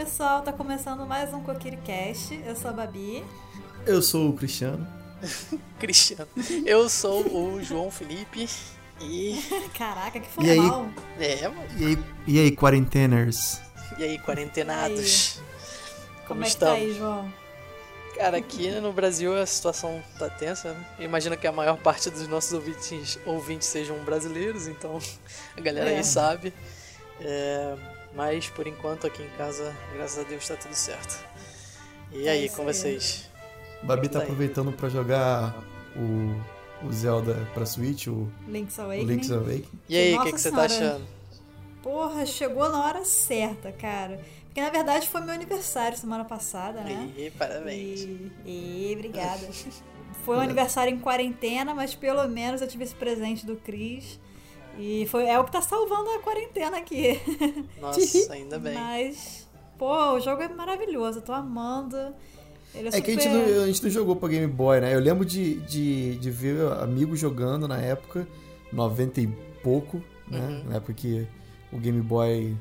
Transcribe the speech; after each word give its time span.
Pessoal, 0.00 0.40
tá 0.40 0.50
começando 0.50 1.04
mais 1.04 1.34
um 1.34 1.42
CoquiriCast. 1.42 2.40
Eu 2.46 2.56
sou 2.56 2.70
a 2.70 2.72
Babi. 2.72 3.22
Eu 3.84 4.00
sou 4.00 4.30
o 4.30 4.32
Cristiano. 4.32 4.88
Cristiano. 5.78 6.26
Eu 6.64 6.88
sou 6.88 7.20
o 7.26 7.62
João 7.62 7.90
Felipe. 7.90 8.48
E. 8.98 9.38
Caraca, 9.76 10.18
que 10.18 10.26
formal. 10.26 10.88
E 11.18 11.22
aí, 11.22 11.42
é, 11.42 11.48
mano. 11.48 11.68
E 11.76 11.84
aí, 11.84 11.98
e 12.26 12.40
aí 12.40 12.50
quarenteners? 12.50 13.60
E 13.98 14.04
aí, 14.04 14.18
quarentenados? 14.18 15.36
E 15.36 15.38
aí? 15.38 15.44
Como, 16.14 16.28
Como 16.28 16.44
é 16.44 16.48
estamos? 16.48 16.78
que 16.78 16.84
tá 16.84 16.92
aí, 16.92 16.98
João? 16.98 17.34
Cara, 18.16 18.38
aqui 18.38 18.70
no 18.80 18.94
Brasil 18.94 19.36
a 19.36 19.44
situação 19.44 20.02
tá 20.18 20.30
tensa. 20.30 20.72
Né? 20.72 20.86
Imagina 21.00 21.36
que 21.36 21.46
a 21.46 21.52
maior 21.52 21.76
parte 21.76 22.08
dos 22.08 22.26
nossos 22.26 22.54
ouvintes, 22.54 23.18
ouvintes 23.26 23.68
sejam 23.68 23.98
brasileiros, 23.98 24.66
então 24.66 24.98
a 25.54 25.60
galera 25.60 25.90
é. 25.90 25.98
aí 25.98 26.04
sabe. 26.04 26.54
É, 27.20 27.76
mas 28.14 28.48
por 28.48 28.66
enquanto 28.66 29.06
aqui 29.06 29.22
em 29.22 29.30
casa, 29.36 29.74
graças 29.94 30.24
a 30.24 30.28
Deus, 30.28 30.46
tá 30.46 30.56
tudo 30.56 30.74
certo. 30.74 31.24
E 32.12 32.26
é 32.26 32.32
aí, 32.32 32.48
com 32.48 32.64
vocês? 32.64 33.30
Babi 33.82 34.08
tá, 34.08 34.18
tá 34.18 34.24
aproveitando 34.24 34.72
para 34.72 34.88
jogar 34.88 35.54
o, 35.96 36.86
o 36.86 36.92
Zelda 36.92 37.48
pra 37.54 37.64
Switch, 37.64 38.08
o 38.08 38.30
Link's 38.48 38.78
Awakening. 38.78 39.04
O 39.04 39.08
Link's 39.08 39.30
Awakening. 39.30 39.68
E 39.88 39.96
aí, 39.96 40.14
o 40.14 40.22
que, 40.22 40.32
que 40.32 40.40
você 40.40 40.50
tá 40.50 40.62
achando? 40.62 41.06
Porra, 41.82 42.26
chegou 42.26 42.68
na 42.68 42.84
hora 42.84 43.04
certa, 43.04 43.72
cara. 43.72 44.20
Porque 44.46 44.60
na 44.60 44.70
verdade 44.70 45.08
foi 45.08 45.20
meu 45.20 45.32
aniversário 45.32 45.96
semana 45.96 46.24
passada, 46.24 46.80
né? 46.80 47.08
E 47.16 47.30
parabéns. 47.30 48.00
E, 48.00 48.32
e 48.44 48.94
obrigada. 48.96 49.48
foi 50.24 50.36
um 50.36 50.40
aniversário 50.40 50.92
em 50.92 50.98
quarentena, 50.98 51.72
mas 51.72 51.94
pelo 51.94 52.26
menos 52.28 52.60
eu 52.60 52.66
tive 52.66 52.82
esse 52.82 52.94
presente 52.94 53.46
do 53.46 53.56
Cris. 53.56 54.18
E 54.78 55.06
foi, 55.06 55.26
é 55.26 55.38
o 55.38 55.44
que 55.44 55.52
tá 55.52 55.60
salvando 55.60 56.10
a 56.10 56.18
quarentena 56.20 56.78
aqui. 56.78 57.20
Nossa, 57.80 58.32
ainda 58.32 58.58
bem. 58.58 58.74
Mas, 58.74 59.48
pô, 59.78 60.12
o 60.12 60.20
jogo 60.20 60.42
é 60.42 60.48
maravilhoso, 60.48 61.18
eu 61.18 61.22
tô 61.22 61.32
amando. 61.32 61.96
Ele 62.74 62.86
é, 62.86 62.88
é 62.88 62.92
super... 62.92 63.02
que 63.02 63.10
a 63.10 63.14
gente, 63.14 63.28
não, 63.28 63.62
a 63.62 63.66
gente 63.66 63.82
não 63.82 63.90
jogou 63.90 64.16
pra 64.16 64.28
Game 64.28 64.46
Boy, 64.46 64.80
né? 64.80 64.94
Eu 64.94 65.00
lembro 65.00 65.24
de, 65.24 65.56
de, 65.60 66.16
de 66.16 66.30
ver 66.30 66.60
amigos 66.80 67.18
jogando 67.18 67.66
na 67.66 67.78
época, 67.78 68.26
90 68.72 69.20
e 69.20 69.26
pouco, 69.62 70.02
né? 70.28 70.38
Uhum. 70.38 70.70
Na 70.70 70.76
época 70.76 70.94
que 70.94 71.26
o 71.72 71.78
Game 71.78 72.00
Boy. 72.00 72.56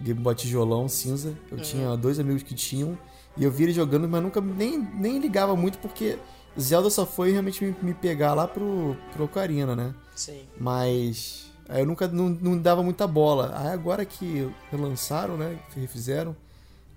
Game 0.00 0.20
Boy 0.20 0.34
tijolão, 0.34 0.88
cinza. 0.88 1.34
Eu 1.50 1.58
uhum. 1.58 1.62
tinha 1.62 1.96
dois 1.96 2.18
amigos 2.18 2.42
que 2.42 2.54
tinham. 2.54 2.98
E 3.36 3.44
eu 3.44 3.50
vi 3.50 3.64
ele 3.64 3.72
jogando, 3.72 4.08
mas 4.08 4.22
nunca 4.22 4.40
nem, 4.40 4.78
nem 4.78 5.18
ligava 5.18 5.56
muito, 5.56 5.78
porque 5.78 6.18
Zelda 6.60 6.90
só 6.90 7.06
foi 7.06 7.30
realmente 7.30 7.64
me, 7.64 7.74
me 7.80 7.94
pegar 7.94 8.34
lá 8.34 8.46
pro, 8.46 8.96
pro 9.12 9.24
Ocarina, 9.24 9.74
né? 9.74 9.94
Sim. 10.14 10.42
Mas. 10.58 11.50
Aí 11.68 11.80
eu 11.80 11.86
nunca 11.86 12.08
não, 12.08 12.28
não 12.28 12.58
dava 12.58 12.82
muita 12.82 13.06
bola. 13.06 13.52
Aí 13.56 13.68
agora 13.68 14.04
que 14.04 14.50
relançaram, 14.70 15.36
né? 15.36 15.58
Que 15.72 15.80
refizeram. 15.80 16.36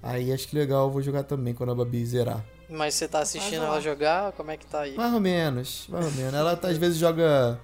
Aí 0.02 0.32
acho 0.32 0.48
que 0.48 0.56
legal, 0.56 0.88
eu 0.88 0.92
vou 0.92 1.02
jogar 1.02 1.24
também 1.24 1.54
quando 1.54 1.72
a 1.72 1.76
Babi 1.76 2.06
zerar. 2.06 2.44
Mas 2.70 2.96
você 2.96 3.08
tá 3.08 3.20
assistindo 3.20 3.64
ela 3.64 3.80
jogar? 3.80 4.32
Como 4.34 4.52
é 4.52 4.58
que 4.58 4.66
tá 4.66 4.82
aí? 4.82 4.96
Mais 4.96 5.14
ou 5.14 5.20
menos, 5.20 5.86
mais 5.90 6.06
ou 6.06 6.12
menos. 6.12 6.34
Ela 6.34 6.56
tá, 6.56 6.68
às 6.68 6.78
vezes 6.78 6.98
joga. 6.98 7.60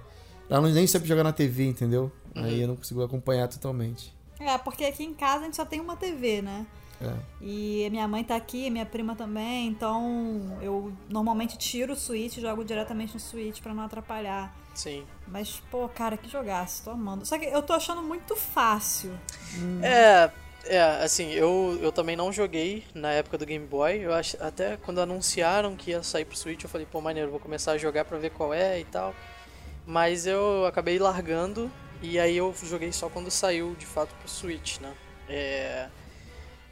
Ela 0.48 0.60
não, 0.60 0.70
nem 0.70 0.86
sempre 0.86 1.08
joga 1.08 1.24
na 1.24 1.32
TV, 1.32 1.64
entendeu? 1.64 2.10
Uhum. 2.34 2.44
Aí 2.44 2.60
eu 2.62 2.68
não 2.68 2.76
consigo 2.76 3.02
acompanhar 3.02 3.48
totalmente. 3.48 4.14
É, 4.38 4.56
porque 4.58 4.84
aqui 4.84 5.04
em 5.04 5.14
casa 5.14 5.42
a 5.42 5.44
gente 5.44 5.56
só 5.56 5.64
tem 5.64 5.80
uma 5.80 5.96
TV, 5.96 6.42
né? 6.42 6.66
É. 7.02 7.14
E 7.40 7.88
minha 7.90 8.06
mãe 8.06 8.22
tá 8.22 8.36
aqui, 8.36 8.70
minha 8.70 8.86
prima 8.86 9.16
também, 9.16 9.66
então 9.66 10.58
eu 10.62 10.92
normalmente 11.08 11.58
tiro 11.58 11.94
o 11.94 11.96
Switch 11.96 12.36
e 12.36 12.40
jogo 12.40 12.64
diretamente 12.64 13.14
no 13.14 13.20
Switch 13.20 13.60
para 13.60 13.74
não 13.74 13.82
atrapalhar. 13.82 14.54
Sim. 14.74 15.04
Mas, 15.26 15.60
pô, 15.70 15.88
cara, 15.88 16.16
que 16.16 16.28
jogaço, 16.28 16.84
tô 16.84 16.90
amando. 16.90 17.26
Só 17.26 17.38
que 17.38 17.46
eu 17.46 17.62
tô 17.62 17.72
achando 17.72 18.02
muito 18.02 18.36
fácil. 18.36 19.10
Hum. 19.58 19.80
É, 19.82 20.30
é, 20.64 20.80
assim, 21.02 21.30
eu, 21.32 21.78
eu 21.82 21.92
também 21.92 22.16
não 22.16 22.32
joguei 22.32 22.84
na 22.94 23.10
época 23.10 23.36
do 23.36 23.44
Game 23.44 23.66
Boy. 23.66 23.98
Eu 23.98 24.14
acho, 24.14 24.36
até 24.42 24.76
quando 24.76 25.00
anunciaram 25.00 25.76
que 25.76 25.90
ia 25.90 26.02
sair 26.02 26.24
pro 26.24 26.36
Switch, 26.36 26.62
eu 26.62 26.70
falei, 26.70 26.86
pô, 26.90 27.00
maneiro, 27.00 27.30
vou 27.30 27.40
começar 27.40 27.72
a 27.72 27.78
jogar 27.78 28.04
pra 28.04 28.18
ver 28.18 28.30
qual 28.30 28.54
é 28.54 28.80
e 28.80 28.84
tal. 28.84 29.14
Mas 29.86 30.26
eu 30.26 30.64
acabei 30.64 30.98
largando 30.98 31.70
e 32.00 32.18
aí 32.18 32.36
eu 32.36 32.54
joguei 32.62 32.92
só 32.92 33.08
quando 33.08 33.30
saiu 33.30 33.74
de 33.78 33.86
fato 33.86 34.14
pro 34.14 34.28
Switch, 34.28 34.78
né? 34.80 34.92
É, 35.28 35.88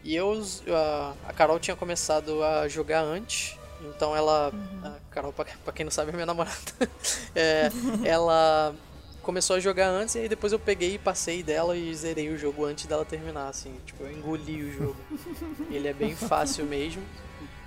e 0.03 0.15
eu, 0.15 0.43
a, 0.69 1.15
a 1.29 1.33
Carol 1.33 1.59
tinha 1.59 1.77
começado 1.77 2.43
a 2.43 2.69
jogar 2.69 3.03
antes, 3.03 3.59
então 3.85 4.15
ela. 4.15 4.51
Uhum. 4.53 4.87
A 4.87 4.97
Carol, 5.11 5.33
pra, 5.33 5.45
pra, 5.65 5.73
quem 5.73 5.85
não 5.85 5.91
sabe, 5.91 6.11
é 6.11 6.13
minha 6.13 6.27
namorada. 6.27 6.57
é, 7.35 7.71
ela 8.05 8.75
começou 9.23 9.57
a 9.57 9.61
jogar 9.61 9.89
antes 9.89 10.15
e 10.15 10.21
aí 10.21 10.29
depois 10.29 10.53
eu 10.53 10.59
peguei 10.59 10.95
e 10.95 10.99
passei 10.99 11.43
dela 11.43 11.77
e 11.77 11.95
zerei 11.95 12.31
o 12.31 12.39
jogo 12.39 12.65
antes 12.65 12.87
dela 12.87 13.05
terminar, 13.05 13.49
assim. 13.49 13.75
Tipo, 13.85 14.05
eu 14.05 14.13
engoli 14.13 14.63
o 14.63 14.73
jogo. 14.73 14.97
ele 15.71 15.89
é 15.89 15.93
bem 15.93 16.17
fácil 16.17 16.65
mesmo. 16.65 17.03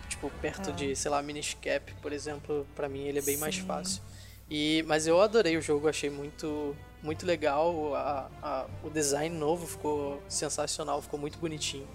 Tipo, 0.09 0.29
perto 0.41 0.69
é. 0.69 0.73
de, 0.73 0.95
sei 0.95 1.09
lá, 1.09 1.21
Minish 1.21 1.57
Cap, 1.61 1.94
por 2.01 2.13
exemplo, 2.13 2.67
para 2.75 2.88
mim 2.89 3.07
ele 3.07 3.19
é 3.19 3.21
bem 3.21 3.35
Sim. 3.35 3.41
mais 3.41 3.57
fácil. 3.57 4.01
E, 4.50 4.83
mas 4.88 5.07
eu 5.07 5.19
adorei 5.21 5.57
o 5.57 5.61
jogo, 5.61 5.88
achei 5.88 6.09
muito, 6.09 6.75
muito 7.01 7.25
legal. 7.25 7.95
A, 7.95 8.29
a, 8.41 8.65
o 8.83 8.89
design 8.89 9.35
novo 9.35 9.65
ficou 9.65 10.21
sensacional, 10.27 11.01
ficou 11.01 11.19
muito 11.19 11.38
bonitinho. 11.39 11.88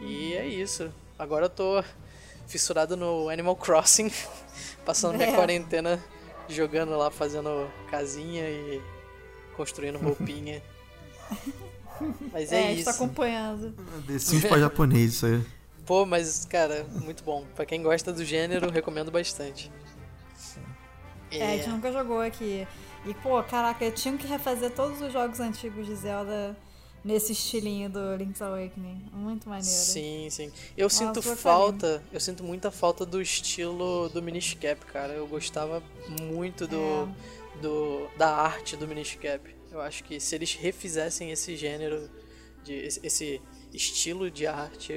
E 0.00 0.34
é 0.34 0.46
isso. 0.46 0.90
Agora 1.18 1.46
eu 1.46 1.50
tô 1.50 1.84
fissurado 2.46 2.96
no 2.96 3.28
Animal 3.28 3.54
Crossing, 3.56 4.10
passando 4.84 5.16
minha 5.16 5.28
é. 5.28 5.34
quarentena 5.34 6.02
jogando 6.48 6.96
lá, 6.96 7.10
fazendo 7.10 7.70
casinha 7.90 8.48
e 8.48 8.82
construindo 9.56 9.98
roupinha. 10.02 10.62
Mas 12.32 12.50
é, 12.50 12.62
é 12.62 12.72
isso. 12.72 12.86
tá 12.86 12.90
acompanhando. 12.92 13.74
The 14.06 14.18
Sims 14.18 14.44
pra 14.46 14.58
japonês, 14.58 15.14
isso 15.14 15.26
aí. 15.26 15.44
Pô, 15.86 16.06
mas, 16.06 16.44
cara, 16.44 16.86
muito 17.02 17.22
bom. 17.22 17.44
Pra 17.54 17.66
quem 17.66 17.82
gosta 17.82 18.12
do 18.12 18.24
gênero, 18.24 18.70
recomendo 18.70 19.10
bastante. 19.10 19.70
É, 21.30 21.38
é, 21.38 21.46
a 21.46 21.56
gente 21.56 21.68
nunca 21.68 21.92
jogou 21.92 22.20
aqui. 22.20 22.66
E, 23.04 23.14
pô, 23.14 23.42
caraca, 23.42 23.84
eu 23.84 23.92
tinha 23.92 24.16
que 24.16 24.26
refazer 24.26 24.70
todos 24.70 25.00
os 25.00 25.12
jogos 25.12 25.40
antigos 25.40 25.86
de 25.86 25.94
Zelda 25.94 26.56
nesse 27.04 27.32
estilinho 27.32 27.88
do 27.88 28.16
Link's 28.16 28.42
Awakening. 28.42 29.02
Muito 29.12 29.48
maneiro. 29.48 29.66
Sim, 29.66 30.28
sim. 30.30 30.52
Eu 30.76 30.84
Nossa, 30.86 30.96
sinto 30.96 31.22
falta, 31.22 31.86
carinho. 31.86 32.08
eu 32.12 32.20
sinto 32.20 32.44
muita 32.44 32.70
falta 32.70 33.06
do 33.06 33.20
estilo 33.20 34.08
do 34.10 34.22
Minish 34.22 34.54
Cap, 34.54 34.84
cara. 34.86 35.12
Eu 35.12 35.26
gostava 35.26 35.82
muito 36.20 36.66
do, 36.66 37.08
é. 37.56 37.60
do 37.60 38.08
da 38.16 38.28
arte 38.28 38.76
do 38.76 38.86
Minish 38.86 39.16
Cap. 39.16 39.54
Eu 39.70 39.80
acho 39.80 40.04
que 40.04 40.18
se 40.20 40.34
eles 40.34 40.54
refizessem 40.54 41.30
esse 41.30 41.56
gênero, 41.56 42.10
de, 42.64 42.74
esse 42.74 43.40
estilo 43.72 44.30
de 44.30 44.46
arte, 44.46 44.92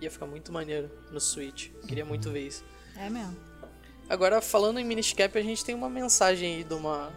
ia 0.00 0.10
ficar 0.10 0.26
muito 0.26 0.50
maneiro 0.52 0.90
no 1.10 1.20
Switch. 1.20 1.70
queria 1.86 2.04
muito 2.04 2.30
ver 2.30 2.46
isso. 2.46 2.64
É 2.96 3.10
mesmo. 3.10 3.36
Agora, 4.08 4.40
falando 4.40 4.78
em 4.78 4.84
Minish 4.84 5.12
Cap, 5.12 5.36
a 5.36 5.42
gente 5.42 5.64
tem 5.64 5.74
uma 5.74 5.90
mensagem 5.90 6.56
aí 6.56 6.64
de 6.64 6.74
uma, 6.74 7.12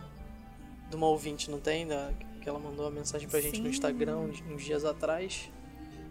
de 0.90 0.96
uma 0.96 1.08
ouvinte, 1.08 1.50
não 1.50 1.60
tem? 1.60 1.88
Da, 1.88 2.12
que 2.50 2.56
ela 2.56 2.60
mandou 2.60 2.86
uma 2.86 2.92
mensagem 2.92 3.30
pra 3.30 3.40
gente 3.40 3.58
Sim. 3.58 3.64
no 3.64 3.70
Instagram 3.70 4.18
uns, 4.18 4.64
dias 4.64 4.84
atrás. 4.84 5.52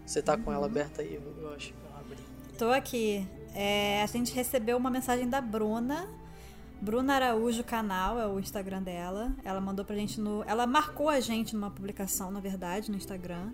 Você 0.05 0.21
tá 0.21 0.37
com 0.37 0.51
ela 0.51 0.65
aberta 0.65 1.01
aí, 1.01 1.15
eu 1.15 1.53
acho 1.53 1.73
que 1.73 1.73
eu 1.73 1.97
abri. 1.97 2.17
Tô 2.57 2.69
aqui. 2.71 3.27
É, 3.53 4.01
a 4.01 4.05
gente 4.05 4.33
recebeu 4.33 4.77
uma 4.77 4.89
mensagem 4.89 5.27
da 5.27 5.41
Bruna. 5.41 6.07
Bruna 6.81 7.15
Araújo 7.15 7.63
canal 7.63 8.17
é 8.17 8.25
o 8.25 8.39
Instagram 8.39 8.81
dela. 8.81 9.35
Ela 9.43 9.59
mandou 9.59 9.83
pra 9.83 9.95
gente 9.95 10.19
no. 10.19 10.43
Ela 10.47 10.65
marcou 10.65 11.09
a 11.09 11.19
gente 11.19 11.53
numa 11.53 11.69
publicação, 11.69 12.31
na 12.31 12.39
verdade, 12.39 12.89
no 12.89 12.95
Instagram. 12.95 13.51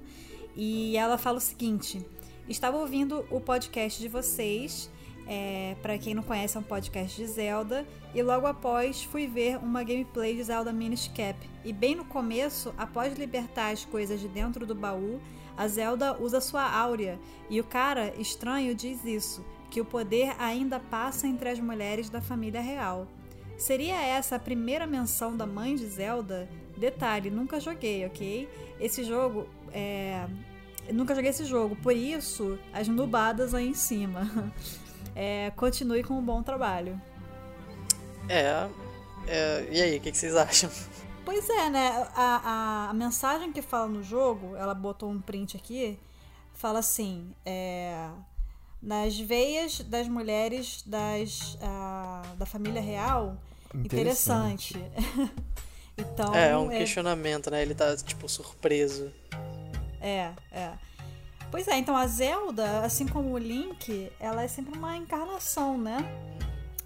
E 0.55 0.95
ela 0.95 1.17
fala 1.17 1.39
o 1.39 1.41
seguinte: 1.41 2.05
Estava 2.47 2.77
ouvindo 2.77 3.25
o 3.31 3.41
podcast 3.41 3.99
de 3.99 4.07
vocês 4.07 4.89
é, 5.27 5.75
para 5.81 5.97
quem 5.97 6.13
não 6.13 6.23
conhece, 6.23 6.55
é 6.55 6.59
um 6.59 6.63
podcast 6.63 7.15
de 7.15 7.27
Zelda. 7.27 7.85
E 8.13 8.21
logo 8.21 8.45
após 8.45 9.03
fui 9.03 9.27
ver 9.27 9.57
uma 9.57 9.83
gameplay 9.83 10.35
de 10.35 10.43
Zelda 10.43 10.71
Minish 10.71 11.07
Cap. 11.09 11.37
E 11.63 11.73
bem 11.73 11.95
no 11.95 12.05
começo, 12.05 12.73
após 12.77 13.17
libertar 13.17 13.71
as 13.71 13.83
coisas 13.85 14.19
de 14.19 14.27
dentro 14.27 14.65
do 14.65 14.75
baú, 14.75 15.19
a 15.57 15.67
Zelda 15.67 16.15
usa 16.21 16.39
sua 16.39 16.69
áurea. 16.69 17.19
E 17.49 17.59
o 17.59 17.63
cara 17.63 18.13
estranho 18.19 18.75
diz 18.75 19.03
isso: 19.05 19.43
que 19.69 19.81
o 19.81 19.85
poder 19.85 20.35
ainda 20.39 20.79
passa 20.79 21.27
entre 21.27 21.49
as 21.49 21.59
mulheres 21.59 22.09
da 22.09 22.21
família 22.21 22.61
real. 22.61 23.07
Seria 23.57 24.01
essa 24.01 24.35
a 24.35 24.39
primeira 24.39 24.85
menção 24.85 25.35
da 25.35 25.45
mãe 25.45 25.75
de 25.75 25.85
Zelda? 25.85 26.49
Detalhe, 26.77 27.29
nunca 27.29 27.59
joguei, 27.59 28.05
ok? 28.05 28.49
Esse 28.79 29.03
jogo 29.03 29.47
é. 29.71 30.27
nunca 30.93 31.15
joguei 31.15 31.29
esse 31.29 31.45
jogo, 31.45 31.75
por 31.77 31.95
isso 31.95 32.59
as 32.73 32.87
nubadas 32.87 33.53
aí 33.53 33.67
em 33.69 33.73
cima. 33.73 34.29
é, 35.15 35.51
continue 35.55 36.03
com 36.03 36.15
um 36.15 36.21
bom 36.21 36.43
trabalho. 36.43 37.01
É, 38.27 38.67
é 39.27 39.67
e 39.71 39.81
aí, 39.81 39.97
o 39.97 40.01
que, 40.01 40.11
que, 40.11 40.17
vocês 40.17 40.35
acham? 40.35 40.69
Pois 41.23 41.49
é, 41.49 41.69
né? 41.69 42.07
A, 42.13 42.41
a, 42.43 42.89
a, 42.89 42.93
mensagem 42.93 43.51
que 43.51 43.61
fala 43.61 43.87
no 43.87 44.03
jogo, 44.03 44.55
ela 44.55 44.75
botou 44.75 45.09
um 45.09 45.19
print 45.19 45.55
aqui, 45.57 45.97
fala 46.53 46.79
assim: 46.79 47.33
é, 47.45 48.09
nas 48.81 49.17
veias 49.17 49.79
das 49.79 50.07
mulheres 50.07 50.83
das, 50.85 51.57
a, 51.61 52.21
da 52.37 52.45
família 52.45 52.81
real, 52.81 53.37
interessante. 53.73 54.77
interessante. 54.77 55.31
então, 55.97 56.35
é, 56.35 56.49
é 56.49 56.57
um 56.57 56.69
questionamento, 56.69 57.49
né? 57.49 57.61
Ele 57.61 57.73
tá, 57.73 57.95
tipo, 57.95 58.27
surpreso. 58.29 59.11
É, 59.99 60.31
é. 60.51 60.73
Pois 61.51 61.67
é, 61.67 61.77
então 61.77 61.95
a 61.95 62.05
Zelda, 62.07 62.81
assim 62.81 63.07
como 63.07 63.31
o 63.31 63.37
Link, 63.37 64.11
ela 64.19 64.43
é 64.43 64.47
sempre 64.47 64.77
uma 64.77 64.97
encarnação, 64.97 65.77
né? 65.77 65.97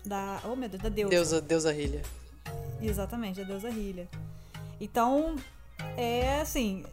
Da. 0.05 0.39
Oh 0.43 0.55
meu 0.55 0.69
Deus, 0.69 0.83
da 0.83 0.89
deusa. 0.89 1.09
Deusa, 1.09 1.41
deusa 1.41 1.73
Hylia. 1.73 2.01
Exatamente, 2.81 3.41
a 3.41 3.43
deusa 3.43 3.69
Hylia. 3.69 4.07
Então, 4.79 5.35
é 5.97 6.39
assim, 6.41 6.85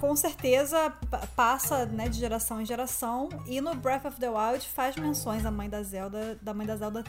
com 0.00 0.16
certeza 0.16 0.92
passa 1.36 1.84
né, 1.86 2.08
de 2.08 2.18
geração 2.18 2.60
em 2.60 2.66
geração. 2.66 3.28
E 3.46 3.60
no 3.60 3.74
Breath 3.74 4.06
of 4.06 4.18
the 4.18 4.28
Wild 4.28 4.66
faz 4.66 4.96
menções 4.96 5.44
à 5.44 5.50
mãe 5.50 5.68
da 5.68 5.82
Zelda, 5.82 6.38
da 6.40 6.54
mãe 6.54 6.66
da 6.66 6.76
Zelda 6.76 7.04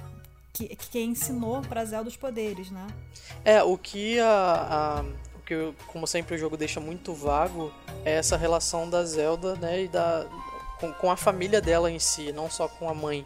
que, 0.53 0.75
que 0.75 0.99
ensinou 0.99 1.61
pra 1.61 1.85
Zelda 1.85 2.09
os 2.09 2.17
poderes, 2.17 2.69
né? 2.69 2.85
É, 3.45 3.63
o 3.63 3.77
que 3.77 4.19
a, 4.19 4.99
a 4.99 5.05
que, 5.41 5.73
como 5.87 6.07
sempre, 6.07 6.35
o 6.35 6.37
jogo 6.37 6.55
deixa 6.55 6.79
muito 6.79 7.13
vago 7.13 7.73
é 8.05 8.13
essa 8.13 8.37
relação 8.37 8.89
da 8.89 9.03
Zelda, 9.03 9.55
né, 9.55 9.83
e 9.83 9.87
da 9.87 10.25
com, 10.79 10.91
com 10.93 11.11
a 11.11 11.15
família 11.15 11.61
dela 11.61 11.91
em 11.91 11.99
si, 11.99 12.31
não 12.31 12.49
só 12.49 12.67
com 12.67 12.89
a 12.89 12.93
mãe. 12.93 13.25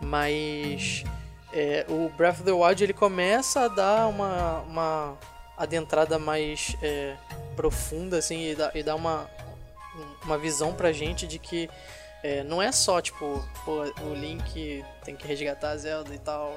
Mas 0.00 1.04
é, 1.52 1.86
o 1.88 2.08
Breath 2.10 2.40
of 2.40 2.42
the 2.42 2.52
Wild 2.52 2.82
ele 2.82 2.92
começa 2.92 3.62
a 3.62 3.68
dar 3.68 4.08
uma, 4.08 4.60
uma 4.60 5.18
adentrada 5.56 6.18
mais 6.18 6.76
é, 6.82 7.16
profunda 7.54 8.18
assim 8.18 8.50
e 8.50 8.54
dá, 8.54 8.70
e 8.74 8.82
dá 8.82 8.94
uma, 8.94 9.28
uma 10.24 10.38
visão 10.38 10.74
pra 10.74 10.92
gente 10.92 11.26
de 11.26 11.38
que 11.38 11.68
é, 12.22 12.42
não 12.44 12.60
é 12.60 12.72
só 12.72 13.00
tipo 13.00 13.42
pô, 13.64 13.82
o 14.04 14.14
Link 14.14 14.84
tem 15.04 15.16
que 15.16 15.26
resgatar 15.26 15.70
a 15.70 15.76
Zelda 15.76 16.14
e 16.14 16.18
tal 16.18 16.54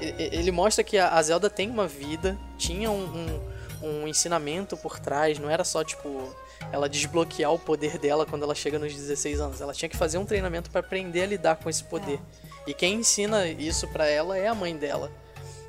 ele 0.00 0.50
mostra 0.50 0.82
que 0.82 0.98
a 0.98 1.22
Zelda 1.22 1.48
tem 1.48 1.70
uma 1.70 1.86
vida 1.86 2.36
tinha 2.58 2.90
um, 2.90 3.04
um, 3.04 3.53
um 3.82 4.06
ensinamento 4.06 4.76
por 4.76 4.98
trás 4.98 5.38
não 5.38 5.50
era 5.50 5.64
só 5.64 5.84
tipo 5.84 6.34
ela 6.72 6.88
desbloquear 6.88 7.52
o 7.52 7.58
poder 7.58 7.98
dela 7.98 8.24
quando 8.24 8.42
ela 8.42 8.54
chega 8.54 8.78
nos 8.78 8.94
16 8.94 9.40
anos 9.40 9.60
ela 9.60 9.72
tinha 9.72 9.88
que 9.88 9.96
fazer 9.96 10.18
um 10.18 10.24
treinamento 10.24 10.70
para 10.70 10.80
aprender 10.80 11.22
a 11.22 11.26
lidar 11.26 11.56
com 11.56 11.68
esse 11.68 11.84
poder 11.84 12.18
é. 12.66 12.70
e 12.70 12.74
quem 12.74 12.94
ensina 12.94 13.46
isso 13.46 13.86
para 13.88 14.06
ela 14.06 14.36
é 14.36 14.48
a 14.48 14.54
mãe 14.54 14.76
dela 14.76 15.10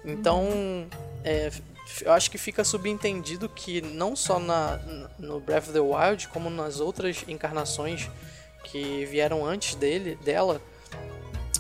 então 0.04 0.44
uhum. 0.44 0.88
é, 1.24 1.52
eu 2.02 2.12
acho 2.12 2.30
que 2.31 2.38
fica 2.38 2.63
subentendido 2.63 3.48
que 3.48 3.81
não 3.81 4.16
só 4.16 4.40
na, 4.40 4.80
no 5.19 5.40
Breath 5.40 5.66
of 5.66 5.74
the 5.74 5.80
Wild, 5.80 6.28
como 6.30 6.50
nas 6.50 6.80
outras 6.80 7.24
encarnações 7.28 8.10
que 8.63 9.06
vieram 9.06 9.46
antes 9.46 9.75
dele, 9.75 10.18
dela, 10.24 10.62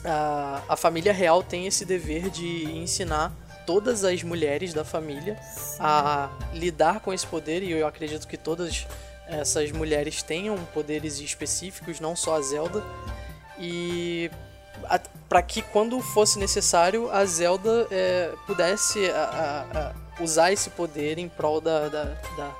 a, 0.03 0.63
a 0.69 0.75
família 0.75 1.13
real 1.13 1.43
tem 1.43 1.67
esse 1.67 1.85
dever 1.85 2.29
de 2.29 2.65
ensinar 2.77 3.31
todas 3.65 4.03
as 4.03 4.23
mulheres 4.23 4.73
da 4.73 4.83
família 4.83 5.37
Sim. 5.41 5.77
a 5.79 6.29
lidar 6.53 6.99
com 6.99 7.13
esse 7.13 7.25
poder 7.25 7.63
e 7.63 7.71
eu 7.71 7.87
acredito 7.87 8.27
que 8.27 8.37
todas 8.37 8.85
essas 9.27 9.71
mulheres 9.71 10.21
tenham 10.21 10.57
poderes 10.73 11.19
específicos, 11.19 11.99
não 11.99 12.15
só 12.15 12.35
a 12.35 12.41
Zelda. 12.41 12.83
E 13.59 14.29
para 15.27 15.41
que 15.41 15.61
quando 15.61 15.99
fosse 16.01 16.37
necessário 16.37 17.09
a 17.09 17.25
Zelda 17.25 17.87
é, 17.89 18.33
pudesse 18.45 19.09
a, 19.09 19.93
a, 20.19 20.23
usar 20.23 20.51
esse 20.51 20.69
poder 20.69 21.17
em 21.17 21.27
prol 21.27 21.61
da, 21.61 21.87
da, 21.87 22.03
da, 22.37 22.55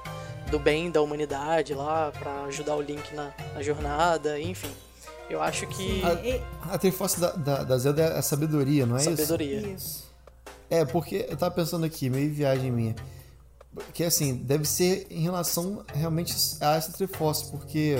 do 0.50 0.58
bem 0.58 0.90
da 0.90 1.02
humanidade 1.02 1.74
lá, 1.74 2.12
para 2.12 2.44
ajudar 2.46 2.76
o 2.76 2.82
Link 2.82 3.14
na, 3.14 3.32
na, 3.54 3.62
jornada, 3.62 4.40
enfim. 4.40 4.72
Eu 5.30 5.42
acho 5.42 5.68
que. 5.68 6.02
A, 6.64 6.76
a 6.76 6.78
Triforce 6.78 7.20
da, 7.20 7.32
da, 7.32 7.64
da, 7.64 7.78
Zelda 7.78 8.02
é 8.02 8.18
a 8.18 8.22
sabedoria, 8.22 8.86
não 8.86 8.96
é 8.96 9.00
sabedoria. 9.00 9.60
isso? 9.60 9.68
Isso. 9.70 10.05
É, 10.82 10.86
porque 10.86 11.26
eu 11.30 11.38
tava 11.38 11.54
pensando 11.54 11.86
aqui, 11.86 12.10
meio 12.10 12.32
viagem 12.34 12.72
minha. 12.72 12.96
Que 13.94 14.04
assim, 14.04 14.36
deve 14.36 14.66
ser 14.66 15.08
em 15.10 15.22
relação 15.22 15.84
realmente 15.94 16.34
a 16.62 16.76
essa 16.76 16.92
Triforce, 16.92 17.52
porque 17.52 17.98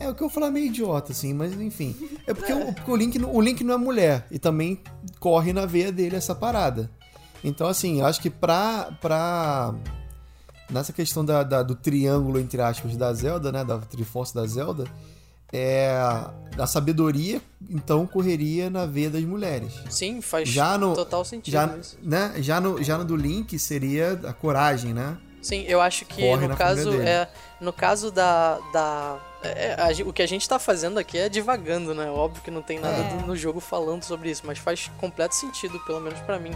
é 0.00 0.08
o 0.08 0.14
que 0.14 0.22
eu 0.22 0.30
falar 0.30 0.50
meio 0.50 0.66
idiota, 0.66 1.12
assim, 1.12 1.34
mas 1.34 1.52
enfim. 1.52 1.94
É 2.26 2.32
porque. 2.32 2.52
O, 2.52 2.72
porque 2.72 2.90
o, 2.90 2.96
Link, 2.96 3.22
o 3.22 3.40
Link 3.40 3.62
não 3.62 3.74
é 3.74 3.76
mulher 3.76 4.26
e 4.30 4.38
também 4.38 4.80
corre 5.18 5.52
na 5.52 5.66
veia 5.66 5.92
dele 5.92 6.16
essa 6.16 6.34
parada. 6.34 6.90
Então, 7.44 7.68
assim, 7.68 8.00
eu 8.00 8.06
acho 8.06 8.20
que 8.20 8.30
pra. 8.30 8.90
pra 9.00 9.74
nessa 10.70 10.92
questão 10.92 11.24
da, 11.24 11.42
da, 11.42 11.62
do 11.62 11.74
triângulo, 11.74 12.38
entre 12.38 12.62
aspas, 12.62 12.96
da 12.96 13.12
Zelda, 13.12 13.52
né? 13.52 13.62
Da 13.62 13.78
Triforce 13.78 14.34
da 14.34 14.46
Zelda, 14.46 14.84
é, 15.52 15.90
a 16.58 16.66
sabedoria, 16.66 17.40
então, 17.68 18.06
correria 18.06 18.70
na 18.70 18.86
veia 18.86 19.10
das 19.10 19.22
mulheres. 19.22 19.72
Sim, 19.88 20.20
faz 20.20 20.48
já 20.48 20.76
no, 20.76 20.94
total 20.94 21.24
sentido. 21.24 21.52
Já, 21.52 21.78
né, 22.02 22.34
já, 22.38 22.60
no, 22.60 22.82
já 22.82 22.98
no 22.98 23.04
do 23.04 23.16
Link 23.16 23.58
seria 23.58 24.12
a 24.24 24.32
coragem, 24.32 24.92
né? 24.92 25.16
Sim, 25.42 25.64
eu 25.66 25.80
acho 25.80 26.04
que 26.04 26.20
Corre 26.20 26.46
no 26.46 26.56
caso 26.56 27.00
é 27.00 27.26
no 27.60 27.72
caso 27.72 28.10
da, 28.10 28.58
da 28.72 29.18
é, 29.42 29.74
a, 29.78 30.06
o 30.06 30.12
que 30.12 30.22
a 30.22 30.26
gente 30.26 30.46
tá 30.46 30.58
fazendo 30.58 30.98
aqui 30.98 31.16
é 31.16 31.28
divagando, 31.28 31.94
né? 31.94 32.10
Óbvio 32.10 32.42
que 32.42 32.50
não 32.50 32.62
tem 32.62 32.78
nada 32.78 32.96
é. 32.96 33.26
no 33.26 33.34
jogo 33.34 33.58
falando 33.58 34.02
sobre 34.02 34.30
isso, 34.30 34.42
mas 34.44 34.58
faz 34.58 34.90
completo 34.98 35.34
sentido, 35.34 35.80
pelo 35.80 36.00
menos 36.00 36.20
para 36.20 36.38
mim, 36.38 36.52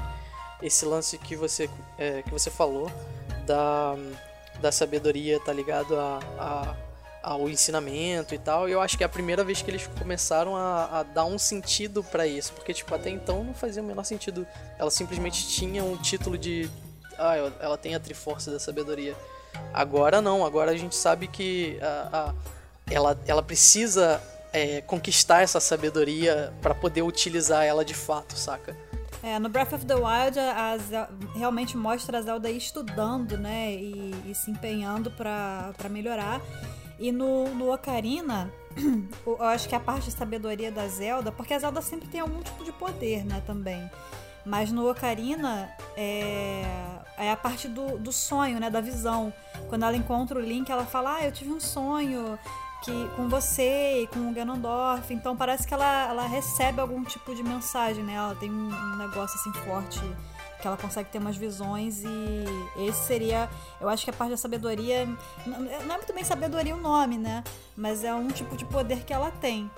esse 0.62 0.84
lance 0.84 1.16
que 1.16 1.34
você, 1.34 1.68
é, 1.96 2.22
que 2.22 2.30
você 2.30 2.50
falou 2.50 2.90
da, 3.46 3.94
da 4.60 4.70
sabedoria, 4.70 5.40
tá 5.40 5.52
ligado 5.52 5.98
a, 5.98 6.20
a, 6.38 6.76
ao 7.24 7.48
ensinamento 7.48 8.34
e 8.34 8.38
tal. 8.38 8.68
E 8.68 8.72
eu 8.72 8.80
acho 8.80 8.98
que 8.98 9.02
é 9.02 9.06
a 9.06 9.08
primeira 9.08 9.42
vez 9.42 9.62
que 9.62 9.70
eles 9.70 9.88
começaram 9.98 10.54
a, 10.54 11.00
a 11.00 11.02
dar 11.02 11.24
um 11.24 11.38
sentido 11.38 12.04
para 12.04 12.26
isso, 12.26 12.52
porque 12.52 12.74
tipo 12.74 12.94
até 12.94 13.08
então 13.08 13.42
não 13.42 13.54
fazia 13.54 13.82
o 13.82 13.86
menor 13.86 14.04
sentido. 14.04 14.46
Ela 14.78 14.90
simplesmente 14.90 15.48
tinha 15.48 15.82
um 15.82 15.96
título 15.96 16.36
de 16.36 16.70
ah, 17.18 17.34
ela 17.60 17.78
tem 17.78 17.94
a 17.94 18.00
Triforce 18.00 18.50
da 18.50 18.60
sabedoria. 18.60 19.16
Agora 19.72 20.20
não, 20.20 20.44
agora 20.44 20.72
a 20.72 20.76
gente 20.76 20.94
sabe 20.94 21.26
que 21.26 21.78
a, 21.80 22.28
a 22.30 22.34
ela, 22.90 23.18
ela 23.26 23.42
precisa 23.42 24.20
é, 24.52 24.82
conquistar 24.82 25.40
essa 25.40 25.58
sabedoria 25.58 26.52
para 26.60 26.74
poder 26.74 27.00
utilizar 27.00 27.64
ela 27.64 27.84
de 27.84 27.94
fato, 27.94 28.36
saca? 28.36 28.76
É, 29.22 29.38
no 29.38 29.48
Breath 29.48 29.72
of 29.72 29.86
the 29.86 29.94
Wild, 29.94 30.38
a, 30.38 30.74
a, 30.74 31.08
realmente 31.34 31.78
mostra 31.78 32.18
a 32.18 32.20
Zelda 32.20 32.50
estudando, 32.50 33.38
né, 33.38 33.72
e, 33.72 34.14
e 34.26 34.34
se 34.34 34.50
empenhando 34.50 35.10
para 35.10 35.88
melhorar. 35.88 36.42
E 36.98 37.10
no, 37.10 37.54
no 37.54 37.72
Ocarina, 37.72 38.52
eu 39.26 39.42
acho 39.42 39.68
que 39.68 39.74
a 39.74 39.80
parte 39.80 40.06
de 40.06 40.12
sabedoria 40.12 40.70
da 40.70 40.86
Zelda, 40.86 41.32
porque 41.32 41.54
a 41.54 41.58
Zelda 41.58 41.82
sempre 41.82 42.08
tem 42.08 42.20
algum 42.20 42.40
tipo 42.42 42.64
de 42.64 42.72
poder, 42.72 43.24
né, 43.24 43.42
também. 43.46 43.90
Mas 44.44 44.70
no 44.70 44.88
Ocarina 44.88 45.70
é, 45.96 46.62
é 47.16 47.30
a 47.30 47.36
parte 47.36 47.66
do, 47.66 47.98
do 47.98 48.12
sonho, 48.12 48.60
né, 48.60 48.68
da 48.68 48.80
visão. 48.80 49.32
Quando 49.68 49.84
ela 49.84 49.96
encontra 49.96 50.38
o 50.38 50.42
Link, 50.42 50.70
ela 50.70 50.84
fala: 50.84 51.16
Ah, 51.16 51.24
eu 51.24 51.32
tive 51.32 51.50
um 51.50 51.60
sonho 51.60 52.38
que 52.82 53.08
com 53.16 53.26
você 53.28 54.02
e 54.02 54.06
com 54.06 54.30
o 54.30 54.34
Ganondorf. 54.34 55.12
Então 55.12 55.34
parece 55.34 55.66
que 55.66 55.72
ela, 55.72 56.08
ela 56.08 56.26
recebe 56.26 56.78
algum 56.78 57.02
tipo 57.02 57.34
de 57.34 57.42
mensagem, 57.42 58.04
né? 58.04 58.12
Ela 58.12 58.34
tem 58.34 58.50
um, 58.50 58.68
um 58.68 58.96
negócio 58.96 59.40
assim 59.40 59.52
forte 59.64 60.00
que 60.64 60.68
ela 60.68 60.78
consegue 60.78 61.10
ter 61.10 61.18
umas 61.18 61.36
visões 61.36 62.02
e 62.04 62.88
esse 62.88 63.06
seria, 63.06 63.50
eu 63.78 63.86
acho 63.86 64.02
que 64.02 64.08
a 64.08 64.14
parte 64.14 64.30
da 64.30 64.36
sabedoria 64.38 65.06
não 65.44 65.70
é 65.70 65.98
muito 65.98 66.14
bem 66.14 66.24
sabedoria 66.24 66.74
o 66.74 66.80
nome, 66.80 67.18
né? 67.18 67.44
Mas 67.76 68.02
é 68.02 68.14
um 68.14 68.28
tipo 68.28 68.56
de 68.56 68.64
poder 68.64 69.04
que 69.04 69.12
ela 69.12 69.30
tem. 69.30 69.70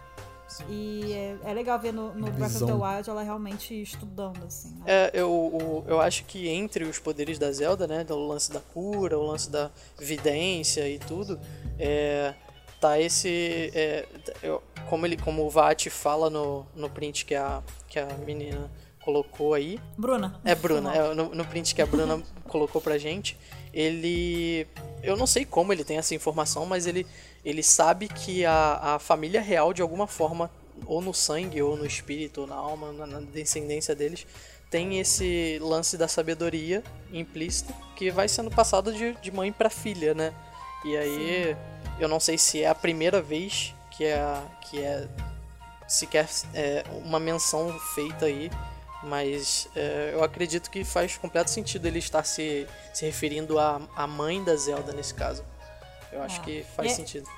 E 0.69 1.13
é, 1.13 1.51
é, 1.51 1.53
legal 1.53 1.77
ver 1.81 1.93
no, 1.93 2.15
no 2.15 2.31
Breath 2.31 2.55
of 2.55 2.67
the 2.67 2.73
Wild 2.73 3.11
ela 3.11 3.25
realmente 3.25 3.83
estudando, 3.83 4.45
assim. 4.45 4.77
Né? 4.77 4.85
É, 4.87 5.11
eu, 5.13 5.85
eu 5.89 6.01
acho 6.01 6.25
que 6.25 6.49
entre 6.49 6.85
os 6.85 7.01
poderes 7.01 7.37
da 7.37 7.51
Zelda, 7.51 7.89
né? 7.89 8.07
O 8.09 8.29
lance 8.29 8.53
da 8.53 8.61
cura, 8.61 9.19
o 9.19 9.27
lance 9.27 9.51
da 9.51 9.73
vidência 9.99 10.89
e 10.89 11.01
tudo, 11.01 11.37
é, 11.81 12.33
tá 12.81 13.01
esse. 13.01 13.73
É, 13.75 14.07
eu, 14.41 14.63
como, 14.89 15.05
ele, 15.05 15.17
como 15.17 15.45
o 15.45 15.51
Vat 15.51 15.89
fala 15.89 16.31
no, 16.31 16.65
no 16.77 16.89
print 16.89 17.25
que 17.25 17.35
a, 17.35 17.61
que 17.89 17.99
a 17.99 18.07
menina 18.25 18.71
colocou 19.07 19.55
aí. 19.55 19.81
Bruna. 19.97 20.39
É, 20.45 20.55
Bruna. 20.55 20.95
É, 20.95 21.15
no, 21.15 21.35
no 21.35 21.45
print 21.47 21.75
que 21.75 21.81
a 21.81 21.87
Bruna 21.87 22.21
colocou 22.47 22.83
pra 22.83 22.99
gente. 22.99 23.39
Ele. 23.73 24.67
Eu 25.03 25.17
não 25.17 25.27
sei 25.27 25.47
como 25.47 25.73
ele 25.73 25.85
tem 25.85 25.97
essa 25.97 26.15
informação, 26.15 26.67
mas 26.67 26.87
ele, 26.87 27.07
ele 27.45 27.63
sabe 27.63 28.09
que 28.09 28.45
a, 28.45 28.95
a 28.95 28.99
família 28.99 29.41
real, 29.41 29.73
de 29.73 29.81
alguma 29.81 30.07
forma, 30.07 30.51
ou 30.85 31.01
no 31.01 31.15
sangue, 31.15 31.63
ou 31.63 31.77
no 31.77 31.87
espírito, 31.87 32.43
ou 32.43 32.47
na 32.47 32.57
alma, 32.57 32.93
na, 32.93 33.07
na 33.07 33.21
descendência 33.21 33.95
deles, 33.95 34.27
tem 34.71 34.99
esse 34.99 35.59
lance 35.63 35.97
da 35.97 36.09
sabedoria 36.09 36.83
implícita 37.13 37.73
que 37.95 38.11
vai 38.11 38.29
sendo 38.29 38.51
passado 38.51 38.93
de, 38.93 39.15
de 39.23 39.31
mãe 39.31 39.53
para 39.53 39.71
filha, 39.71 40.13
né? 40.13 40.35
E 40.85 40.97
aí. 40.97 41.55
Sim 41.55 41.77
eu 41.99 42.09
não 42.09 42.21
sei 42.21 42.37
se 42.37 42.63
é 42.63 42.69
a 42.69 42.75
primeira 42.75 43.23
vez 43.23 43.75
que 43.91 44.05
é, 44.05 44.43
que 44.63 44.83
é 44.83 45.09
sequer 45.89 46.29
é, 46.53 46.85
uma 47.05 47.19
menção 47.19 47.73
feita 47.95 48.27
aí, 48.27 48.51
mas 49.07 49.69
é, 49.75 50.11
eu 50.13 50.23
acredito 50.23 50.71
que 50.71 50.85
faz 50.85 51.17
completo 51.17 51.51
sentido 51.51 51.87
ele 51.87 51.99
estar 51.99 52.25
se, 52.25 52.67
se 52.93 53.07
referindo 53.07 53.59
à, 53.59 53.81
à 53.97 54.07
mãe 54.07 54.43
da 54.43 54.55
Zelda 54.57 54.93
nesse 54.93 55.15
caso. 55.15 55.45
Eu 56.13 56.23
acho 56.23 56.41
é. 56.41 56.45
que 56.45 56.67
faz 56.77 56.91
e 56.91 56.93
é 56.93 56.95
sentido. 56.97 57.29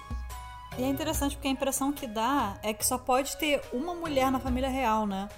E 0.79 0.83
é 0.83 0.87
interessante 0.87 1.37
porque 1.37 1.49
a 1.49 1.51
impressão 1.51 1.93
que 1.93 2.07
dá 2.07 2.59
é 2.63 2.73
que 2.73 2.87
só 2.87 2.97
pode 2.97 3.37
ter 3.37 3.61
uma 3.73 3.95
mulher 3.95 4.31
na 4.31 4.39
família 4.39 4.69
real, 4.69 5.07
né? 5.07 5.29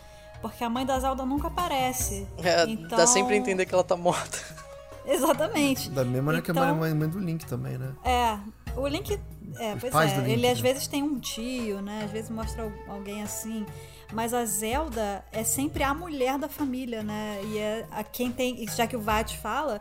Porque 0.40 0.62
a 0.62 0.70
mãe 0.70 0.86
da 0.86 0.98
Zelda 0.98 1.24
nunca 1.24 1.48
aparece. 1.48 2.26
É, 2.38 2.64
então... 2.64 2.96
dá 2.96 3.06
sempre 3.06 3.34
a 3.34 3.36
entender 3.36 3.66
que 3.66 3.74
ela 3.74 3.84
tá 3.84 3.96
morta. 3.96 4.38
Exatamente. 5.06 5.90
Da 5.90 6.04
mesma 6.04 6.26
maneira 6.32 6.44
então, 6.48 6.62
que 6.62 6.70
a 6.70 6.74
mãe, 6.74 6.94
mãe 6.94 7.08
do 7.08 7.18
Link 7.18 7.46
também, 7.46 7.76
né? 7.76 7.92
É, 8.04 8.38
O 8.76 8.86
Link. 8.86 9.18
É, 9.58 9.74
Os 9.74 9.80
pois 9.80 9.92
pais 9.92 10.12
é. 10.12 10.14
do 10.14 10.20
Link, 10.20 10.32
ele 10.32 10.48
às 10.48 10.62
né? 10.62 10.72
vezes 10.72 10.86
tem 10.86 11.02
um 11.02 11.18
tio, 11.18 11.80
né? 11.82 12.02
Às 12.04 12.10
vezes 12.10 12.30
mostra 12.30 12.62
al- 12.62 12.72
alguém 12.94 13.22
assim. 13.22 13.66
Mas 14.12 14.34
a 14.34 14.44
Zelda 14.44 15.24
é 15.32 15.44
sempre 15.44 15.82
a 15.82 15.94
mulher 15.94 16.38
da 16.38 16.48
família, 16.48 17.02
né? 17.02 17.40
E 17.44 17.58
é 17.58 17.86
a 17.90 18.02
quem 18.02 18.30
tem. 18.32 18.66
Já 18.74 18.86
que 18.86 18.96
o 18.96 19.00
Vat 19.00 19.36
fala, 19.36 19.80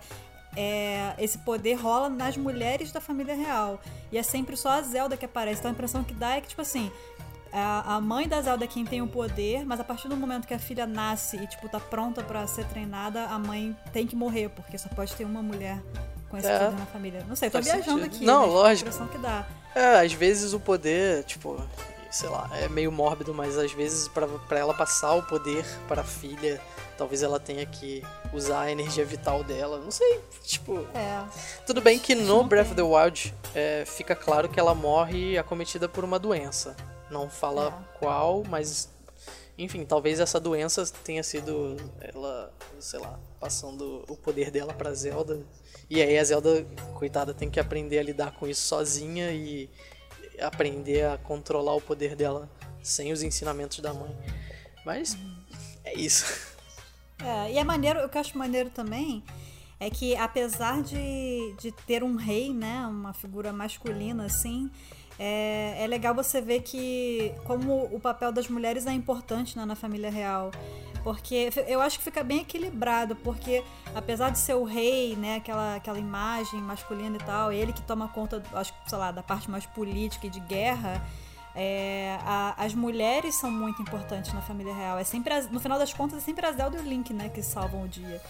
é, 0.55 1.13
esse 1.17 1.38
poder 1.39 1.74
rola 1.75 2.09
nas 2.09 2.38
mulheres 2.38 2.91
da 2.91 3.01
família 3.01 3.36
real. 3.36 3.79
E 4.12 4.17
é 4.17 4.24
sempre 4.24 4.55
só 4.55 4.69
a 4.69 4.81
Zelda 4.81 5.17
que 5.17 5.25
aparece. 5.25 5.59
Então 5.59 5.71
a 5.71 5.74
impressão 5.74 6.03
que 6.03 6.13
dá 6.13 6.36
é 6.38 6.41
que, 6.41 6.50
tipo 6.50 6.62
assim. 6.62 6.91
A 7.51 7.95
a 7.95 8.01
mãe 8.01 8.27
da 8.27 8.39
Zelda 8.39 8.65
é 8.65 8.67
quem 8.67 8.86
tem 8.86 9.01
o 9.01 9.07
poder, 9.07 9.65
mas 9.65 9.79
a 9.79 9.83
partir 9.83 10.07
do 10.07 10.15
momento 10.15 10.48
que 10.48 10.53
a 10.53 10.59
filha 10.59 10.86
nasce 10.86 11.36
e, 11.36 11.48
tipo, 11.48 11.67
tá 11.67 11.79
pronta 11.79 12.21
pra 12.24 12.45
ser 12.45 12.63
treinada, 12.65 13.24
a 13.25 13.39
mãe 13.39 13.75
tem 13.91 14.05
que 14.05 14.15
morrer, 14.15 14.50
porque 14.50 14.77
só 14.77 14.88
pode 14.89 15.15
ter 15.15 15.25
uma 15.25 15.41
mulher 15.41 15.81
com 16.29 16.38
esse 16.38 16.45
É. 16.48 16.59
poder 16.59 16.77
na 16.77 16.86
família. 16.86 17.25
Não 17.27 17.36
sei, 17.36 17.50
tô 17.50 17.53
Faz 17.53 17.65
viajando 17.65 18.03
sentido. 18.03 18.15
aqui. 18.17 18.24
Não, 18.25 18.45
lógico. 18.45 18.88
A 18.88 18.93
impressão 18.93 19.07
que 19.07 19.17
dá. 19.17 19.48
É, 19.74 20.00
às 20.00 20.13
vezes 20.13 20.53
o 20.53 20.59
poder, 20.59 21.24
tipo, 21.24 21.59
sei 22.11 22.29
lá, 22.29 22.49
é 22.53 22.67
meio 22.67 22.91
mórbido, 22.91 23.33
mas 23.33 23.57
às 23.57 23.71
vezes 23.71 24.07
pra 24.07 24.27
pra 24.27 24.59
ela 24.59 24.73
passar 24.73 25.13
o 25.13 25.23
poder 25.23 25.65
para 25.87 26.01
a 26.01 26.03
filha, 26.03 26.59
talvez 26.97 27.21
ela 27.23 27.39
tenha 27.39 27.65
que 27.65 28.03
usar 28.33 28.61
a 28.61 28.71
energia 28.71 29.05
vital 29.05 29.43
dela. 29.43 29.77
Não 29.79 29.91
sei, 29.91 30.19
tipo. 30.43 30.79
É. 30.93 31.23
Tudo 31.65 31.81
bem 31.81 31.99
que 31.99 32.15
no 32.15 32.43
Breath 32.43 32.67
of 32.67 32.75
the 32.75 32.81
Wild 32.81 33.33
é, 33.53 33.83
fica 33.85 34.15
claro 34.15 34.49
que 34.49 34.59
ela 34.59 34.73
morre 34.73 35.37
acometida 35.37 35.87
por 35.87 36.03
uma 36.03 36.17
doença. 36.19 36.75
Não 37.09 37.29
fala 37.29 37.67
É. 37.95 37.97
qual, 37.99 38.43
mas. 38.47 38.89
Enfim, 39.57 39.83
talvez 39.83 40.21
essa 40.21 40.39
doença 40.39 40.85
tenha 41.03 41.21
sido 41.21 41.75
ela, 41.99 42.49
sei 42.79 42.97
lá, 42.99 43.19
passando 43.41 44.05
o 44.07 44.15
poder 44.15 44.49
dela 44.51 44.73
pra 44.73 44.93
Zelda. 44.93 45.41
E 45.89 46.01
aí 46.01 46.17
a 46.17 46.23
Zelda, 46.23 46.65
coitada, 46.93 47.33
tem 47.33 47.49
que 47.49 47.59
aprender 47.59 47.99
a 47.99 48.03
lidar 48.03 48.31
com 48.31 48.47
isso 48.47 48.61
sozinha 48.61 49.31
e 49.31 49.69
aprender 50.41 51.05
a 51.05 51.17
controlar 51.17 51.75
o 51.75 51.81
poder 51.81 52.15
dela 52.15 52.50
sem 52.81 53.12
os 53.12 53.22
ensinamentos 53.22 53.79
da 53.79 53.93
mãe. 53.93 54.15
Mas 54.86 55.17
é 55.84 55.98
isso. 55.98 56.25
É, 57.24 57.51
e 57.51 57.58
é 57.58 57.63
maneiro, 57.63 58.05
o 58.05 58.10
que 58.10 58.17
eu 58.17 58.22
acho 58.22 58.38
maneiro 58.38 58.69
também 58.69 59.24
é 59.79 59.89
que 59.89 60.15
apesar 60.15 60.81
de, 60.81 61.53
de 61.60 61.72
ter 61.72 62.03
um 62.03 62.15
rei, 62.15 62.53
né, 62.53 62.86
uma 62.88 63.13
figura 63.13 63.53
masculina 63.53 64.25
assim, 64.25 64.69
é, 65.17 65.75
é 65.84 65.88
legal 65.88 66.15
você 66.15 66.39
ver 66.39 66.62
que 66.62 67.34
como 67.46 67.84
o 67.93 68.00
papel 68.00 68.31
das 68.31 68.48
mulheres 68.48 68.86
é 68.88 68.91
importante 68.91 69.58
né, 69.58 69.65
na 69.65 69.75
família 69.75 70.10
real. 70.10 70.51
Porque 71.03 71.50
eu 71.68 71.82
acho 71.82 71.98
que 71.98 72.03
fica 72.03 72.24
bem 72.24 72.39
equilibrado, 72.41 73.15
porque 73.18 73.63
apesar 73.96 74.29
de 74.32 74.39
ser 74.39 74.53
o 74.56 74.63
rei, 74.63 75.15
né, 75.15 75.38
aquela, 75.38 75.75
aquela 75.75 75.98
imagem 76.00 76.60
masculina 76.62 77.15
e 77.15 77.20
tal, 77.24 77.51
ele 77.51 77.72
que 77.74 77.82
toma 77.82 78.08
conta, 78.10 78.44
acho 78.53 78.74
que, 78.74 78.89
sei 78.89 78.98
lá, 78.98 79.12
da 79.12 79.24
parte 79.24 79.50
mais 79.50 79.65
política 79.65 80.27
e 80.27 80.29
de 80.29 80.39
guerra, 80.41 81.01
é, 81.56 82.18
a- 82.22 82.53
as 82.58 82.74
mulheres 82.74 83.36
são 83.36 83.50
muito 83.50 83.82
importantes 83.82 84.32
na 84.34 84.41
família 84.41 84.74
real. 84.74 84.98
É 85.00 85.03
sempre 85.03 85.34
as- 85.34 85.50
no 85.50 85.60
final 85.60 85.79
das 85.79 85.94
contas 85.94 86.18
é 86.20 86.22
sempre 86.22 86.46
a 86.46 86.51
Zelda 86.51 86.77
e 86.77 86.79
o 86.82 86.84
Link, 86.84 87.13
né, 87.13 87.29
que 87.29 87.41
salvam 87.41 87.84
o 87.84 87.88
dia. 87.88 88.22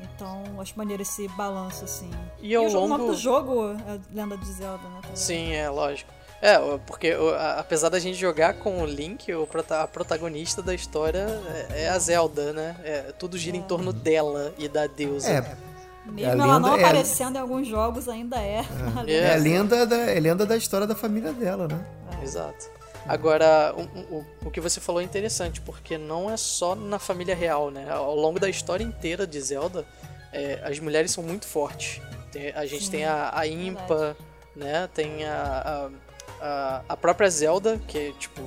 Então, 0.00 0.42
acho 0.60 0.76
maneiro 0.76 1.02
esse 1.02 1.26
balanço, 1.28 1.84
assim. 1.84 2.10
E 2.40 2.54
ao 2.54 2.64
o, 2.64 2.68
jo- 2.68 2.78
o 2.78 2.88
nome 2.88 3.02
longo- 3.04 3.12
do 3.14 3.18
jogo 3.18 3.70
é 3.72 3.98
Lenda 4.12 4.36
de 4.36 4.52
Zelda, 4.52 4.86
né? 4.88 4.98
também. 5.00 5.16
Sim, 5.16 5.52
é 5.52 5.70
lógico. 5.70 6.12
É, 6.42 6.58
porque 6.86 7.14
apesar 7.58 7.88
da 7.88 7.98
gente 7.98 8.16
jogar 8.18 8.54
com 8.54 8.82
o 8.82 8.86
Link, 8.86 9.32
o 9.34 9.46
prota- 9.46 9.82
a 9.82 9.88
protagonista 9.88 10.60
da 10.62 10.74
história 10.74 11.26
é, 11.70 11.84
é 11.84 11.88
a 11.88 11.98
Zelda, 11.98 12.52
né? 12.52 12.76
É, 12.84 13.00
tudo 13.18 13.38
gira 13.38 13.56
em 13.56 13.62
torno 13.62 13.92
dela 13.92 14.52
e 14.58 14.68
da 14.68 14.86
deusa. 14.86 15.30
É, 15.30 15.56
Mesmo 16.04 16.42
a 16.42 16.46
ela 16.46 16.60
não 16.60 16.76
é- 16.76 16.80
aparecendo 16.84 17.36
em 17.36 17.40
alguns 17.40 17.66
jogos, 17.66 18.08
ainda 18.08 18.36
é. 18.40 18.64
é 19.08 19.32
a 19.34 19.36
lenda 19.36 19.86
da, 19.86 19.96
é 19.96 20.20
lenda 20.20 20.44
da 20.46 20.56
história 20.56 20.86
da 20.86 20.94
família 20.94 21.32
dela, 21.32 21.66
né? 21.68 21.84
Exato. 22.22 22.70
Agora, 23.08 23.72
o, 23.76 24.16
o, 24.16 24.26
o 24.46 24.50
que 24.50 24.60
você 24.60 24.80
falou 24.80 25.00
é 25.00 25.04
interessante, 25.04 25.60
porque 25.60 25.96
não 25.96 26.28
é 26.28 26.36
só 26.36 26.74
na 26.74 26.98
família 26.98 27.34
real, 27.36 27.70
né? 27.70 27.86
Ao 27.88 28.14
longo 28.14 28.38
da 28.38 28.48
história 28.48 28.84
inteira 28.84 29.26
de 29.26 29.40
Zelda, 29.40 29.84
é, 30.32 30.60
as 30.64 30.78
mulheres 30.80 31.12
são 31.12 31.22
muito 31.24 31.46
fortes. 31.46 32.00
Tem- 32.30 32.50
a 32.50 32.66
gente 32.66 32.84
Sim, 32.84 32.90
tem 32.90 33.04
a, 33.04 33.30
a 33.32 33.46
Impa, 33.46 34.16
né? 34.56 34.88
Tem 34.92 35.24
a, 35.24 35.88
a, 35.88 36.05
a, 36.46 36.82
a 36.88 36.96
própria 36.96 37.28
Zelda, 37.30 37.78
que 37.88 37.98
é, 37.98 38.12
tipo, 38.12 38.40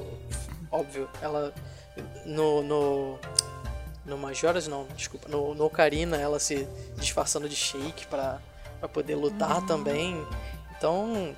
óbvio, 0.71 1.09
ela 1.21 1.53
no, 2.25 2.63
no, 2.63 3.19
no 4.05 4.17
Majora's, 4.17 4.67
não, 4.67 4.85
desculpa, 4.95 5.27
no, 5.27 5.53
no 5.53 5.65
Ocarina, 5.65 6.17
ela 6.17 6.39
se 6.39 6.67
disfarçando 6.97 7.49
de 7.49 7.55
Shake 7.55 8.07
pra, 8.07 8.39
pra 8.79 8.87
poder 8.89 9.15
lutar 9.15 9.61
também. 9.65 10.25
Então, 10.77 11.35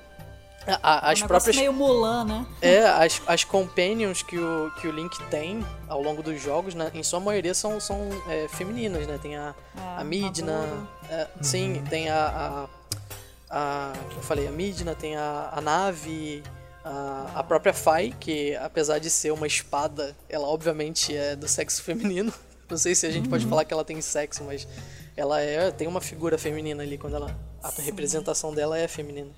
a- 0.66 0.72
a- 0.72 0.94
Um 1.08 1.10
as 1.10 1.20
negócio 1.20 1.26
próprias 1.28 1.56
meio 1.56 1.72
Mulan, 1.72 2.24
né? 2.24 2.46
é, 2.62 2.84
as, 2.86 3.20
as 3.26 3.42
companions 3.42 4.22
que 4.22 4.38
o, 4.38 4.70
que 4.80 4.86
o 4.86 4.92
Link 4.92 5.20
tem 5.24 5.66
ao 5.88 6.00
longo 6.00 6.22
dos 6.22 6.40
jogos, 6.40 6.74
né, 6.74 6.90
em 6.94 7.02
sua 7.02 7.18
maioria 7.18 7.52
são, 7.54 7.80
são 7.80 7.98
é, 8.28 8.46
femininas, 8.48 9.04
né? 9.08 9.18
Tem 9.20 9.36
a, 9.36 9.52
É, 9.76 10.00
a 10.00 10.04
Midna, 10.04 10.86
é, 11.10 11.26
sim, 11.40 11.82
tem 11.90 12.08
a, 12.08 12.26
a, 12.68 12.68
a. 13.52 13.92
Eu 14.16 14.22
falei, 14.22 14.48
a 14.48 14.50
Midna, 14.50 14.94
tem 14.94 15.14
a, 15.16 15.50
a 15.52 15.60
Nave, 15.60 16.42
a, 16.84 17.30
a 17.36 17.42
própria 17.44 17.72
Fai, 17.74 18.14
que 18.18 18.56
apesar 18.56 18.98
de 18.98 19.10
ser 19.10 19.30
uma 19.32 19.46
espada, 19.46 20.16
ela 20.28 20.46
obviamente 20.48 21.14
é 21.16 21.36
do 21.36 21.46
sexo 21.46 21.82
feminino. 21.84 22.32
Não 22.70 22.78
sei 22.78 22.94
se 22.94 23.06
a 23.06 23.10
gente 23.10 23.28
pode 23.28 23.44
falar 23.46 23.64
que 23.66 23.74
ela 23.74 23.84
tem 23.84 24.00
sexo, 24.00 24.42
mas 24.44 24.66
ela 25.16 25.38
é 25.40 25.70
tem 25.70 25.86
uma 25.86 26.00
figura 26.00 26.38
feminina 26.38 26.82
ali 26.82 26.96
quando 26.96 27.16
ela. 27.16 27.36
A 27.62 27.70
representação 27.82 28.54
dela 28.54 28.78
é 28.78 28.88
feminina. 28.88 29.30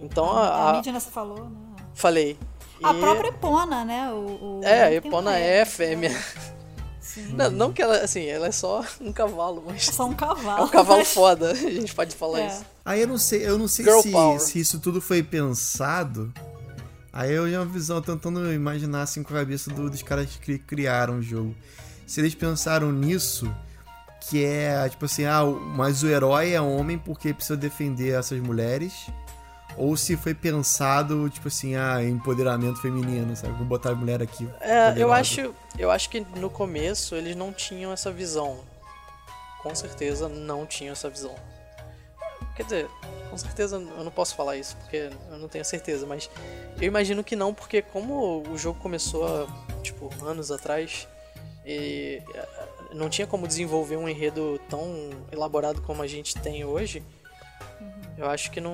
Então 0.00 0.30
A, 0.30 0.46
a, 0.46 0.48
a 0.48 0.70
a- 0.70 0.72
Midna 0.74 0.98
você 1.00 1.10
falou, 1.10 1.44
né? 1.48 1.56
falei. 1.94 2.38
A 2.82 2.92
E- 2.94 3.00
própria 3.00 3.28
Epona, 3.28 3.84
né? 3.84 4.10
O, 4.12 4.60
o 4.60 4.60
É, 4.64 4.94
Epona 4.94 5.36
é 5.36 5.64
fêmea. 5.64 6.10
Sim. 7.02 7.34
Não, 7.34 7.50
não 7.50 7.72
que 7.72 7.82
ela, 7.82 7.98
assim, 7.98 8.24
ela 8.26 8.46
é 8.46 8.52
só 8.52 8.82
um 9.00 9.12
cavalo, 9.12 9.62
mas 9.66 9.88
É 9.88 9.92
só 9.92 10.06
um 10.06 10.14
cavalo. 10.14 10.62
é 10.62 10.64
um 10.64 10.68
cavalo 10.68 10.98
mas- 11.00 11.12
foda, 11.12 11.50
a 11.50 11.54
gente 11.54 11.94
pode 11.94 12.14
falar 12.16 12.40
É. 12.40 12.46
isso. 12.46 12.64
Aí 12.84 13.00
eu 13.02 13.08
não 13.08 13.18
sei, 13.18 13.46
eu 13.46 13.58
não 13.58 13.68
sei 13.68 13.84
se, 14.02 14.38
se 14.46 14.58
isso 14.60 14.78
tudo 14.80 15.00
foi 15.00 15.22
pensado. 15.22 16.32
Aí 17.12 17.32
eu 17.32 17.50
já 17.50 17.58
uma 17.60 17.66
visão 17.66 18.00
tentando 18.00 18.52
imaginar 18.52 19.02
assim 19.02 19.22
com 19.22 19.34
a 19.34 19.38
cabeça 19.38 19.70
do- 19.70 19.90
dos 19.90 20.02
caras 20.02 20.28
que 20.40 20.58
criaram 20.58 21.18
o 21.18 21.22
jogo. 21.22 21.54
Se 22.06 22.20
eles 22.20 22.34
pensaram 22.34 22.90
nisso, 22.90 23.54
que 24.28 24.44
é 24.44 24.88
tipo 24.88 25.04
assim, 25.04 25.24
ah, 25.24 25.44
mas 25.44 26.02
o 26.02 26.08
herói 26.08 26.52
é 26.52 26.60
homem 26.60 26.96
porque 26.98 27.34
precisa 27.34 27.56
defender 27.56 28.14
essas 28.18 28.40
mulheres. 28.40 28.92
Ou 29.76 29.96
se 29.96 30.16
foi 30.16 30.34
pensado, 30.34 31.28
tipo 31.30 31.48
assim, 31.48 31.74
ah, 31.74 32.02
empoderamento 32.02 32.80
feminino, 32.80 33.34
sabe? 33.34 33.54
Vou 33.54 33.66
botar 33.66 33.90
a 33.90 33.94
mulher 33.94 34.22
aqui. 34.22 34.48
É, 34.60 34.94
eu 34.96 35.12
acho, 35.12 35.54
eu 35.78 35.90
acho 35.90 36.10
que 36.10 36.20
no 36.20 36.50
começo 36.50 37.14
eles 37.14 37.34
não 37.34 37.52
tinham 37.52 37.92
essa 37.92 38.10
visão. 38.10 38.60
Com 39.62 39.74
certeza 39.74 40.28
não 40.28 40.66
tinham 40.66 40.92
essa 40.92 41.08
visão. 41.08 41.34
Quer 42.54 42.64
dizer, 42.64 42.90
com 43.30 43.38
certeza 43.38 43.76
eu 43.76 44.04
não 44.04 44.10
posso 44.10 44.34
falar 44.34 44.56
isso, 44.56 44.76
porque 44.76 45.10
eu 45.30 45.38
não 45.38 45.48
tenho 45.48 45.64
certeza, 45.64 46.06
mas 46.06 46.28
eu 46.76 46.86
imagino 46.86 47.24
que 47.24 47.34
não, 47.34 47.54
porque 47.54 47.80
como 47.80 48.42
o 48.48 48.58
jogo 48.58 48.78
começou 48.78 49.26
há, 49.26 49.46
tipo, 49.82 50.10
anos 50.22 50.50
atrás, 50.50 51.08
e 51.64 52.20
eh, 52.34 52.48
não 52.92 53.08
tinha 53.08 53.26
como 53.26 53.46
desenvolver 53.48 53.96
um 53.96 54.08
enredo 54.08 54.60
tão 54.68 55.10
elaborado 55.30 55.80
como 55.80 56.02
a 56.02 56.06
gente 56.06 56.36
tem 56.38 56.64
hoje, 56.64 57.02
eu 58.18 58.28
acho 58.30 58.50
que 58.50 58.60
não. 58.60 58.72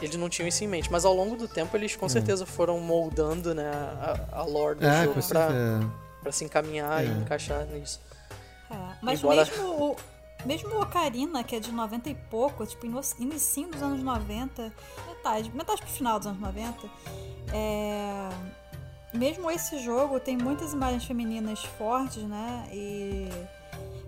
Eles 0.00 0.16
não 0.16 0.28
tinham 0.28 0.48
isso 0.48 0.62
em 0.64 0.66
mente. 0.68 0.90
Mas 0.90 1.04
ao 1.04 1.14
longo 1.14 1.36
do 1.36 1.46
tempo 1.48 1.76
eles 1.76 1.94
com 1.96 2.08
certeza 2.08 2.44
foram 2.46 2.80
moldando 2.80 3.54
né, 3.54 3.70
a, 3.70 4.38
a 4.40 4.42
lore 4.44 4.78
do 4.78 4.86
É, 4.86 5.04
jogo 5.04 5.22
pra, 5.28 5.48
pra 6.22 6.32
se 6.32 6.44
encaminhar 6.44 7.04
e 7.04 7.08
É. 7.08 7.10
encaixar 7.12 7.64
nisso. 7.66 8.00
É, 8.70 8.74
mas 9.02 9.20
Embora- 9.20 9.44
mesmo, 9.44 9.68
o, 9.92 9.96
mesmo 10.46 10.74
o 10.76 10.80
Ocarina, 10.82 11.44
que 11.44 11.54
é 11.56 11.60
de 11.60 11.70
90 11.70 12.08
e 12.10 12.14
pouco, 12.14 12.64
tipo, 12.66 12.86
inicinho 13.18 13.68
dos 13.68 13.82
anos 13.82 14.02
90, 14.02 14.72
metade, 15.06 15.50
metade 15.54 15.82
pro 15.82 15.90
final 15.90 16.18
dos 16.18 16.26
anos 16.28 16.40
90, 16.40 16.78
é, 17.52 18.28
mesmo 19.12 19.50
esse 19.50 19.78
jogo 19.78 20.18
tem 20.18 20.36
muitas 20.36 20.72
imagens 20.72 21.04
femininas 21.04 21.62
fortes, 21.78 22.22
né? 22.22 22.66
E, 22.72 23.28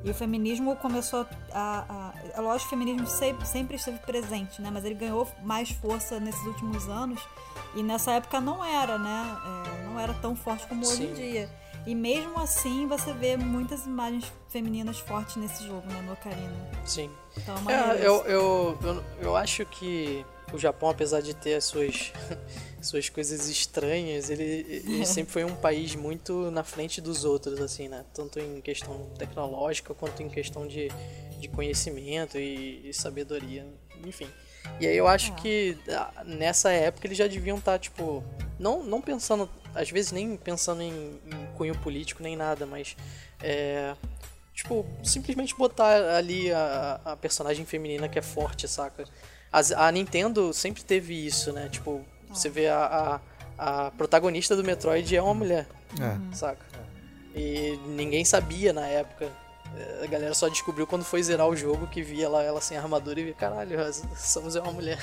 e 0.04 0.10
o 0.10 0.14
feminismo 0.14 0.76
começou 0.76 1.26
a. 1.50 1.84
a 1.88 2.14
é 2.34 2.40
lógico 2.40 2.68
que 2.68 2.76
o 2.76 2.78
feminismo 2.78 3.06
sempre, 3.06 3.46
sempre 3.46 3.76
esteve 3.76 3.98
presente, 4.00 4.60
né? 4.60 4.70
Mas 4.70 4.84
ele 4.84 4.94
ganhou 4.94 5.26
mais 5.42 5.70
força 5.70 6.20
nesses 6.20 6.44
últimos 6.44 6.86
anos. 6.88 7.20
E 7.74 7.82
nessa 7.82 8.12
época 8.12 8.38
não 8.38 8.62
era, 8.62 8.98
né? 8.98 9.36
É, 9.46 9.84
não 9.86 9.98
era 9.98 10.12
tão 10.14 10.36
forte 10.36 10.66
como 10.66 10.86
hoje 10.86 11.04
em 11.04 11.08
Sim. 11.08 11.14
dia. 11.14 11.50
E 11.86 11.94
mesmo 11.94 12.38
assim 12.38 12.86
você 12.86 13.12
vê 13.14 13.36
muitas 13.36 13.86
imagens 13.86 14.30
femininas 14.48 14.98
fortes 14.98 15.36
nesse 15.36 15.66
jogo, 15.66 15.86
né? 15.86 16.02
No 16.02 16.12
Ocarina. 16.12 16.54
Sim. 16.84 17.10
Então, 17.36 17.58
maneiro 17.62 17.98
É, 17.98 18.06
eu, 18.06 18.24
eu, 18.26 18.78
eu, 18.82 19.04
eu 19.20 19.36
acho 19.36 19.64
que 19.66 20.24
o 20.54 20.58
Japão, 20.58 20.88
apesar 20.88 21.20
de 21.20 21.34
ter 21.34 21.54
as 21.54 21.64
suas, 21.64 22.12
suas 22.80 23.08
coisas 23.08 23.48
estranhas, 23.48 24.30
ele, 24.30 24.66
ele 24.68 25.06
sempre 25.06 25.32
foi 25.32 25.44
um 25.44 25.54
país 25.54 25.94
muito 25.94 26.50
na 26.50 26.62
frente 26.62 27.00
dos 27.00 27.24
outros, 27.24 27.60
assim, 27.60 27.88
né? 27.88 28.04
Tanto 28.14 28.38
em 28.38 28.60
questão 28.60 29.10
tecnológica 29.18 29.92
quanto 29.94 30.22
em 30.22 30.28
questão 30.28 30.66
de, 30.66 30.88
de 31.40 31.48
conhecimento 31.48 32.38
e, 32.38 32.88
e 32.88 32.94
sabedoria. 32.94 33.66
Enfim. 34.04 34.28
E 34.80 34.86
aí 34.86 34.96
eu 34.96 35.06
acho 35.06 35.32
é. 35.32 35.34
que 35.36 35.78
ah, 35.90 36.22
nessa 36.24 36.70
época 36.70 37.06
eles 37.06 37.18
já 37.18 37.26
deviam 37.26 37.58
estar, 37.58 37.72
tá, 37.72 37.78
tipo, 37.78 38.24
não, 38.58 38.82
não 38.82 39.00
pensando, 39.00 39.48
às 39.74 39.90
vezes 39.90 40.12
nem 40.12 40.36
pensando 40.36 40.82
em, 40.82 41.20
em 41.26 41.46
cunho 41.56 41.76
político 41.78 42.22
nem 42.22 42.36
nada, 42.36 42.64
mas 42.64 42.96
é, 43.42 43.94
tipo, 44.52 44.86
simplesmente 45.02 45.54
botar 45.56 46.16
ali 46.16 46.52
a, 46.52 47.00
a 47.04 47.16
personagem 47.16 47.66
feminina 47.66 48.08
que 48.08 48.18
é 48.18 48.22
forte, 48.22 48.66
saca? 48.68 49.04
A, 49.54 49.86
a 49.86 49.92
Nintendo 49.92 50.52
sempre 50.52 50.82
teve 50.82 51.14
isso, 51.14 51.52
né? 51.52 51.68
Tipo, 51.68 52.04
você 52.28 52.48
vê 52.48 52.66
a, 52.66 53.20
a, 53.56 53.84
a 53.86 53.90
protagonista 53.92 54.56
do 54.56 54.64
Metroid 54.64 55.14
é 55.14 55.22
uma 55.22 55.32
mulher, 55.32 55.68
é. 56.00 56.34
saca? 56.34 56.66
E 57.36 57.78
ninguém 57.86 58.24
sabia 58.24 58.72
na 58.72 58.84
época. 58.84 59.30
A 60.02 60.06
galera 60.06 60.34
só 60.34 60.48
descobriu 60.48 60.88
quando 60.88 61.04
foi 61.04 61.22
zerar 61.22 61.48
o 61.48 61.54
jogo 61.54 61.86
que 61.86 62.02
via 62.02 62.28
lá 62.28 62.42
ela 62.42 62.60
sem 62.60 62.76
armadura 62.76 63.20
e 63.20 63.24
via, 63.24 63.34
caralho, 63.34 63.78
somos 64.16 64.56
uma 64.56 64.72
mulher. 64.72 64.98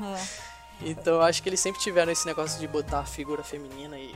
É. 0.00 0.52
Então 0.84 1.14
eu 1.14 1.22
acho 1.22 1.40
que 1.40 1.48
eles 1.48 1.60
sempre 1.60 1.80
tiveram 1.80 2.10
esse 2.10 2.26
negócio 2.26 2.58
de 2.58 2.66
botar 2.66 3.00
a 3.00 3.04
figura 3.04 3.44
feminina 3.44 3.96
e. 3.96 4.12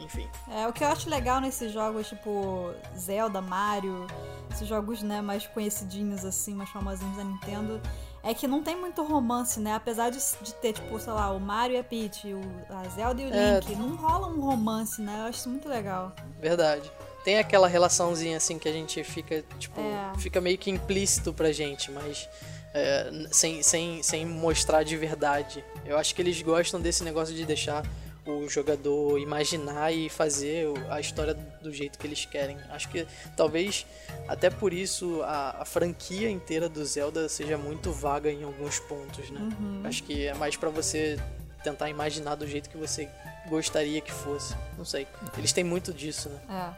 Enfim. 0.00 0.28
É, 0.50 0.66
o 0.66 0.72
que 0.72 0.84
eu 0.84 0.88
acho 0.88 1.08
legal 1.08 1.40
nesses 1.40 1.72
jogos, 1.72 2.08
tipo 2.08 2.72
Zelda, 2.96 3.40
Mario, 3.40 4.06
esses 4.50 4.66
jogos 4.66 5.02
né, 5.02 5.20
mais 5.20 5.46
conhecidinhos, 5.46 6.24
assim, 6.24 6.54
mais 6.54 6.70
famosinhos 6.70 7.16
da 7.16 7.24
Nintendo, 7.24 7.80
é 8.22 8.34
que 8.34 8.46
não 8.46 8.62
tem 8.62 8.76
muito 8.76 9.02
romance, 9.02 9.60
né? 9.60 9.74
Apesar 9.74 10.10
de, 10.10 10.18
de 10.42 10.54
ter, 10.54 10.72
tipo, 10.72 10.98
sei 10.98 11.12
lá, 11.12 11.30
o 11.30 11.40
Mario 11.40 11.76
e 11.76 11.78
a 11.78 11.84
Peach, 11.84 12.32
o, 12.32 12.40
a 12.68 12.88
Zelda 12.88 13.22
e 13.22 13.26
o 13.26 13.34
é... 13.34 13.60
Link, 13.60 13.76
não 13.76 13.96
rola 13.96 14.26
um 14.28 14.40
romance, 14.40 15.00
né? 15.00 15.20
Eu 15.20 15.26
acho 15.26 15.38
isso 15.38 15.48
muito 15.48 15.68
legal. 15.68 16.12
Verdade. 16.40 16.90
Tem 17.24 17.38
aquela 17.38 17.68
relaçãozinha, 17.68 18.36
assim, 18.36 18.58
que 18.58 18.68
a 18.68 18.72
gente 18.72 19.02
fica, 19.04 19.44
tipo, 19.58 19.80
é. 19.80 20.18
fica 20.18 20.40
meio 20.40 20.56
que 20.56 20.70
implícito 20.70 21.32
pra 21.32 21.52
gente, 21.52 21.90
mas 21.90 22.28
é, 22.74 23.10
sem, 23.30 23.62
sem, 23.62 24.02
sem 24.02 24.26
mostrar 24.26 24.82
de 24.82 24.96
verdade. 24.96 25.64
Eu 25.84 25.96
acho 25.96 26.14
que 26.14 26.22
eles 26.22 26.40
gostam 26.42 26.80
desse 26.80 27.02
negócio 27.04 27.34
de 27.34 27.44
deixar 27.44 27.82
o 28.30 28.48
jogador 28.48 29.18
imaginar 29.18 29.92
e 29.92 30.08
fazer 30.08 30.66
a 30.90 31.00
história 31.00 31.34
do 31.62 31.72
jeito 31.72 31.98
que 31.98 32.06
eles 32.06 32.24
querem. 32.24 32.56
Acho 32.70 32.88
que 32.88 33.06
talvez 33.36 33.86
até 34.26 34.50
por 34.50 34.72
isso 34.72 35.22
a, 35.22 35.62
a 35.62 35.64
franquia 35.64 36.30
inteira 36.30 36.68
do 36.68 36.84
Zelda 36.84 37.28
seja 37.28 37.56
muito 37.56 37.92
vaga 37.92 38.30
em 38.30 38.44
alguns 38.44 38.78
pontos, 38.80 39.30
né? 39.30 39.40
Uhum. 39.40 39.82
Acho 39.84 40.02
que 40.02 40.26
é 40.26 40.34
mais 40.34 40.56
para 40.56 40.70
você 40.70 41.18
tentar 41.62 41.90
imaginar 41.90 42.34
do 42.34 42.46
jeito 42.46 42.70
que 42.70 42.76
você 42.76 43.08
gostaria 43.48 44.00
que 44.00 44.12
fosse. 44.12 44.54
Não 44.76 44.84
sei. 44.84 45.06
Eles 45.36 45.52
têm 45.52 45.64
muito 45.64 45.92
disso, 45.92 46.28
né? 46.28 46.74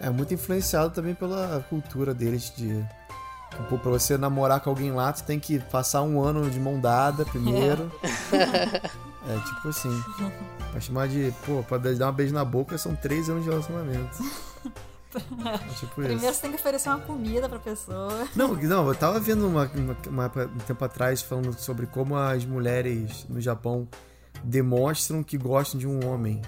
É. 0.00 0.06
É 0.06 0.10
muito 0.10 0.34
influenciado 0.34 0.90
também 0.90 1.14
pela 1.14 1.64
cultura 1.68 2.12
deles 2.12 2.52
de 2.56 2.84
Tipo, 3.56 3.78
pra 3.78 3.90
você 3.92 4.18
namorar 4.18 4.60
com 4.60 4.70
alguém 4.70 4.90
lá, 4.90 5.14
você 5.14 5.24
tem 5.24 5.38
que 5.38 5.58
passar 5.58 6.02
um 6.02 6.20
ano 6.20 6.50
de 6.50 6.58
mão 6.58 6.80
dada 6.80 7.24
primeiro. 7.24 7.90
É, 8.32 8.90
é 9.26 9.38
tipo 9.40 9.68
assim. 9.68 10.02
Pra 10.70 10.80
chamar 10.80 11.08
de, 11.08 11.32
pô, 11.46 11.62
pra 11.62 11.78
dar 11.78 12.06
uma 12.06 12.12
beijo 12.12 12.34
na 12.34 12.44
boca 12.44 12.76
são 12.76 12.94
três 12.94 13.28
anos 13.28 13.44
de 13.44 13.50
relacionamento. 13.50 14.18
É 15.14 15.74
tipo 15.74 15.94
Primeiro 15.94 16.16
isso. 16.16 16.34
você 16.34 16.40
tem 16.40 16.50
que 16.50 16.56
oferecer 16.56 16.88
uma 16.88 16.98
comida 16.98 17.48
pra 17.48 17.58
pessoa. 17.60 18.26
Não, 18.34 18.54
não 18.54 18.88
eu 18.88 18.94
tava 18.96 19.20
vendo 19.20 19.46
uma, 19.46 19.70
uma, 19.74 19.96
uma, 20.08 20.26
um 20.26 20.58
tempo 20.66 20.84
atrás 20.84 21.22
falando 21.22 21.52
sobre 21.52 21.86
como 21.86 22.16
as 22.16 22.44
mulheres 22.44 23.24
no 23.28 23.40
Japão 23.40 23.86
demonstram 24.42 25.22
que 25.22 25.38
gostam 25.38 25.78
de 25.78 25.86
um 25.86 26.04
homem. 26.06 26.42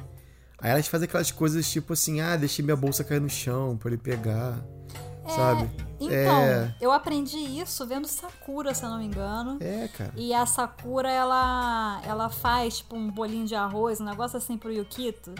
Aí 0.59 0.71
elas 0.71 0.89
fazem 0.89 1.07
aquelas 1.07 1.31
coisas 1.31 1.71
tipo 1.71 1.93
assim, 1.93 2.21
ah, 2.21 2.37
deixei 2.37 2.65
minha 2.65 2.77
bolsa 2.77 3.05
cair 3.05 3.21
no 3.21 3.31
chão 3.31 3.77
pra 3.77 3.89
ele 3.91 3.99
pegar. 3.99 4.55
É, 5.27 5.31
sabe? 5.31 5.71
Então, 5.99 6.41
é... 6.41 6.75
eu 6.81 6.93
aprendi 6.93 7.39
isso 7.39 7.87
vendo 7.87 8.07
Sakura, 8.07 8.75
se 8.75 8.85
eu 8.85 8.91
não 8.91 8.99
me 8.99 9.07
engano. 9.07 9.57
É, 9.61 9.89
cara. 9.89 10.13
E 10.15 10.33
a 10.33 10.45
Sakura, 10.45 11.11
ela, 11.11 12.01
ela 12.05 12.29
faz, 12.29 12.79
tipo, 12.79 12.97
um 12.97 13.11
bolinho 13.11 13.47
de 13.47 13.55
arroz, 13.55 14.01
um 14.01 14.05
negócio 14.05 14.37
assim 14.37 14.59
pro 14.59 14.73
Yukito. 14.73 15.35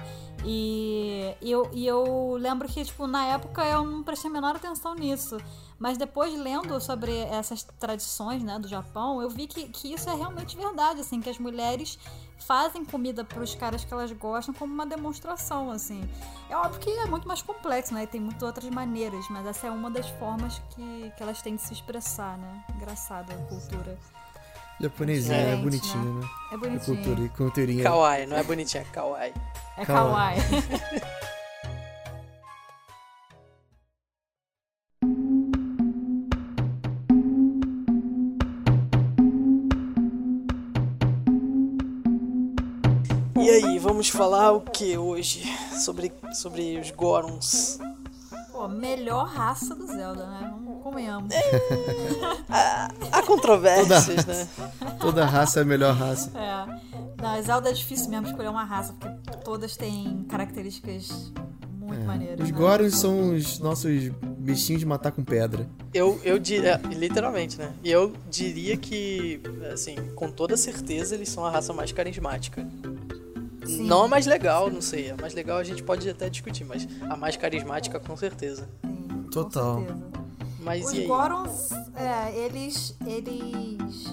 E, 0.45 1.35
e, 1.41 1.51
eu, 1.51 1.69
e 1.73 1.87
eu 1.87 2.37
lembro 2.39 2.69
que, 2.69 2.85
tipo, 2.85 3.07
na 3.07 3.27
época 3.27 3.65
eu 3.65 3.85
não 3.85 4.03
prestei 4.03 4.31
a 4.31 4.33
menor 4.33 4.57
atenção 4.57 4.95
nisso. 4.95 5.37
Mas 5.79 5.99
depois, 5.99 6.33
lendo 6.39 6.81
sobre 6.81 7.17
essas 7.19 7.63
tradições, 7.63 8.43
né, 8.43 8.59
do 8.59 8.67
Japão, 8.67 9.21
eu 9.21 9.29
vi 9.29 9.47
que, 9.47 9.69
que 9.69 9.93
isso 9.93 10.09
é 10.09 10.15
realmente 10.15 10.57
verdade, 10.57 11.01
assim, 11.01 11.21
que 11.21 11.29
as 11.29 11.39
mulheres 11.39 11.99
fazem 12.39 12.85
comida 12.85 13.25
para 13.25 13.43
os 13.43 13.55
caras 13.55 13.85
que 13.85 13.93
elas 13.93 14.11
gostam 14.13 14.55
como 14.55 14.73
uma 14.73 14.87
demonstração, 14.87 15.71
assim. 15.71 16.09
É 16.49 16.57
óbvio 16.57 16.81
que 16.81 16.91
é 16.91 17.07
muito 17.07 17.29
mais 17.29 17.43
complexo, 17.43 17.93
né? 17.93 18.05
E 18.05 18.07
tem 18.07 18.21
muitas 18.21 18.43
outras 18.43 18.69
maneiras, 18.71 19.27
mas 19.29 19.47
essa 19.47 19.67
é 19.67 19.71
uma 19.71 19.91
das 19.91 20.09
formas 20.09 20.61
que, 20.71 21.13
que 21.17 21.23
elas 21.23 21.43
têm 21.43 21.57
de 21.57 21.63
se 21.63 21.75
expressar, 21.75 22.39
né? 22.39 22.65
Engraçado 22.75 23.33
a 23.33 23.37
cultura. 23.47 23.99
Japonesinha, 24.81 25.37
é, 25.37 25.53
é 25.53 25.57
bonitinho, 25.57 26.15
né? 26.15 26.21
né? 26.21 26.29
É 26.53 26.57
bonitinho. 26.57 27.01
É 27.01 27.05
cultura, 27.05 27.29
culturinha. 27.31 27.83
Kawaii, 27.83 28.27
não 28.27 28.37
é 28.37 28.43
bonitinha, 28.43 28.83
é 28.83 28.87
kawaii. 28.87 29.35
É 29.77 29.85
kawaii. 29.87 30.39
E 43.47 43.49
aí, 43.49 43.79
vamos 43.79 44.09
falar 44.09 44.51
o 44.51 44.61
que 44.61 44.99
hoje? 44.99 45.45
Sobre, 45.79 46.13
sobre 46.33 46.81
os 46.81 46.91
Gorons. 46.91 47.79
Pô, 48.51 48.67
melhor 48.67 49.25
raça 49.29 49.73
do 49.73 49.87
Zelda, 49.87 50.27
né? 50.27 50.53
Vamos 50.53 50.83
convenhamos. 50.83 51.33
É, 51.33 51.41
há, 52.51 52.91
há 53.13 53.23
controvérsias, 53.23 54.25
toda, 54.25 54.35
né? 54.35 54.49
Toda 54.99 55.25
raça 55.25 55.61
é 55.61 55.63
a 55.63 55.65
melhor 55.65 55.95
raça. 55.95 56.33
É. 56.37 57.23
Na 57.23 57.41
Zelda 57.41 57.71
é 57.71 57.73
difícil 57.73 58.11
mesmo 58.11 58.27
escolher 58.27 58.49
uma 58.49 58.65
raça, 58.65 58.93
porque 58.99 59.37
todas 59.45 59.77
têm 59.77 60.27
características 60.29 61.33
muito 61.71 62.03
é. 62.03 62.05
maneiras. 62.05 62.41
Os 62.41 62.51
né? 62.51 62.59
Gorons 62.59 62.97
são 62.97 63.33
os 63.33 63.61
nossos 63.61 64.09
bichinhos 64.39 64.81
de 64.81 64.87
matar 64.87 65.13
com 65.13 65.23
pedra. 65.23 65.69
Eu, 65.95 66.21
eu 66.25 66.37
diria, 66.37 66.81
literalmente, 66.91 67.57
né? 67.57 67.73
E 67.85 67.93
eu 67.93 68.13
diria 68.29 68.77
que, 68.77 69.41
assim, 69.73 69.95
com 70.17 70.33
toda 70.33 70.57
certeza, 70.57 71.15
eles 71.15 71.29
são 71.29 71.45
a 71.45 71.51
raça 71.51 71.73
mais 71.73 71.93
carismática. 71.93 72.67
Sim. 73.67 73.87
Não 73.87 74.05
a 74.05 74.09
mais 74.09 74.27
legal, 74.27 74.71
não 74.71 74.81
sei. 74.81 75.11
A 75.11 75.17
mais 75.17 75.35
legal 75.35 75.59
a 75.59 75.65
gente 75.65 75.83
pode 75.83 76.09
até 76.09 76.29
discutir, 76.29 76.65
mas 76.65 76.87
a 77.09 77.17
mais 77.17 77.37
carismática 77.37 77.99
com 78.01 78.17
certeza. 78.17 78.69
Sim, 78.85 79.27
Total. 79.31 79.77
Com 79.77 79.87
certeza. 79.87 80.07
Mas 80.61 80.85
Os 80.87 80.93
e 80.95 80.99
aí? 81.01 81.07
Gorons, 81.07 81.71
é, 81.95 82.39
eles, 82.45 82.97
eles 83.07 84.05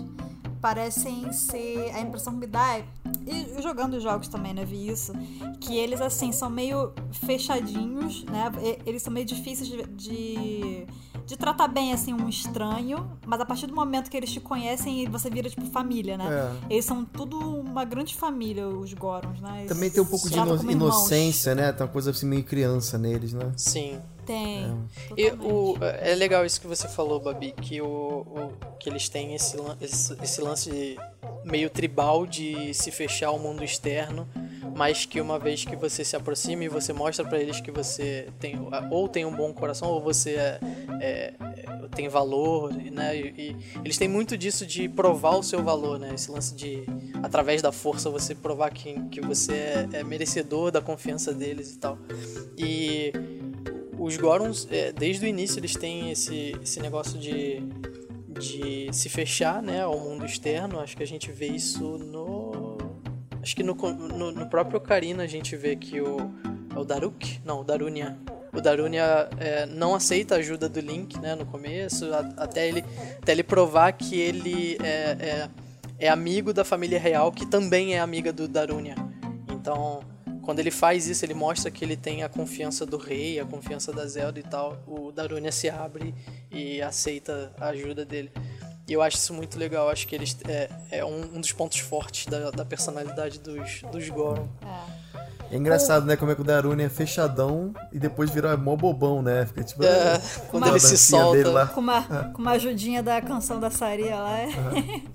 parecem 0.61 1.31
ser. 1.33 1.91
A 1.95 1.99
impressão 1.99 2.33
que 2.33 2.39
me 2.39 2.47
dá 2.47 2.77
é. 2.77 2.85
E 3.25 3.61
jogando 3.61 3.99
jogos 3.99 4.27
também, 4.27 4.53
né? 4.53 4.65
Vi 4.65 4.87
isso. 4.87 5.13
Que 5.59 5.77
eles, 5.77 6.01
assim, 6.01 6.31
são 6.31 6.49
meio 6.49 6.93
fechadinhos, 7.25 8.23
né? 8.25 8.51
Eles 8.85 9.01
são 9.01 9.11
meio 9.13 9.25
difíceis 9.25 9.67
de, 9.67 9.83
de 9.83 10.87
de 11.25 11.37
tratar 11.37 11.67
bem, 11.67 11.93
assim, 11.93 12.13
um 12.13 12.27
estranho, 12.27 13.09
mas 13.25 13.39
a 13.39 13.45
partir 13.45 13.67
do 13.67 13.73
momento 13.73 14.09
que 14.09 14.17
eles 14.17 14.31
te 14.31 14.39
conhecem, 14.39 15.07
você 15.09 15.29
vira, 15.29 15.49
tipo, 15.49 15.65
família, 15.67 16.17
né? 16.17 16.25
É. 16.69 16.73
Eles 16.73 16.85
são 16.85 17.05
tudo 17.05 17.39
uma 17.39 17.85
grande 17.85 18.15
família, 18.15 18.67
os 18.67 18.93
Gorons, 18.93 19.39
né? 19.39 19.59
Eles 19.59 19.69
Também 19.69 19.89
tem 19.89 20.03
um 20.03 20.05
pouco 20.05 20.29
de 20.29 20.37
ino 20.37 20.71
inocência, 20.71 21.55
né? 21.55 21.71
Tem 21.71 21.85
uma 21.85 21.91
coisa 21.91 22.11
assim 22.11 22.25
meio 22.25 22.43
criança 22.43 22.97
neles, 22.97 23.33
né? 23.33 23.51
Sim. 23.55 24.01
Tem. 24.25 24.65
É. 25.17 25.21
E 25.21 25.31
o, 25.31 25.77
é 25.81 26.15
legal 26.15 26.45
isso 26.45 26.59
que 26.59 26.67
você 26.67 26.87
falou, 26.87 27.19
Babi, 27.19 27.53
que, 27.53 27.81
o, 27.81 27.87
o 27.87 28.53
que 28.79 28.89
eles 28.89 29.09
têm 29.09 29.33
esse, 29.35 29.57
esse, 29.81 30.17
esse 30.21 30.41
lance 30.41 30.97
meio 31.45 31.69
tribal 31.69 32.25
de 32.25 32.73
se 32.73 32.91
fechar 32.91 33.27
ao 33.27 33.39
mundo 33.39 33.63
externo 33.63 34.27
mas 34.75 35.05
que 35.05 35.21
uma 35.21 35.37
vez 35.37 35.63
que 35.63 35.75
você 35.75 36.03
se 36.03 36.15
aproxime, 36.15 36.67
você 36.67 36.91
mostra 36.91 37.25
para 37.25 37.39
eles 37.39 37.61
que 37.61 37.71
você 37.71 38.27
tem 38.39 38.55
ou 38.89 39.07
tem 39.07 39.25
um 39.25 39.35
bom 39.35 39.53
coração 39.53 39.89
ou 39.89 40.01
você 40.01 40.31
é, 40.31 40.59
é, 40.99 41.33
tem 41.95 42.09
valor, 42.09 42.73
né? 42.73 43.15
E, 43.15 43.21
e, 43.37 43.57
eles 43.83 43.97
têm 43.97 44.07
muito 44.07 44.37
disso 44.37 44.65
de 44.65 44.89
provar 44.89 45.37
o 45.37 45.43
seu 45.43 45.63
valor, 45.63 45.99
né? 45.99 46.13
Esse 46.15 46.31
lance 46.31 46.55
de 46.55 46.83
através 47.21 47.61
da 47.61 47.71
força 47.71 48.09
você 48.09 48.33
provar 48.33 48.71
que, 48.71 48.99
que 49.09 49.21
você 49.21 49.53
é, 49.53 49.89
é 49.93 50.03
merecedor 50.03 50.71
da 50.71 50.81
confiança 50.81 51.33
deles 51.33 51.73
e 51.73 51.77
tal. 51.77 51.97
E 52.57 53.13
os 53.97 54.17
Gorons, 54.17 54.67
é, 54.71 54.91
desde 54.91 55.25
o 55.25 55.27
início, 55.27 55.59
eles 55.59 55.75
têm 55.75 56.11
esse, 56.11 56.57
esse 56.61 56.79
negócio 56.79 57.17
de, 57.19 57.63
de 58.43 58.89
se 58.91 59.09
fechar 59.09 59.61
né, 59.61 59.81
ao 59.81 59.99
mundo 59.99 60.25
externo. 60.25 60.79
Acho 60.79 60.95
que 60.97 61.03
a 61.03 61.07
gente 61.07 61.31
vê 61.31 61.47
isso 61.47 61.97
no 61.97 62.77
Acho 63.43 63.57
que 63.57 63.63
no, 63.63 63.73
no, 63.73 64.31
no 64.31 64.49
próprio 64.49 64.77
Ocarina 64.77 65.23
a 65.23 65.27
gente 65.27 65.57
vê 65.57 65.75
que 65.75 65.99
o. 65.99 66.31
É 66.73 66.79
o 66.79 66.85
Daruk? 66.85 67.41
Não, 67.43 67.59
o 67.59 67.63
Darunia. 67.63 68.17
O 68.53 68.61
Darunia 68.61 69.29
é, 69.37 69.65
não 69.65 69.93
aceita 69.93 70.35
a 70.35 70.37
ajuda 70.37 70.69
do 70.69 70.79
Link, 70.79 71.19
né, 71.19 71.35
no 71.35 71.45
começo, 71.45 72.05
a, 72.13 72.19
até, 72.37 72.67
ele, 72.67 72.85
até 73.21 73.31
ele 73.33 73.43
provar 73.43 73.91
que 73.91 74.19
ele 74.19 74.77
é, 74.81 74.87
é, 74.87 75.49
é, 75.99 76.09
amigo 76.09 76.53
da 76.53 76.63
família 76.63 76.99
real, 76.99 77.31
que 77.31 77.45
também 77.45 77.95
é 77.95 77.99
amiga 77.99 78.31
do 78.31 78.47
Darunia. 78.47 78.95
Então, 79.51 79.99
quando 80.43 80.59
ele 80.59 80.71
faz 80.71 81.07
isso, 81.07 81.23
ele 81.25 81.33
mostra 81.33 81.71
que 81.71 81.85
ele 81.85 81.95
tem 81.95 82.21
a 82.21 82.29
confiança 82.29 82.85
do 82.85 82.97
rei, 82.97 83.39
a 83.39 83.45
confiança 83.45 83.93
da 83.93 84.05
Zelda 84.05 84.39
e 84.39 84.43
tal. 84.43 84.77
O 84.85 85.11
Darunia 85.11 85.51
se 85.51 85.69
abre 85.69 86.13
e 86.51 86.81
aceita 86.81 87.53
a 87.57 87.67
ajuda 87.67 88.03
dele. 88.03 88.29
E 88.87 88.93
eu 88.93 89.01
acho 89.01 89.17
isso 89.17 89.33
muito 89.33 89.57
legal. 89.57 89.89
Acho 89.89 90.07
que 90.07 90.13
eles 90.15 90.37
é, 90.47 90.69
é 90.91 91.05
um, 91.05 91.21
um 91.35 91.39
dos 91.39 91.51
pontos 91.51 91.79
fortes 91.79 92.25
da, 92.25 92.51
da 92.51 92.65
personalidade 92.65 93.39
dos, 93.39 93.81
dos 93.91 94.09
Goron. 94.09 94.47
É. 94.61 95.03
É 95.51 95.57
engraçado, 95.57 96.05
né? 96.05 96.15
Como 96.15 96.31
é 96.31 96.35
que 96.35 96.41
o 96.41 96.43
Daruni 96.43 96.83
é 96.83 96.89
fechadão 96.89 97.73
e 97.91 97.99
depois 97.99 98.29
vira 98.31 98.57
mó 98.57 98.75
bobão, 98.75 99.21
né? 99.21 99.45
Fica 99.45 99.63
tipo. 99.63 99.83
É, 99.83 100.15
ah, 100.15 100.21
quando 100.49 100.67
ele 100.67 100.79
se 100.79 100.97
solta. 100.97 101.49
lá. 101.51 101.67
Com 101.67 101.79
uma, 101.79 102.01
com 102.33 102.41
uma 102.41 102.51
ajudinha 102.51 103.03
da 103.03 103.21
canção 103.21 103.59
da 103.59 103.69
Saria 103.69 104.15
lá. 104.15 104.39
é. 104.39 104.47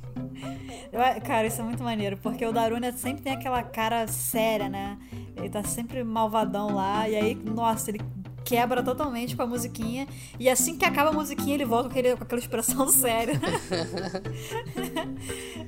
Eu- 0.93 1.21
Cara, 1.23 1.47
isso 1.47 1.61
é 1.61 1.65
muito 1.65 1.83
maneiro, 1.83 2.17
porque 2.17 2.45
o 2.47 2.53
Daruna 2.53 2.93
sempre 2.93 3.23
tem 3.23 3.33
aquela 3.35 3.63
cara 3.63 4.07
séria, 4.07 4.69
né? 4.69 4.97
Ele 5.37 5.51
tá 5.51 5.63
sempre 5.63 6.03
malvadão 6.03 6.75
lá, 6.75 7.09
e 7.09 7.15
aí, 7.17 7.35
nossa, 7.35 7.91
ele 7.91 8.01
quebra 8.49 8.83
totalmente 8.83 9.37
com 9.37 9.43
a 9.43 9.47
musiquinha, 9.47 10.07
e 10.39 10.49
assim 10.49 10.79
que 10.79 10.85
acaba 10.87 11.11
a 11.11 11.13
musiquinha, 11.13 11.55
ele 11.55 11.67
volta 11.67 11.89
com, 11.89 11.93
aquele, 11.99 12.17
com 12.17 12.25
aquela 12.25 12.41
expressão 12.41 12.89
séria. 12.93 13.39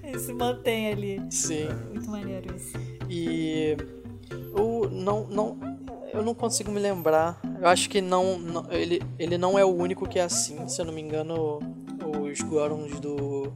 ele 0.03 0.19
se 0.19 0.33
mantém 0.33 0.93
ali. 0.93 1.23
Sim. 1.31 1.69
Muito 1.93 2.11
maneiro 2.11 2.55
isso. 2.57 2.73
E 3.09 3.77
o 4.55 4.89
não 4.89 5.27
não 5.27 5.59
eu 6.13 6.25
não 6.25 6.35
consigo 6.35 6.71
me 6.73 6.81
lembrar. 6.81 7.41
Eu 7.61 7.69
acho 7.69 7.89
que 7.89 8.01
não, 8.01 8.37
não- 8.39 8.67
ele 8.73 9.01
ele 9.19 9.39
não 9.39 9.59
é 9.59 9.65
o 9.65 9.69
único 9.75 10.09
que 10.09 10.19
é 10.19 10.23
assim, 10.23 10.67
se 10.69 10.81
eu 10.81 10.85
não 10.87 10.93
me 10.93 11.01
engano, 11.01 11.61
os 12.23 12.41
Gorons 12.41 12.99
do 13.01 13.53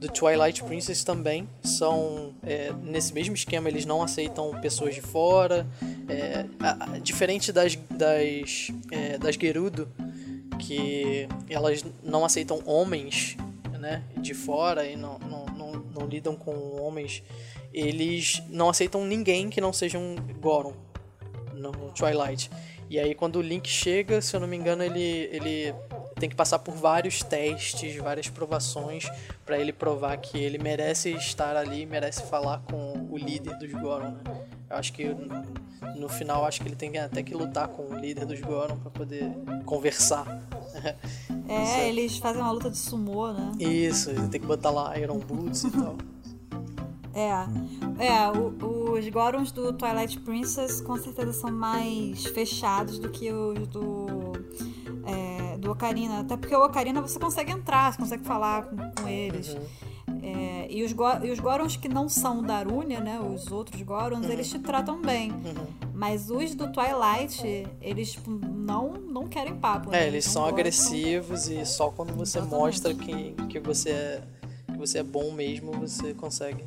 do 0.00 0.08
Twilight 0.08 0.62
Princess 0.64 1.02
também 1.04 1.48
são 1.62 2.34
é, 2.42 2.70
nesse 2.82 3.14
mesmo 3.14 3.34
esquema 3.34 3.68
eles 3.70 3.86
não 3.86 4.02
aceitam 4.02 4.50
pessoas 4.60 4.94
de 4.94 5.00
fora 5.00 5.66
é, 6.08 6.46
a- 6.60 6.98
diferente 6.98 7.52
das 7.52 7.76
das 7.90 8.68
é, 8.90 9.18
das 9.18 9.34
Gerudo 9.34 9.88
que 10.58 11.28
elas 11.48 11.84
não 12.02 12.24
aceitam 12.24 12.60
homens 12.64 13.36
né 13.78 14.02
de 14.16 14.32
fora 14.34 14.86
e 14.86 14.96
não, 14.96 15.18
não, 15.18 15.46
não, 15.46 15.72
não 15.72 16.06
lidam 16.06 16.34
com 16.34 16.80
homens 16.80 17.22
eles 17.72 18.42
não 18.48 18.70
aceitam 18.70 19.04
ninguém 19.04 19.50
que 19.50 19.60
não 19.60 19.72
seja 19.72 19.98
um 19.98 20.16
Goron 20.40 20.72
no 21.52 21.72
Twilight. 21.92 22.50
E 22.88 22.98
aí 22.98 23.14
quando 23.14 23.36
o 23.36 23.42
Link 23.42 23.68
chega, 23.68 24.20
se 24.20 24.34
eu 24.34 24.40
não 24.40 24.46
me 24.46 24.56
engano, 24.56 24.82
ele, 24.82 25.28
ele 25.32 25.74
tem 26.18 26.28
que 26.28 26.36
passar 26.36 26.58
por 26.58 26.74
vários 26.74 27.22
testes, 27.22 27.96
várias 27.96 28.28
provações 28.28 29.06
para 29.44 29.58
ele 29.58 29.72
provar 29.72 30.16
que 30.18 30.38
ele 30.38 30.58
merece 30.58 31.10
estar 31.10 31.56
ali, 31.56 31.84
merece 31.84 32.22
falar 32.22 32.60
com 32.60 33.06
o 33.10 33.18
líder 33.18 33.58
dos 33.58 33.70
Goron. 33.72 34.12
Né? 34.12 34.46
Eu 34.68 34.76
acho 34.76 34.92
que 34.92 35.04
no 35.96 36.08
final 36.08 36.44
acho 36.44 36.60
que 36.60 36.68
ele 36.68 36.76
tem 36.76 36.96
até 36.98 37.22
que 37.22 37.34
lutar 37.34 37.68
com 37.68 37.84
o 37.84 37.94
líder 37.98 38.24
dos 38.26 38.40
Goron 38.40 38.76
para 38.76 38.90
poder 38.90 39.30
conversar. 39.64 40.26
É, 41.48 41.88
eles 41.88 42.18
fazem 42.18 42.42
uma 42.42 42.50
luta 42.50 42.68
de 42.68 42.76
sumô, 42.76 43.32
né? 43.32 43.52
Isso, 43.60 44.10
ele 44.10 44.26
tem 44.28 44.40
que 44.40 44.46
botar 44.48 44.70
lá 44.70 44.98
Iron 44.98 45.18
Boots 45.20 45.62
e 45.62 45.70
tal. 45.70 45.96
É, 47.14 48.04
é 48.04 48.30
o- 48.32 48.92
os 48.94 49.08
Gorons 49.08 49.52
do 49.52 49.72
Twilight 49.72 50.18
Princess 50.20 50.80
com 50.80 50.96
certeza 50.98 51.32
são 51.32 51.50
mais 51.52 52.24
fechados 52.26 52.98
do 52.98 53.08
que 53.10 53.32
os 53.32 53.66
do, 53.68 54.32
é, 55.06 55.56
do 55.56 55.70
Ocarina. 55.70 56.20
Até 56.20 56.36
porque 56.36 56.54
o 56.54 56.64
Ocarina 56.64 57.00
você 57.00 57.18
consegue 57.18 57.52
entrar, 57.52 57.92
você 57.92 57.98
consegue 57.98 58.24
falar 58.24 58.64
com, 58.64 58.76
com 59.00 59.08
eles. 59.08 59.56
É, 60.22 60.66
e, 60.70 60.82
os 60.84 60.92
e 61.24 61.30
os 61.30 61.38
Gorons 61.40 61.76
que 61.76 61.88
não 61.88 62.08
são 62.08 62.42
Darunia, 62.42 63.00
né? 63.00 63.20
Os 63.20 63.50
outros 63.52 63.80
Gorons, 63.82 64.28
eles 64.28 64.48
te 64.50 64.58
tratam 64.58 65.00
bem. 65.00 65.32
Mas 65.94 66.30
os 66.30 66.54
do 66.54 66.70
Twilight, 66.72 67.66
eles 67.80 68.12
tipo, 68.12 68.30
não, 68.30 68.92
não 68.92 69.26
querem 69.26 69.56
papo. 69.56 69.90
né? 69.90 70.04
É, 70.04 70.06
eles 70.06 70.26
não 70.26 70.32
são 70.32 70.42
gostam. 70.42 70.58
agressivos 70.58 71.48
e 71.48 71.64
só 71.64 71.90
quando 71.90 72.12
você 72.14 72.38
Exatamente. 72.38 72.60
mostra 72.60 72.94
que, 72.94 73.32
que, 73.48 73.58
você 73.60 73.90
é, 73.90 74.22
que 74.72 74.76
você 74.78 74.98
é 74.98 75.02
bom 75.02 75.32
mesmo, 75.32 75.72
você 75.72 76.12
consegue 76.12 76.64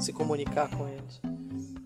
se 0.00 0.12
comunicar 0.12 0.68
com 0.68 0.88
eles. 0.88 1.20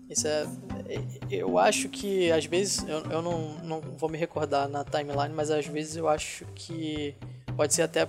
Isso 0.09 0.27
é. 0.27 0.47
é- 0.87 1.03
Eu 1.29 1.59
acho 1.59 1.87
que 1.89 2.31
às 2.31 2.45
vezes, 2.45 2.83
eu, 2.87 2.99
eu 3.11 3.21
não, 3.21 3.53
não 3.63 3.81
vou 3.81 4.09
me 4.09 4.17
recordar 4.17 4.67
na 4.67 4.83
timeline, 4.83 5.33
mas 5.35 5.51
às 5.51 5.67
vezes 5.67 5.95
eu 5.95 6.09
acho 6.09 6.45
que 6.55 7.13
pode 7.55 7.75
ser 7.75 7.83
até 7.83 8.07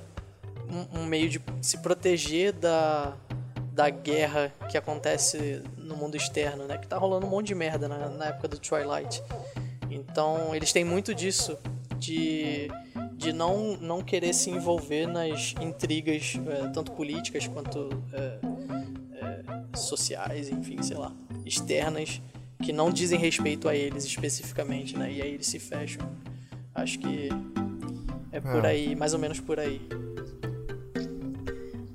um, 0.70 1.00
um 1.00 1.04
meio 1.06 1.28
de 1.28 1.40
se 1.60 1.78
proteger 1.78 2.52
da, 2.52 3.16
da 3.72 3.90
guerra 3.90 4.52
que 4.68 4.76
acontece 4.78 5.62
no 5.76 5.96
mundo 5.96 6.16
externo, 6.16 6.66
né? 6.66 6.78
Que 6.78 6.86
tá 6.86 6.96
rolando 6.96 7.26
um 7.26 7.30
monte 7.30 7.48
de 7.48 7.54
merda 7.54 7.88
na, 7.88 8.08
na 8.08 8.26
época 8.26 8.48
do 8.48 8.58
Twilight. 8.58 9.22
Então, 9.90 10.54
eles 10.54 10.72
têm 10.72 10.84
muito 10.84 11.14
disso, 11.14 11.58
de, 11.98 12.68
de 13.14 13.32
não, 13.32 13.76
não 13.76 14.02
querer 14.02 14.32
se 14.32 14.48
envolver 14.50 15.06
nas 15.06 15.54
intrigas, 15.60 16.34
eh, 16.46 16.68
tanto 16.72 16.92
políticas 16.92 17.46
quanto 17.48 17.90
eh, 18.12 18.38
eh, 19.14 19.42
sociais, 19.76 20.48
enfim, 20.48 20.80
sei 20.82 20.96
lá, 20.96 21.12
externas, 21.44 22.22
que 22.62 22.72
não 22.72 22.90
dizem 22.90 23.18
respeito 23.18 23.68
a 23.68 23.74
eles 23.74 24.04
especificamente, 24.04 24.96
né? 24.96 25.10
E 25.10 25.20
aí 25.22 25.34
eles 25.34 25.46
se 25.48 25.58
fecham. 25.58 26.08
Acho 26.72 26.98
que 27.00 27.28
é 28.30 28.40
por 28.40 28.64
É. 28.64 28.68
aí, 28.68 28.94
mais 28.94 29.12
ou 29.12 29.18
menos 29.18 29.40
por 29.40 29.58
aí. 29.58 29.80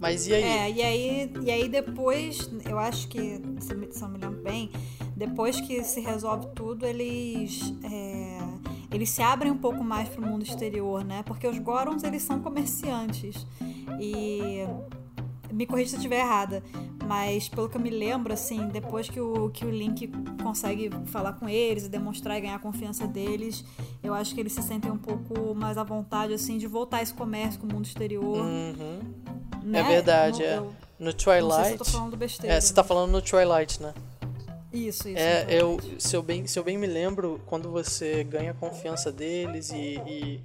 Mas 0.06 0.28
e 0.28 0.36
aí? 0.36 0.44
É, 0.44 0.70
e 0.72 0.82
aí, 0.84 1.34
e 1.42 1.50
aí 1.52 1.68
depois, 1.68 2.48
eu 2.70 2.78
acho 2.78 3.08
que, 3.08 3.42
se 3.60 3.74
eu 3.74 3.78
me- 3.80 3.92
se 3.92 4.04
eu 4.04 4.08
me 4.08 4.20
lembro 4.20 4.40
bem, 4.44 4.70
depois 5.18 5.60
que 5.60 5.84
se 5.84 6.00
resolve 6.00 6.46
tudo, 6.54 6.86
eles 6.86 7.74
é, 7.84 8.38
eles 8.94 9.10
se 9.10 9.24
abrem 9.24 9.52
um 9.52 9.58
pouco 9.58 9.84
mais 9.84 10.08
pro 10.08 10.22
mundo 10.24 10.44
exterior, 10.44 11.04
né? 11.04 11.24
Porque 11.24 11.48
os 11.48 11.58
Gorons, 11.58 12.04
eles 12.04 12.22
são 12.22 12.40
comerciantes. 12.40 13.48
E 14.00 14.64
me 15.52 15.66
corrija 15.66 15.90
se 15.90 15.96
eu 15.96 15.98
estiver 15.98 16.20
errada, 16.20 16.62
mas 17.08 17.50
pelo 17.50 17.68
que 17.68 17.76
eu 17.78 17.82
me 17.82 17.90
lembro, 17.90 18.32
assim, 18.32 18.68
depois 18.68 19.10
que 19.10 19.20
o, 19.20 19.50
que 19.50 19.66
o 19.66 19.72
Link 19.72 20.08
consegue 20.44 20.92
falar 21.08 21.34
com 21.34 21.50
eles 21.50 21.86
e 21.86 21.90
demonstrar 21.90 22.38
e 22.38 22.42
ganhar 22.42 22.56
a 22.58 22.60
confiança 22.60 23.08
deles, 23.08 23.66
eu 24.04 24.14
acho 24.14 24.36
que 24.36 24.40
eles 24.40 24.54
se 24.54 24.62
sentem 24.62 24.92
um 24.92 25.00
pouco 25.00 25.56
mais 25.56 25.80
à 25.80 25.84
vontade, 25.84 26.32
assim, 26.32 26.60
de 26.60 26.68
voltar 26.68 27.02
esse 27.02 27.14
comércio 27.14 27.60
com 27.60 27.66
o 27.66 27.74
mundo 27.74 27.86
exterior. 27.86 28.38
Uhum. 28.46 29.00
Né? 29.66 29.80
É 29.80 29.84
verdade, 29.84 30.40
Não- 30.44 30.50
é. 30.50 30.58
eu- 30.58 30.64
No 30.98 31.06
não 31.08 31.12
sei 31.12 31.12
se 31.12 31.24
Twilight. 31.26 31.72
eu 31.72 31.78
tô 31.78 31.86
falando 31.86 32.18
besteira. 32.18 32.56
É, 32.56 32.62
você 32.62 32.74
tá 32.74 32.84
falando 32.84 33.12
no 33.12 33.22
Twilight, 33.22 33.82
né? 33.82 33.94
Isso, 34.72 35.08
isso. 35.10 35.18
É, 35.18 35.44
no 35.46 35.52
eu, 35.52 35.78
Twilight. 35.78 36.04
se, 36.08 36.16
eu 36.16 36.22
bem, 36.24 36.48
se 36.48 36.60
eu 36.60 36.64
bem 36.64 36.78
me 36.78 36.88
lembro, 36.88 37.42
quando 37.46 37.70
você 37.72 38.24
ganha 38.24 38.52
a 38.52 38.54
confiança 38.54 39.12
deles 39.12 39.72
e, 39.72 40.00
e, 40.08 40.42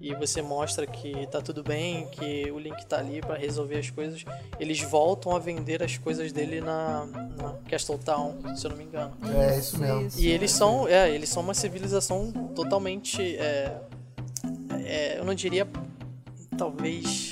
e 0.00 0.14
você 0.14 0.40
mostra 0.42 0.86
que 0.86 1.26
tá 1.28 1.40
tudo 1.40 1.62
bem, 1.62 2.06
que 2.08 2.50
o 2.50 2.58
Link 2.58 2.84
tá 2.86 2.98
ali 2.98 3.20
pra 3.22 3.36
resolver 3.36 3.78
as 3.78 3.88
coisas, 3.90 4.24
eles 4.60 4.80
voltam 4.82 5.34
a 5.34 5.38
vender 5.38 5.82
as 5.82 5.96
coisas 5.98 6.32
dele 6.32 6.60
na, 6.60 7.06
na 7.36 7.54
Castle 7.70 7.98
Town, 7.98 8.34
se 8.56 8.66
eu 8.66 8.70
não 8.70 8.76
me 8.78 8.84
engano. 8.84 9.14
É, 9.34 9.58
isso 9.58 9.78
mesmo. 9.78 10.20
E 10.20 10.28
eles 10.28 10.50
são, 10.50 10.86
é, 10.88 11.10
eles 11.10 11.28
são 11.30 11.42
uma 11.42 11.54
civilização 11.54 12.30
totalmente, 12.54 13.36
é, 13.36 13.80
é, 14.84 15.18
eu 15.18 15.24
não 15.24 15.34
diria, 15.34 15.66
talvez, 16.56 17.30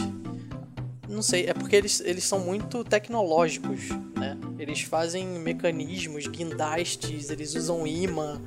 não 1.13 1.23
sei, 1.23 1.47
é 1.47 1.55
porque 1.55 1.77
eles, 1.77 2.01
eles 2.01 2.25
são 2.25 2.39
muito 2.41 2.83
tecnológicos, 2.85 3.89
né? 4.17 4.37
Eles 4.59 4.81
fazem 4.83 5.27
mecanismos, 5.27 6.27
guindastes, 6.27 7.31
eles 7.31 7.55
usam 7.55 7.87
imã. 7.87 8.41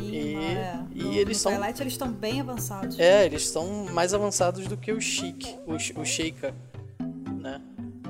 E, 0.00 0.16
e- 0.16 0.34
é, 0.44 0.80
e 0.94 1.02
no, 1.02 1.12
eles 1.14 1.38
no 1.38 1.42
são- 1.42 1.52
Twilight 1.56 1.82
eles 1.82 1.92
estão 1.94 2.12
bem 2.12 2.40
avançados. 2.40 2.98
É, 2.98 3.24
eles 3.24 3.48
são 3.48 3.86
mais 3.92 4.12
avançados 4.14 4.66
do 4.66 4.76
que 4.76 4.92
o 4.92 5.00
Chic, 5.00 5.46
o, 5.66 6.00
o 6.00 6.04
Sheikah, 6.04 6.54
né? 7.40 7.60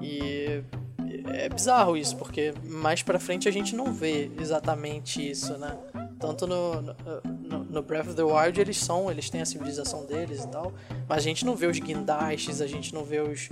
E 0.00 0.62
é 1.28 1.48
bizarro 1.48 1.96
isso, 1.96 2.16
porque 2.16 2.52
mais 2.64 3.02
pra 3.02 3.18
frente 3.20 3.48
a 3.48 3.52
gente 3.52 3.74
não 3.76 3.92
vê 3.92 4.30
exatamente 4.40 5.30
isso, 5.30 5.56
né? 5.58 5.76
Tanto 6.18 6.46
no, 6.46 6.80
no, 6.82 7.64
no 7.64 7.82
Breath 7.82 8.08
of 8.08 8.14
the 8.16 8.22
Wild 8.22 8.60
eles 8.60 8.78
são, 8.78 9.10
eles 9.10 9.28
têm 9.30 9.40
a 9.40 9.46
civilização 9.46 10.04
deles 10.06 10.44
e 10.44 10.48
tal, 10.48 10.72
mas 11.08 11.18
a 11.18 11.20
gente 11.20 11.44
não 11.44 11.54
vê 11.56 11.66
os 11.66 11.78
guindastes, 11.78 12.60
a 12.60 12.66
gente 12.66 12.94
não 12.94 13.04
vê 13.04 13.20
os, 13.20 13.48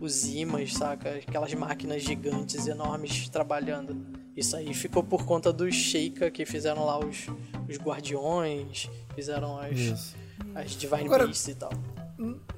os 0.00 0.24
imãs, 0.26 0.74
saca? 0.74 1.10
Aquelas 1.10 1.52
máquinas 1.54 2.02
gigantes, 2.02 2.66
enormes 2.66 3.28
trabalhando. 3.28 3.96
Isso 4.36 4.54
aí 4.56 4.72
ficou 4.74 5.02
por 5.02 5.24
conta 5.24 5.52
dos 5.52 5.74
Sheikah 5.74 6.30
que 6.30 6.44
fizeram 6.44 6.84
lá 6.84 6.98
os, 6.98 7.26
os 7.68 7.76
guardiões, 7.78 8.90
fizeram 9.14 9.58
as, 9.58 9.78
Isso. 9.78 10.16
as 10.54 10.72
Divine 10.72 11.06
Agora- 11.06 11.24
Beasts 11.24 11.48
e 11.48 11.54
tal. 11.54 11.70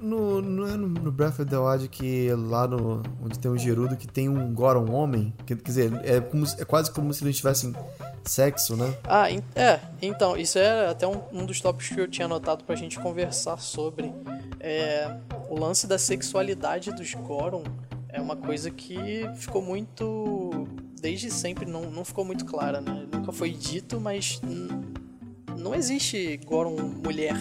No, 0.01 0.40
não 0.40 0.68
é 0.68 0.77
no, 0.77 0.87
no 0.88 1.11
Breath 1.11 1.40
of 1.40 1.46
the 1.46 1.59
Wild 1.59 1.88
que 1.88 2.33
lá 2.33 2.68
no, 2.68 3.03
onde 3.20 3.37
tem 3.40 3.51
um 3.51 3.59
Gerudo 3.59 3.96
que 3.96 4.07
tem 4.07 4.29
um 4.29 4.55
Goron 4.55 4.88
homem? 4.92 5.35
Que, 5.44 5.57
quer 5.57 5.62
dizer, 5.62 5.92
é, 6.05 6.20
como 6.20 6.44
é 6.46 6.64
quase 6.64 6.92
como 6.92 7.12
se 7.12 7.24
eles 7.24 7.37
tivessem 7.37 7.74
sexo, 8.22 8.77
né? 8.77 8.96
Ah, 9.03 9.29
é, 9.57 9.81
então, 10.01 10.37
isso 10.37 10.59
é 10.61 10.88
até 10.88 11.09
um, 11.09 11.20
um 11.33 11.44
dos 11.44 11.61
tópicos 11.61 11.88
que 11.88 12.01
eu 12.01 12.07
tinha 12.07 12.27
anotado 12.27 12.62
pra 12.62 12.77
gente 12.77 13.01
conversar 13.01 13.59
sobre. 13.59 14.12
É, 14.61 15.16
o 15.49 15.59
lance 15.59 15.87
da 15.87 15.99
sexualidade 15.99 16.93
dos 16.93 17.13
Goron 17.15 17.65
é 18.09 18.21
uma 18.21 18.37
coisa 18.37 18.71
que 18.71 18.99
ficou 19.37 19.63
muito. 19.63 20.67
Desde 21.01 21.31
sempre 21.31 21.65
não, 21.65 21.91
não 21.91 22.05
ficou 22.05 22.25
muito 22.25 22.45
clara, 22.45 22.81
né? 22.81 23.07
Nunca 23.13 23.31
foi 23.33 23.51
dito, 23.51 24.01
mas 24.01 24.41
não 25.57 25.75
existe 25.75 26.39
Goron 26.45 26.77
mulher. 27.03 27.37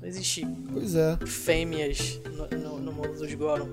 Não 0.00 0.08
existe 0.08 0.46
Pois 0.72 0.94
é. 0.94 1.18
fêmeas 1.26 2.18
no, 2.32 2.58
no- 2.58 2.78
no 2.80 2.92
mundo 2.92 3.18
dos 3.18 3.32
Goron. 3.34 3.68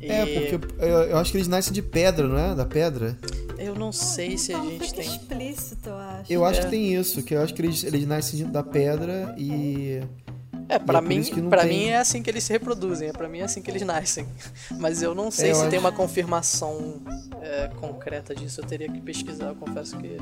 É, 0.00 0.24
porque 0.24 0.82
eu, 0.82 0.88
eu, 0.88 1.18
acho 1.18 1.30
que 1.32 1.36
eles 1.36 1.48
nascem 1.48 1.72
de 1.74 1.82
pedra, 1.82 2.26
não 2.26 2.38
é? 2.38 2.54
Da 2.54 2.64
pedra? 2.64 3.18
Eu 3.58 3.74
não 3.74 3.92
sei 3.92 4.38
se 4.38 4.54
a 4.54 4.58
gente 4.62 4.84
fica 4.88 5.02
tem. 5.02 5.06
explícito, 5.06 5.90
eu 5.90 5.96
acho. 5.96 6.32
Eu 6.32 6.44
acho 6.46 6.60
É. 6.60 6.64
que 6.64 6.70
tem 6.70 6.94
isso, 6.94 7.22
que 7.22 7.34
eu 7.34 7.42
acho 7.42 7.52
que 7.52 7.60
eles, 7.60 7.84
eles 7.84 8.06
nascem 8.06 8.44
da 8.50 8.62
pedra 8.62 9.34
e. 9.36 10.00
É, 10.00 10.29
é 10.76 11.00
mim, 11.00 11.18
isso 11.18 11.32
que 11.32 11.40
não 11.40 11.50
pra 11.50 11.62
tem- 11.62 11.68
mim 11.78 11.84
é 11.88 11.98
assim 11.98 12.22
que 12.22 12.30
eles 12.30 12.44
se 12.44 12.52
reproduzem, 12.52 13.08
é 13.08 13.12
pra 13.12 13.28
mim 13.28 13.38
é 13.38 13.42
assim 13.44 13.60
que 13.62 13.70
eles 13.70 13.82
nascem. 13.82 14.26
Mas 14.78 15.02
eu 15.02 15.14
não 15.14 15.30
sei 15.30 15.50
É, 15.50 15.54
se 15.54 15.60
tem 15.68 15.78
acho- 15.78 15.78
uma 15.80 15.92
confirmação 15.92 17.00
é, 17.42 17.68
concreta 17.80 18.34
disso, 18.34 18.60
eu 18.60 18.64
teria 18.66 18.88
que 18.90 19.00
pesquisar, 19.00 19.48
eu 19.48 19.56
confesso 19.56 19.96
que 19.98 20.18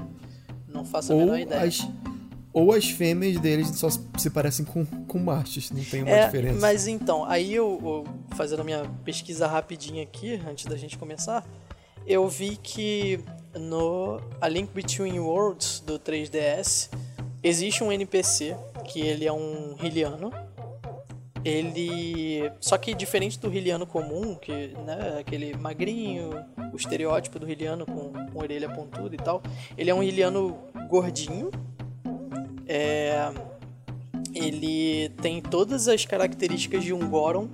não 0.67 0.85
faço 0.85 1.13
a 1.13 1.17
Ou 1.17 1.21
menor 1.23 1.39
ideia. 1.39 1.63
as, 1.63 1.87
ou 2.53 2.73
as 2.73 2.89
fêmeas 2.91 3.39
deles 3.41 3.69
só 3.77 3.89
se 3.91 4.31
parecem 4.31 4.65
com, 4.65 4.85
com 4.85 5.19
machos, 5.19 5.71
não 5.71 5.83
tem 5.85 6.03
uma 6.03 6.11
É, 6.11 6.25
diferença. 6.27 6.61
mas 6.61 6.87
então, 6.89 7.25
aí 7.25 7.55
eu, 7.55 7.79
eu 7.83 8.37
fazendo 8.37 8.61
a 8.61 8.65
minha 8.65 8.83
pesquisa 9.05 9.47
rapidinha 9.47 10.03
aqui, 10.03 10.41
antes 10.49 10.65
da 10.67 10.77
gente 10.77 10.97
começar, 10.99 11.45
eu 12.07 12.27
vi 12.29 12.57
que 12.57 13.21
no 13.55 14.21
A 14.41 14.49
Link 14.49 14.71
Between 14.73 15.19
Worlds 15.19 15.81
do 15.81 15.99
3DS 15.99 16.89
existe 17.43 17.83
um 17.85 17.93
NPC 17.93 18.57
que 18.89 19.01
ele 19.01 19.27
é 19.27 19.33
um 19.33 19.77
Hyliano. 19.77 20.33
Ele. 21.45 22.51
Só 22.61 22.77
que 22.77 22.95
diferente 22.95 23.39
do 23.39 23.49
Hyliano 23.49 23.87
comum, 23.87 24.35
que 24.35 24.75
né, 24.85 25.19
aquele 25.21 25.57
magrinho, 25.57 26.31
o 26.73 26.77
estereótipo 26.77 27.39
do 27.39 27.47
Hyliano 27.47 27.87
com, 27.87 28.13
com 28.13 28.39
orelha 28.39 28.69
pontuda 28.69 29.15
e 29.15 29.19
tal, 29.19 29.43
ele 29.77 29.91
é 29.91 29.95
um 29.95 30.03
Hyliano 30.03 30.59
gordinho. 30.89 31.51
É, 32.67 33.33
ele 34.35 35.09
tem 35.23 35.41
todas 35.41 35.89
as 35.89 36.05
características 36.05 36.85
de 36.85 36.93
um 36.93 37.09
Goron 37.09 37.49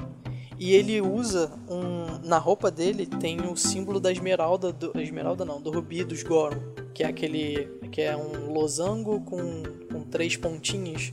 e 0.58 0.72
ele 0.72 1.00
usa 1.00 1.50
um 1.68 2.26
na 2.26 2.38
roupa 2.38 2.70
dele 2.70 3.06
tem 3.06 3.40
o 3.40 3.56
símbolo 3.56 3.98
da 3.98 4.12
esmeralda 4.12 4.72
do 4.72 4.98
esmeralda 5.00 5.44
não 5.44 5.60
do 5.60 5.70
rubi 5.70 6.04
dos 6.04 6.22
Goron 6.22 6.60
que 6.94 7.02
é 7.02 7.06
aquele 7.06 7.68
que 7.90 8.00
é 8.02 8.16
um 8.16 8.52
losango 8.52 9.20
com, 9.22 9.62
com 9.90 10.02
três 10.04 10.36
pontinhas. 10.36 11.12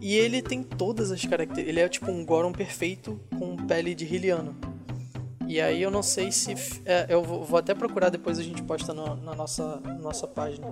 E 0.00 0.14
ele 0.14 0.40
tem 0.40 0.62
todas 0.62 1.10
as 1.10 1.24
características 1.24 1.68
ele 1.68 1.80
é 1.80 1.88
tipo 1.88 2.10
um 2.10 2.24
Goron 2.24 2.52
perfeito 2.52 3.20
com 3.38 3.56
pele 3.56 3.94
de 3.94 4.04
Hyliano 4.04 4.54
e 5.48 5.62
aí 5.62 5.80
eu 5.82 5.90
não 5.90 6.02
sei 6.02 6.30
se 6.30 6.54
é, 6.84 7.06
eu 7.08 7.22
vou, 7.22 7.56
até 7.56 7.74
procurar 7.74 8.10
depois 8.10 8.38
a 8.38 8.42
gente 8.42 8.62
posta 8.62 8.92
no- 8.92 9.16
na 9.16 9.34
nossa 9.34 9.80
nossa 9.98 10.26
página. 10.26 10.66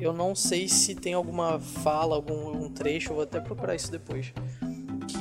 Eu 0.00 0.12
não 0.12 0.34
sei 0.34 0.68
se 0.68 0.96
tem 0.96 1.14
alguma 1.14 1.60
fala, 1.60 2.16
algum, 2.16 2.48
algum 2.48 2.68
trecho, 2.68 3.10
eu 3.10 3.14
vou 3.14 3.22
até 3.22 3.40
procurar 3.40 3.76
isso 3.76 3.90
depois. 3.90 4.32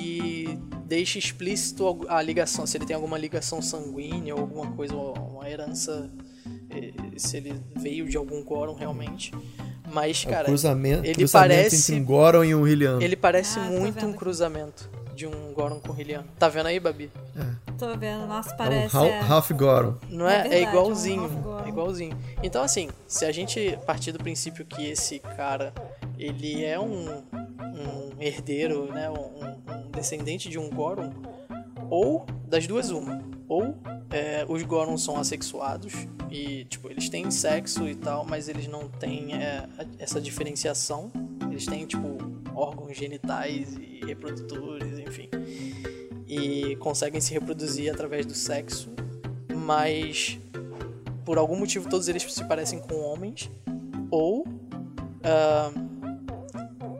Que 0.05 0.59
deixe 0.85 1.17
explícito 1.17 2.05
a 2.07 2.21
ligação, 2.21 2.67
se 2.67 2.77
ele 2.77 2.85
tem 2.85 2.95
alguma 2.95 3.17
ligação 3.17 3.59
sanguínea 3.59 4.35
ou 4.35 4.41
alguma 4.41 4.71
coisa, 4.73 4.95
ou 4.95 5.13
uma 5.17 5.49
herança, 5.49 6.11
eh, 6.69 6.93
se 7.17 7.37
ele 7.37 7.59
veio 7.75 8.07
de 8.07 8.15
algum 8.15 8.43
Goron 8.43 8.75
realmente. 8.75 9.31
Mas, 9.91 10.23
É 10.23 10.27
o 10.27 10.31
cara, 10.31 10.45
cruzamento, 10.45 11.03
ele 11.05 11.15
cruzamento 11.15 11.53
parece- 11.55 11.75
entre 11.93 11.95
um 12.01 12.05
Goron 12.05 12.43
e 12.43 12.53
um 12.55 12.67
Hyliano. 12.67 13.01
ele 13.01 13.15
parece 13.15 13.57
Ah, 13.57 13.63
muito 13.63 14.05
um 14.05 14.13
cruzamento 14.13 14.87
de 15.15 15.25
um 15.25 15.53
Goron 15.53 15.79
com 15.79 15.91
Hyliano. 15.91 16.27
Tá 16.37 16.49
vendo 16.49 16.67
aí, 16.67 16.79
Babi? 16.79 17.09
Tô 17.79 17.97
vendo, 17.97 18.27
nossa, 18.27 18.51
É 18.51 18.53
um 18.53 18.57
parece. 18.57 18.95
Hal- 18.95 19.05
é- 19.05 19.19
Half 19.21 19.51
Goron. 19.53 19.95
Não 20.09 20.29
É 20.29 20.35
é? 20.35 20.39
É, 20.39 20.41
verdade, 20.43 20.63
igualzinho. 20.69 21.23
é 21.23 21.27
um 21.27 21.33
Half-Goron. 21.33 21.65
é 21.65 21.69
igualzinho. 21.69 22.17
Então, 22.43 22.61
assim, 22.63 22.89
se 23.07 23.25
a 23.25 23.31
gente 23.31 23.75
partir 23.87 24.11
do 24.11 24.19
princípio 24.19 24.65
que 24.65 24.85
esse 24.87 25.17
cara, 25.19 25.73
ele 26.17 26.63
é 26.63 26.79
um, 26.79 27.23
um 27.63 28.21
herdeiro, 28.21 28.91
né? 28.93 29.09
Um, 29.09 29.45
um 29.73 29.74
descendente 29.95 30.49
de 30.49 30.59
um 30.59 30.69
Goron, 30.69 31.11
ou 31.89 32.25
das 32.47 32.67
duas 32.67 32.91
uma. 32.91 33.23
Ou 33.47 33.75
é, 34.11 34.45
os 34.47 34.61
Gorons 34.63 35.03
são 35.03 35.17
assexuados 35.17 35.93
e, 36.29 36.65
tipo, 36.65 36.89
eles 36.89 37.09
têm 37.09 37.29
sexo 37.31 37.87
e 37.87 37.95
tal, 37.95 38.25
mas 38.25 38.49
eles 38.49 38.67
não 38.67 38.89
têm 38.89 39.35
é, 39.35 39.67
essa 39.97 40.19
diferenciação. 40.19 41.11
Eles 41.49 41.65
têm, 41.65 41.85
tipo, 41.85 42.17
órgãos 42.53 42.97
genitais 42.97 43.75
e 43.75 44.05
reprodutores, 44.05 44.99
enfim. 44.99 45.29
E 46.27 46.75
conseguem 46.77 47.21
se 47.21 47.33
reproduzir 47.33 47.91
através 47.91 48.25
do 48.25 48.33
sexo, 48.33 48.89
mas 49.55 50.39
por 51.23 51.37
algum 51.37 51.55
motivo 51.55 51.89
todos 51.89 52.07
eles 52.07 52.23
se 52.23 52.43
parecem 52.45 52.79
com 52.79 52.95
homens. 53.01 53.51
Ou 54.09 54.45
ah, 55.23 55.71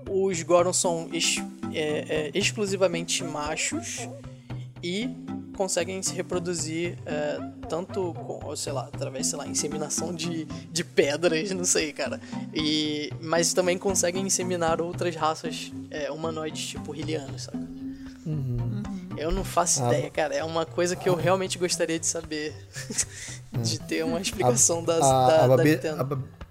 os 0.10 0.42
Gorons 0.44 0.78
são 0.78 1.10
é, 1.76 2.06
é, 2.10 2.32
exclusivamente 2.34 3.24
machos 3.24 4.08
e 4.82 5.10
conseguem 5.56 6.02
se 6.04 6.14
reproduzir 6.14 6.98
é, 7.06 7.40
tanto 7.70 8.14
com, 8.14 8.56
sei 8.56 8.74
lá, 8.74 8.90
através, 8.94 9.28
sei 9.28 9.38
lá, 9.38 9.48
inseminação 9.48 10.14
de, 10.14 10.46
de 10.46 10.84
pedras, 10.84 11.52
não 11.52 11.64
sei, 11.66 11.94
cara. 11.94 12.20
E, 12.54 13.10
mas 13.22 13.54
também 13.54 13.78
conseguem 13.78 14.26
inseminar 14.26 14.82
outras 14.82 15.16
raças 15.16 15.72
é, 15.90 16.12
humanoides, 16.12 16.68
tipo 16.68 16.92
Hylianos, 16.92 17.44
saca? 17.44 17.66
Eu 19.18 19.32
não 19.32 19.44
faço 19.44 19.84
Ah, 19.84 19.88
ideia, 19.88 20.10
cara. 20.10 20.36
É 20.36 20.44
uma 20.44 20.66
coisa 20.66 20.96
que 20.96 21.08
eu 21.08 21.16
realmente 21.16 21.58
gostaria 21.58 22.00
de 22.00 22.06
saber. 22.06 22.54
de 23.64 23.80
ter 23.80 24.04
uma 24.04 24.20
explicação 24.20 24.84
das, 24.84 25.02
a, 25.02 25.28
da, 25.28 25.44
a, 25.44 25.48
da 25.48 25.58
Babi, 25.58 25.72
Nintendo. 25.72 26.02
a, 26.02 26.45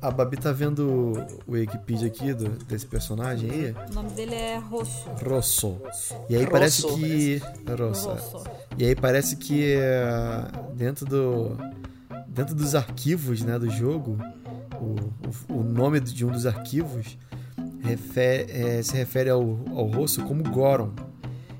a 0.00 0.10
Babi 0.10 0.36
tá 0.36 0.52
vendo 0.52 1.12
o 1.46 1.52
Wikipedia 1.52 2.06
aqui 2.06 2.32
do, 2.34 2.48
desse 2.64 2.86
personagem 2.86 3.50
aí? 3.50 3.74
O 3.90 3.94
nome 3.94 4.10
dele 4.10 4.34
é 4.34 4.56
Rosso. 4.58 5.08
Rosso. 5.24 5.80
E 6.28 6.34
aí 6.36 6.42
Rosso, 6.42 6.50
parece 6.52 6.86
que. 6.86 7.42
Rosso. 7.78 8.08
Rosso. 8.10 8.44
E 8.78 8.84
aí 8.84 8.94
parece 8.94 9.36
que 9.36 9.74
é, 9.74 10.42
dentro 10.74 11.04
do. 11.06 11.56
Dentro 12.28 12.54
dos 12.54 12.74
arquivos 12.74 13.40
né, 13.42 13.58
do 13.58 13.70
jogo, 13.70 14.18
o, 14.78 15.54
o, 15.54 15.60
o 15.60 15.62
nome 15.62 16.00
de 16.00 16.22
um 16.26 16.30
dos 16.30 16.44
arquivos 16.44 17.16
refer- 17.80 18.46
é, 18.50 18.82
se 18.82 18.94
refere 18.94 19.30
ao, 19.30 19.40
ao 19.74 19.86
rosto 19.86 20.22
como 20.24 20.42
Goron, 20.42 20.92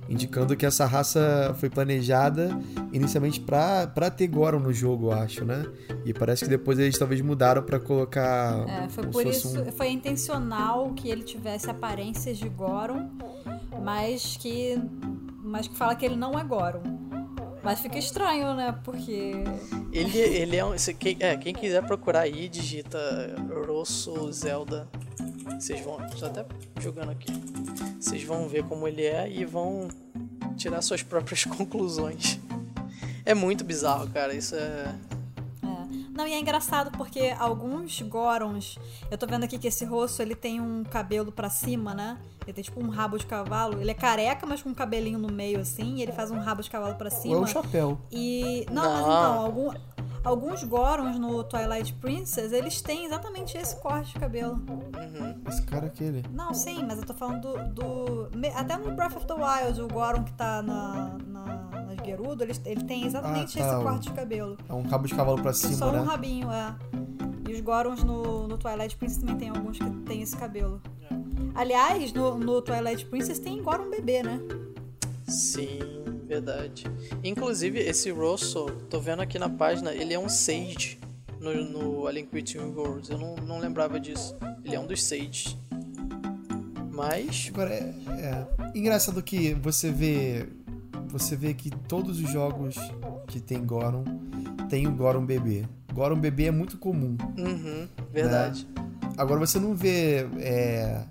indicando 0.08 0.56
que 0.56 0.64
essa 0.66 0.84
raça 0.86 1.54
foi 1.58 1.68
planejada 1.70 2.50
inicialmente 2.92 3.40
pra 3.40 3.86
pra 3.86 4.10
ter 4.10 4.26
Goron 4.28 4.60
no 4.60 4.72
jogo, 4.72 5.06
eu 5.08 5.12
acho, 5.12 5.44
né? 5.44 5.64
E 6.04 6.12
parece 6.14 6.44
que 6.44 6.50
depois 6.50 6.78
eles 6.78 6.96
talvez 6.98 7.20
mudaram 7.20 7.62
pra 7.62 7.78
colocar. 7.80 8.64
É, 8.68 8.88
foi 8.88 9.06
por 9.08 9.26
isso, 9.26 9.60
um- 9.60 9.72
foi 9.72 9.88
intencional 9.90 10.92
que 10.94 11.08
ele 11.08 11.22
tivesse 11.22 11.68
aparências 11.70 12.38
de 12.38 12.48
Goron, 12.48 13.08
mas 13.82 14.36
que, 14.36 14.78
mas 15.42 15.66
que 15.68 15.76
fala 15.76 15.94
que 15.94 16.04
ele 16.04 16.16
não 16.16 16.38
é 16.38 16.44
Goron. 16.44 16.82
Mas 17.62 17.80
fica 17.80 17.98
estranho, 17.98 18.54
né? 18.54 18.78
Porque 18.84 19.32
Ele, 19.92 20.18
ele 20.18 20.56
é 20.56 20.64
um. 20.64 20.78
se- 20.78 20.94
Quem, 20.94 21.16
é, 21.18 21.36
quem 21.36 21.52
quiser 21.52 21.84
procurar 21.84 22.20
aí, 22.20 22.48
digita 22.48 22.98
Rosso 23.66 24.30
Zelda. 24.32 24.86
Vocês 25.58 25.80
vão. 25.80 26.04
Estou 26.06 26.28
até 26.28 26.44
jogando 26.80 27.10
aqui. 27.10 27.32
Vocês 28.00 28.22
vão 28.24 28.48
ver 28.48 28.64
como 28.64 28.86
ele 28.86 29.04
é 29.04 29.28
e 29.30 29.44
vão 29.44 29.88
tirar 30.56 30.82
suas 30.82 31.02
próprias 31.02 31.44
conclusões. 31.46 32.38
É 33.24 33.34
muito 33.34 33.64
bizarro, 33.64 34.08
cara. 34.10 34.34
Isso 34.34 34.54
é. 34.54 34.94
Não, 36.12 36.26
e 36.26 36.32
é 36.32 36.38
engraçado 36.40 36.90
porque 36.96 37.34
alguns 37.38 38.00
Gorons. 38.00 38.78
Eu 39.10 39.18
tô 39.18 39.26
vendo 39.26 39.44
aqui 39.44 39.58
que 39.58 39.68
esse 39.68 39.84
rosto 39.84 40.22
ele 40.22 40.34
tem 40.34 40.60
um 40.62 40.82
cabelo 40.82 41.30
pra 41.30 41.50
cima, 41.50 41.92
né? 41.94 42.16
Ele 42.44 42.54
tem 42.54 42.64
tipo 42.64 42.80
um 42.82 42.88
rabo 42.88 43.18
de 43.18 43.26
cavalo. 43.26 43.78
Ele 43.80 43.90
é 43.90 43.94
careca, 43.94 44.46
mas 44.46 44.62
com 44.62 44.70
um 44.70 44.74
cabelinho 44.74 45.18
no 45.18 45.30
meio 45.30 45.60
assim. 45.60 45.96
E 45.96 46.02
ele 46.02 46.12
faz 46.12 46.30
um 46.30 46.38
rabo 46.38 46.62
de 46.62 46.70
cavalo 46.70 46.94
pra 46.94 47.10
Ou 47.10 47.16
é 47.16 47.20
cima. 47.20 47.40
o 47.40 47.46
chapéu. 47.46 47.98
E. 48.10 48.64
Não, 48.70 48.82
mas 48.82 49.02
Não. 49.02 49.20
então, 49.20 49.40
algum- 49.44 49.74
alguns 50.28 50.62
Gorons 50.64 51.18
no 51.18 51.42
Twilight 51.44 51.92
Princess, 51.94 52.52
eles 52.52 52.80
têm 52.82 53.04
exatamente 53.06 53.56
esse 53.56 53.76
corte 53.76 54.12
de 54.14 54.20
cabelo. 54.20 54.54
Uhum. 54.68 55.34
Esse 55.48 55.62
cara 55.62 55.86
é 55.86 55.88
aquele. 55.88 56.24
Não, 56.32 56.52
sim, 56.52 56.84
mas 56.86 56.98
eu 56.98 57.06
tô 57.06 57.14
falando 57.14 57.42
do. 57.72 58.28
do- 58.28 58.46
até 58.54 58.76
no 58.76 58.94
Breath 58.94 59.16
of 59.16 59.26
the 59.26 59.34
Wild, 59.34 59.80
o 59.82 59.88
Goron 59.88 60.24
que 60.24 60.32
tá 60.32 60.62
na, 60.62 61.16
na, 61.26 61.82
nas 61.82 61.96
Gerudo, 62.04 62.44
ele, 62.44 62.52
ele 62.64 62.84
tem 62.84 63.04
exatamente 63.06 63.58
Ah, 63.60 63.64
tá, 63.66 63.74
esse 63.74 63.82
corte 63.82 64.08
de 64.08 64.12
cabelo. 64.14 64.56
É 64.68 64.72
um 64.72 64.82
cabo 64.84 65.06
de 65.06 65.14
cavalo 65.14 65.40
pra 65.40 65.50
É 65.50 65.54
cima, 65.54 65.74
só 65.74 65.88
um 65.88 65.92
né? 65.92 66.02
rabinho, 66.02 66.50
é. 66.50 66.74
E 67.48 67.52
os 67.52 67.60
Gorons 67.60 68.02
no, 68.04 68.46
no 68.48 68.58
Twilight 68.58 68.96
Princess 68.96 69.18
também 69.18 69.36
tem 69.36 69.48
alguns 69.48 69.78
que 69.78 69.90
tem 70.04 70.22
esse 70.22 70.36
cabelo. 70.36 70.80
Aliás, 71.54 72.12
no, 72.12 72.36
no 72.38 72.60
Twilight 72.60 73.06
Princess 73.06 73.38
tem 73.38 73.62
Goron 73.62 73.88
bebê, 73.90 74.22
né? 74.22 74.40
Sim, 75.26 75.78
verdade. 76.26 76.84
Inclusive, 77.22 77.78
esse 77.78 78.10
Rosso, 78.10 78.66
tô 78.90 79.00
vendo 79.00 79.22
aqui 79.22 79.38
na 79.38 79.48
página, 79.48 79.94
ele 79.94 80.12
é 80.12 80.18
um 80.18 80.28
Sage 80.28 80.98
no, 81.40 81.54
no 81.64 82.06
A 82.06 82.12
Link 82.12 82.28
Between 82.32 82.74
Worlds. 82.74 83.10
Eu 83.10 83.18
não, 83.18 83.36
não 83.36 83.58
lembrava 83.58 84.00
disso. 84.00 84.36
Ele 84.64 84.74
é 84.74 84.80
um 84.80 84.86
dos 84.86 85.02
Sages. 85.02 85.56
Mas. 86.90 87.50
Agora, 87.52 87.72
é, 87.72 87.94
é 88.18 88.46
engraçado 88.74 89.22
que 89.22 89.54
você 89.54 89.90
vê 89.90 90.48
você 91.08 91.36
vê 91.36 91.54
que 91.54 91.70
todos 91.70 92.20
os 92.20 92.28
jogos 92.30 92.76
que 93.28 93.40
tem 93.40 93.64
Goron 93.64 94.04
tem 94.68 94.86
o 94.86 94.92
Goron 94.92 95.24
bebê. 95.24 95.64
Goron 95.92 96.16
bebê 96.16 96.46
é 96.46 96.50
muito 96.50 96.76
comum. 96.78 97.16
Uhum, 97.38 97.88
verdade. 98.12 98.66
Agora 99.16 99.40
você 99.40 99.58
não 99.58 99.74
vê 99.74 100.26
é, 100.38 101.04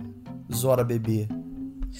Zora 0.53 0.83
bebê, 0.83 1.27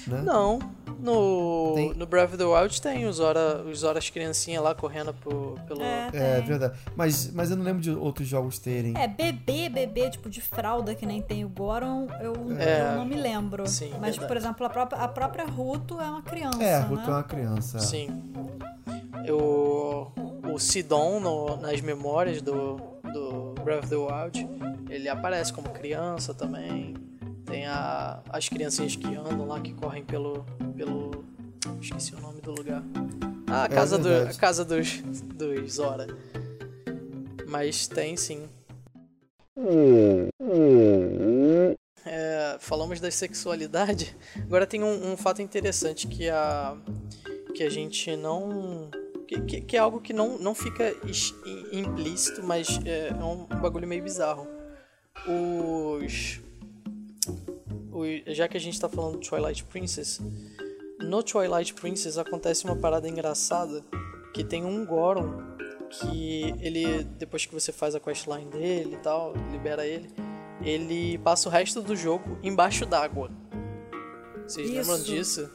né? 0.07 0.21
Não, 0.23 0.59
No, 1.05 1.73
Tem- 1.75 1.93
no 1.93 2.05
Breath 2.07 2.29
of 2.29 2.37
the 2.37 2.43
Wild 2.45 2.81
tem 2.81 3.05
os 3.05 3.17
Zora, 3.17 3.61
os 3.63 3.79
Zoras 3.79 4.09
criancinha 4.09 4.59
lá 4.59 4.73
correndo 4.73 5.13
pro, 5.13 5.55
pelo... 5.67 5.81
É, 5.81 6.09
É, 6.13 6.41
verdade. 6.41 6.77
Mas, 6.95 7.31
mas 7.31 7.51
eu 7.51 7.57
não 7.57 7.63
lembro 7.63 7.81
de 7.81 7.91
outros 7.91 8.27
jogos 8.27 8.57
terem. 8.57 8.93
É, 8.97 9.07
bebê, 9.07 9.69
bebê, 9.69 10.09
tipo, 10.09 10.29
de 10.29 10.41
fralda, 10.41 10.95
que 10.95 11.05
nem 11.05 11.21
tem 11.21 11.45
o 11.45 11.49
Goron, 11.49 12.07
eu, 12.19 12.33
É. 12.57 12.91
eu 12.91 12.95
não 12.97 13.05
me 13.05 13.15
lembro. 13.15 13.67
Sim, 13.67 13.91
Mas, 14.01 14.11
verdade. 14.17 14.27
por 14.27 14.37
exemplo, 14.37 14.65
a 14.65 14.69
própria, 14.69 14.99
a 15.01 15.07
própria 15.07 15.45
Ruto 15.45 16.01
é 16.01 16.09
uma 16.09 16.21
criança, 16.23 16.63
É, 16.63 16.75
a 16.75 16.79
né? 16.79 16.85
Ruto 16.87 17.09
é 17.09 17.13
uma 17.13 17.23
criança. 17.23 17.79
Sim. 17.79 18.09
O, 19.31 20.07
o 20.53 20.59
Sidon, 20.59 21.19
no- 21.19 21.57
nas 21.57 21.81
memórias 21.81 22.41
do, 22.41 22.77
do 23.13 23.53
Breath 23.63 23.83
of 23.85 23.89
the 23.89 23.95
Wild, 23.95 24.47
ele 24.89 25.09
aparece 25.09 25.51
como 25.53 25.69
criança 25.69 26.33
também. 26.33 26.93
Tem 27.45 27.65
a, 27.67 28.21
as 28.29 28.49
criancinhas 28.49 28.95
que 28.95 29.07
andam 29.15 29.47
lá, 29.47 29.59
que 29.59 29.73
correm 29.73 30.03
pelo... 30.03 30.45
esqueci 31.81 32.15
o 32.15 32.19
nome 32.19 32.41
do 32.41 32.51
lugar. 32.51 32.83
Ah, 33.47 33.63
a 33.63 33.65
É 33.65 33.69
casa, 33.69 33.97
do, 33.97 34.09
verdade. 34.09 34.35
a 34.35 34.39
casa 34.39 34.65
dos, 34.65 35.01
dos 35.01 35.73
Zora. 35.73 36.07
Mas 37.47 37.87
tem 37.87 38.17
sim. 38.17 38.49
É, 42.05 42.57
falamos 42.59 42.99
da 42.99 43.09
sexualidade. 43.09 44.15
Agora 44.43 44.67
tem 44.67 44.83
um, 44.83 45.13
um 45.13 45.17
fato 45.17 45.41
interessante 45.41 46.07
que 46.07 46.29
a 46.29 46.77
que 47.55 47.63
a 47.63 47.69
gente 47.69 48.15
não 48.17 48.91
que, 49.27 49.41
que, 49.41 49.61
que 49.61 49.77
é 49.77 49.79
algo 49.79 50.01
que 50.01 50.11
não, 50.13 50.37
não 50.37 50.53
fica 50.53 50.93
implícito, 51.71 52.43
mas 52.43 52.79
é, 52.85 53.07
é 53.07 53.23
um 53.23 53.45
bagulho 53.45 53.87
meio 53.87 54.03
bizarro. 54.03 54.45
Os, 55.25 56.41
os 57.91 58.35
já 58.35 58.47
que 58.47 58.57
a 58.57 58.59
gente 58.59 58.79
tá 58.79 58.89
falando 58.89 59.19
de 59.19 59.27
Twilight 59.27 59.63
Princess, 59.63 60.19
no 60.99 61.21
Twilight 61.23 61.73
Princess 61.73 62.17
acontece 62.17 62.65
uma 62.65 62.75
parada 62.75 63.07
engraçada 63.07 63.83
que 64.33 64.43
tem 64.43 64.65
um 64.65 64.85
Goron 64.85 65.55
que 65.89 66.53
ele 66.59 67.03
depois 67.17 67.45
que 67.45 67.53
você 67.53 67.71
faz 67.71 67.95
a 67.95 67.99
questline 67.99 68.45
dele 68.49 68.95
e 68.95 68.97
tal, 68.97 69.33
libera 69.51 69.85
ele, 69.85 70.09
ele 70.61 71.17
passa 71.19 71.47
o 71.47 71.51
resto 71.51 71.81
do 71.81 71.95
jogo 71.95 72.37
embaixo 72.43 72.85
d'água. 72.85 73.29
Vocês 74.47 74.69
lembram 74.69 74.95
Isso. 74.95 75.05
disso? 75.05 75.51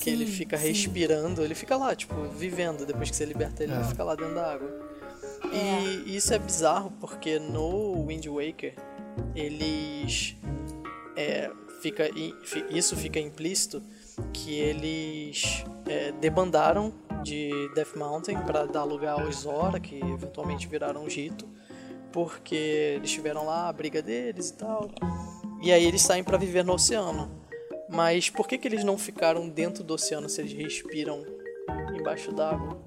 Que 0.00 0.04
Sim, 0.04 0.10
ele 0.10 0.26
fica 0.26 0.56
sim. 0.58 0.68
respirando, 0.68 1.42
ele 1.42 1.54
fica 1.54 1.76
lá, 1.76 1.94
tipo, 1.94 2.14
vivendo. 2.30 2.84
Depois 2.84 3.10
que 3.10 3.16
você 3.16 3.24
liberta 3.24 3.62
ele, 3.62 3.72
É. 3.72 3.76
ele 3.76 3.84
fica 3.84 4.02
lá 4.02 4.14
dentro 4.14 4.34
da 4.34 4.52
água. 4.52 4.68
É. 5.52 5.82
E 6.06 6.16
isso 6.16 6.32
é 6.34 6.38
bizarro 6.38 6.90
porque 7.00 7.38
no 7.38 8.04
Wind 8.06 8.26
Waker 8.26 8.74
eles. 9.34 10.36
É, 11.16 11.50
fica, 11.80 12.10
isso 12.70 12.96
fica 12.96 13.20
implícito 13.20 13.82
que 14.32 14.54
eles 14.54 15.64
é, 15.86 16.12
debandaram 16.12 16.92
de 17.22 17.50
Death 17.74 17.96
Mountain 17.96 18.38
para 18.40 18.66
dar 18.66 18.84
lugar 18.84 19.20
aos 19.20 19.40
Zora, 19.40 19.80
que 19.80 19.98
eventualmente 19.98 20.68
viraram 20.68 21.04
os 21.04 21.14
Rito, 21.14 21.48
porque 22.12 22.54
eles 22.96 23.10
tiveram 23.10 23.46
lá 23.46 23.68
a 23.68 23.72
briga 23.72 24.02
deles 24.02 24.50
e 24.50 24.54
tal. 24.54 24.90
E 25.62 25.72
aí 25.72 25.84
eles 25.84 26.02
saem 26.02 26.22
para 26.22 26.36
viver 26.36 26.64
no 26.64 26.74
oceano. 26.74 27.42
Mas 27.88 28.28
por 28.28 28.46
que, 28.46 28.58
que 28.58 28.68
eles 28.68 28.84
não 28.84 28.98
ficaram 28.98 29.48
dentro 29.48 29.82
do 29.82 29.94
oceano 29.94 30.28
se 30.28 30.40
eles 30.40 30.52
respiram 30.52 31.24
embaixo 31.94 32.32
d'água? 32.32 32.78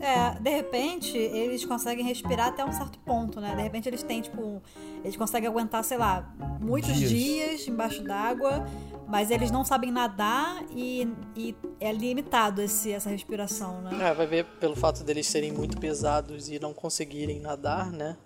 É, 0.00 0.38
de 0.40 0.50
repente, 0.50 1.16
eles 1.16 1.64
conseguem 1.64 2.04
respirar 2.04 2.48
até 2.48 2.64
um 2.64 2.72
certo 2.72 2.98
ponto, 2.98 3.40
né? 3.40 3.54
De 3.54 3.62
repente 3.62 3.88
eles 3.88 4.02
têm, 4.02 4.20
tipo, 4.20 4.62
eles 5.02 5.16
conseguem 5.16 5.48
aguentar, 5.48 5.82
sei 5.84 5.96
lá, 5.96 6.34
muitos 6.60 6.94
Dias. 6.94 7.10
dias, 7.10 7.68
embaixo 7.68 8.02
d'água, 8.02 8.64
mas 9.06 9.30
eles 9.30 9.50
não 9.50 9.64
sabem 9.64 9.90
nadar 9.90 10.64
e, 10.74 11.08
e 11.36 11.54
é 11.80 11.92
limitado 11.92 12.60
esse, 12.60 12.92
essa 12.92 13.10
respiração, 13.10 13.80
né? 13.82 14.10
É, 14.10 14.14
vai 14.14 14.26
ver 14.26 14.44
pelo 14.58 14.74
fato 14.74 15.04
deles 15.04 15.26
serem 15.26 15.52
muito 15.52 15.78
pesados 15.78 16.48
e 16.48 16.58
não 16.58 16.74
conseguirem 16.74 17.40
nadar, 17.40 17.90
né? 17.92 18.16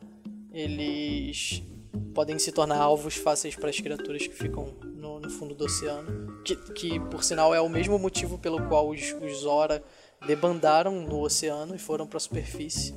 Eles 0.53 1.63
podem 2.15 2.39
se 2.39 2.51
tornar 2.53 2.81
alvos 2.81 3.15
fáceis 3.17 3.55
para 3.55 3.71
as 3.71 3.79
criaturas 3.79 4.27
que 4.27 4.35
ficam 4.35 4.75
no, 4.95 5.21
no 5.21 5.31
fundo 5.31 5.55
do 5.55 5.65
oceano. 5.65 6.43
Que, 6.43 6.57
que, 6.73 7.01
por 7.01 7.23
sinal, 7.23 7.55
é 7.55 7.61
o 7.61 7.69
mesmo 7.69 7.99
motivo 7.99 8.39
pelo 8.39 8.67
qual 8.69 8.89
os, 8.89 9.15
os 9.21 9.41
Zora 9.41 9.85
debandaram 10.27 11.03
no 11.03 11.21
oceano 11.21 11.75
e 11.75 11.79
foram 11.79 12.07
para 12.07 12.17
a 12.17 12.21
superfície. 12.21 12.95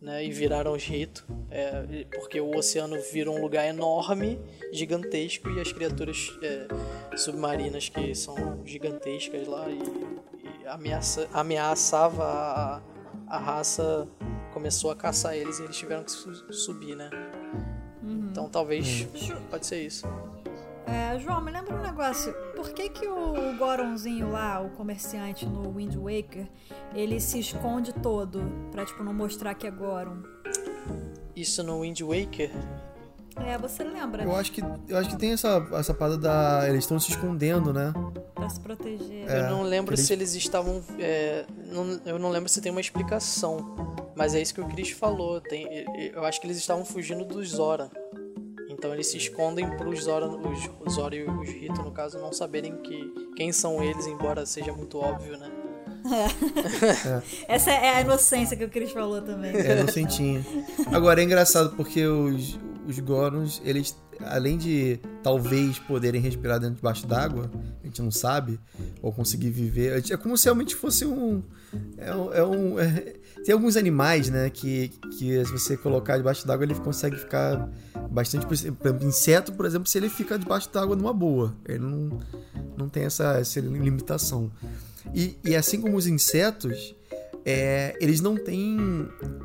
Né, 0.00 0.22
e 0.22 0.30
viraram 0.30 0.74
os 0.74 0.84
Rito, 0.84 1.24
é, 1.50 2.04
porque 2.14 2.38
o 2.38 2.54
oceano 2.54 2.94
vira 3.10 3.30
um 3.30 3.40
lugar 3.40 3.66
enorme, 3.66 4.38
gigantesco, 4.70 5.48
e 5.48 5.58
as 5.58 5.72
criaturas 5.72 6.30
é, 6.42 7.16
submarinas 7.16 7.88
que 7.88 8.14
são 8.14 8.60
gigantescas 8.66 9.46
lá 9.48 9.66
e, 9.70 9.78
e 10.62 10.66
ameaça, 10.66 11.26
ameaçava 11.32 12.22
a, 12.22 12.82
a 13.26 13.38
raça, 13.38 14.06
começou 14.52 14.90
a 14.90 14.94
caçar 14.94 15.34
eles 15.34 15.58
e 15.58 15.62
eles 15.62 15.78
tiveram 15.78 16.04
que 16.04 16.10
su- 16.10 16.52
subir, 16.52 16.94
né? 16.94 17.08
Então 18.30 18.50
talvez 18.50 19.06
pode 19.48 19.64
ser 19.64 19.80
isso. 19.86 20.06
É, 20.86 21.18
João, 21.18 21.40
me 21.40 21.50
lembra 21.50 21.74
um 21.74 21.80
negócio. 21.82 22.32
Por 22.54 22.70
que 22.70 22.88
que 22.88 23.06
o 23.06 23.56
Goronzinho 23.56 24.30
lá, 24.30 24.60
o 24.60 24.70
comerciante 24.70 25.46
no 25.46 25.72
Wind 25.74 25.94
Waker, 25.96 26.46
ele 26.94 27.20
se 27.20 27.38
esconde 27.38 27.92
todo 27.92 28.42
pra, 28.70 28.84
tipo, 28.84 29.02
não 29.02 29.14
mostrar 29.14 29.54
que 29.54 29.66
é 29.66 29.70
Goron? 29.70 30.22
Isso 31.34 31.62
no 31.62 31.80
Wind 31.80 32.00
Waker, 32.02 32.50
É, 33.44 33.58
você 33.58 33.82
lembra? 33.82 34.22
Eu 34.22 34.36
acho 34.36 34.52
que, 34.52 34.60
eu 34.88 34.96
acho 34.96 35.10
que 35.10 35.16
tem 35.16 35.32
essa, 35.32 35.66
essa 35.72 35.92
parada 35.92 36.16
da. 36.18 36.68
Eles 36.68 36.84
estão 36.84 37.00
se 37.00 37.10
escondendo, 37.10 37.72
né? 37.72 37.92
Pra 38.32 38.48
se 38.48 38.60
proteger. 38.60 39.28
É, 39.28 39.40
eu 39.40 39.50
não 39.50 39.62
lembro 39.62 39.94
eles- 39.94 40.06
se 40.06 40.12
eles 40.12 40.34
estavam. 40.36 40.80
é, 41.00 41.44
não- 41.72 42.00
eu 42.06 42.16
não 42.16 42.30
lembro 42.30 42.48
se 42.48 42.60
tem 42.60 42.70
uma 42.70 42.80
explicação. 42.80 43.74
Mas 44.14 44.36
é 44.36 44.40
isso 44.40 44.54
que 44.54 44.60
o 44.60 44.68
Chris 44.68 44.90
falou. 44.92 45.40
Tem, 45.40 45.66
eu 46.14 46.24
acho 46.24 46.40
que 46.40 46.46
eles 46.46 46.56
estavam 46.58 46.84
fugindo 46.84 47.24
dos 47.24 47.48
Zora. 47.48 47.90
Então 48.84 48.92
eles 48.92 49.06
se 49.06 49.16
escondem 49.16 49.66
Zora, 49.98 50.26
os, 50.26 50.70
os 50.84 50.92
Zora 50.92 51.16
e 51.16 51.24
os 51.24 51.48
Rito, 51.48 51.82
no 51.82 51.90
caso, 51.90 52.18
não 52.18 52.34
saberem 52.34 52.76
que, 52.82 53.30
quem 53.34 53.50
são 53.50 53.82
eles, 53.82 54.06
embora 54.06 54.44
seja 54.44 54.74
muito 54.74 54.98
óbvio, 54.98 55.38
né? 55.38 55.50
Essa 57.48 57.70
é 57.70 57.96
a 57.96 58.00
inocência 58.02 58.54
que 58.54 58.62
o 58.62 58.68
Chris 58.68 58.92
falou 58.92 59.22
também. 59.22 59.56
É 59.56 59.80
inocentinho. 59.80 60.44
Agora 60.92 61.22
é 61.22 61.24
engraçado 61.24 61.74
porque 61.74 62.06
os, 62.06 62.58
os 62.86 62.98
Gorons, 62.98 63.60
eles, 63.64 63.96
além 64.20 64.56
de 64.58 64.98
talvez 65.22 65.78
poderem 65.78 66.20
respirar 66.20 66.58
dentro 66.60 66.76
debaixo 66.76 67.06
d'água, 67.06 67.50
a 67.82 67.86
gente 67.86 68.00
não 68.02 68.10
sabe, 68.10 68.58
ou 69.02 69.12
conseguir 69.12 69.50
viver. 69.50 70.04
É 70.10 70.16
como 70.16 70.36
se 70.36 70.44
realmente 70.44 70.74
fosse 70.74 71.04
um. 71.06 71.42
É, 71.96 72.14
um- 72.14 72.32
é 72.32 72.44
um. 72.46 72.78
é- 72.78 73.14
tem 73.44 73.52
alguns 73.52 73.76
animais, 73.76 74.30
né, 74.30 74.48
que, 74.48 74.88
que 75.18 75.44
se 75.44 75.52
você 75.52 75.76
colocar 75.76 76.16
debaixo 76.16 76.46
d'água, 76.46 76.64
ele 76.64 76.74
consegue 76.76 77.16
ficar 77.16 77.68
bastante. 78.10 78.46
Por 78.46 78.54
exemplo, 78.54 79.06
inseto, 79.06 79.52
por 79.52 79.66
exemplo, 79.66 79.86
se 79.88 79.98
ele 79.98 80.08
fica 80.08 80.38
debaixo 80.38 80.70
d'água 80.72 80.96
numa 80.96 81.12
boa. 81.12 81.54
Ele 81.68 81.80
não, 81.80 82.20
não 82.76 82.88
tem 82.88 83.04
essa, 83.04 83.34
essa 83.38 83.60
limitação. 83.60 84.50
E, 85.14 85.36
e 85.44 85.54
assim 85.54 85.78
como 85.80 85.96
os 85.98 86.06
insetos, 86.06 86.94
é, 87.44 87.94
eles 88.00 88.20
não 88.20 88.36
têm 88.36 88.78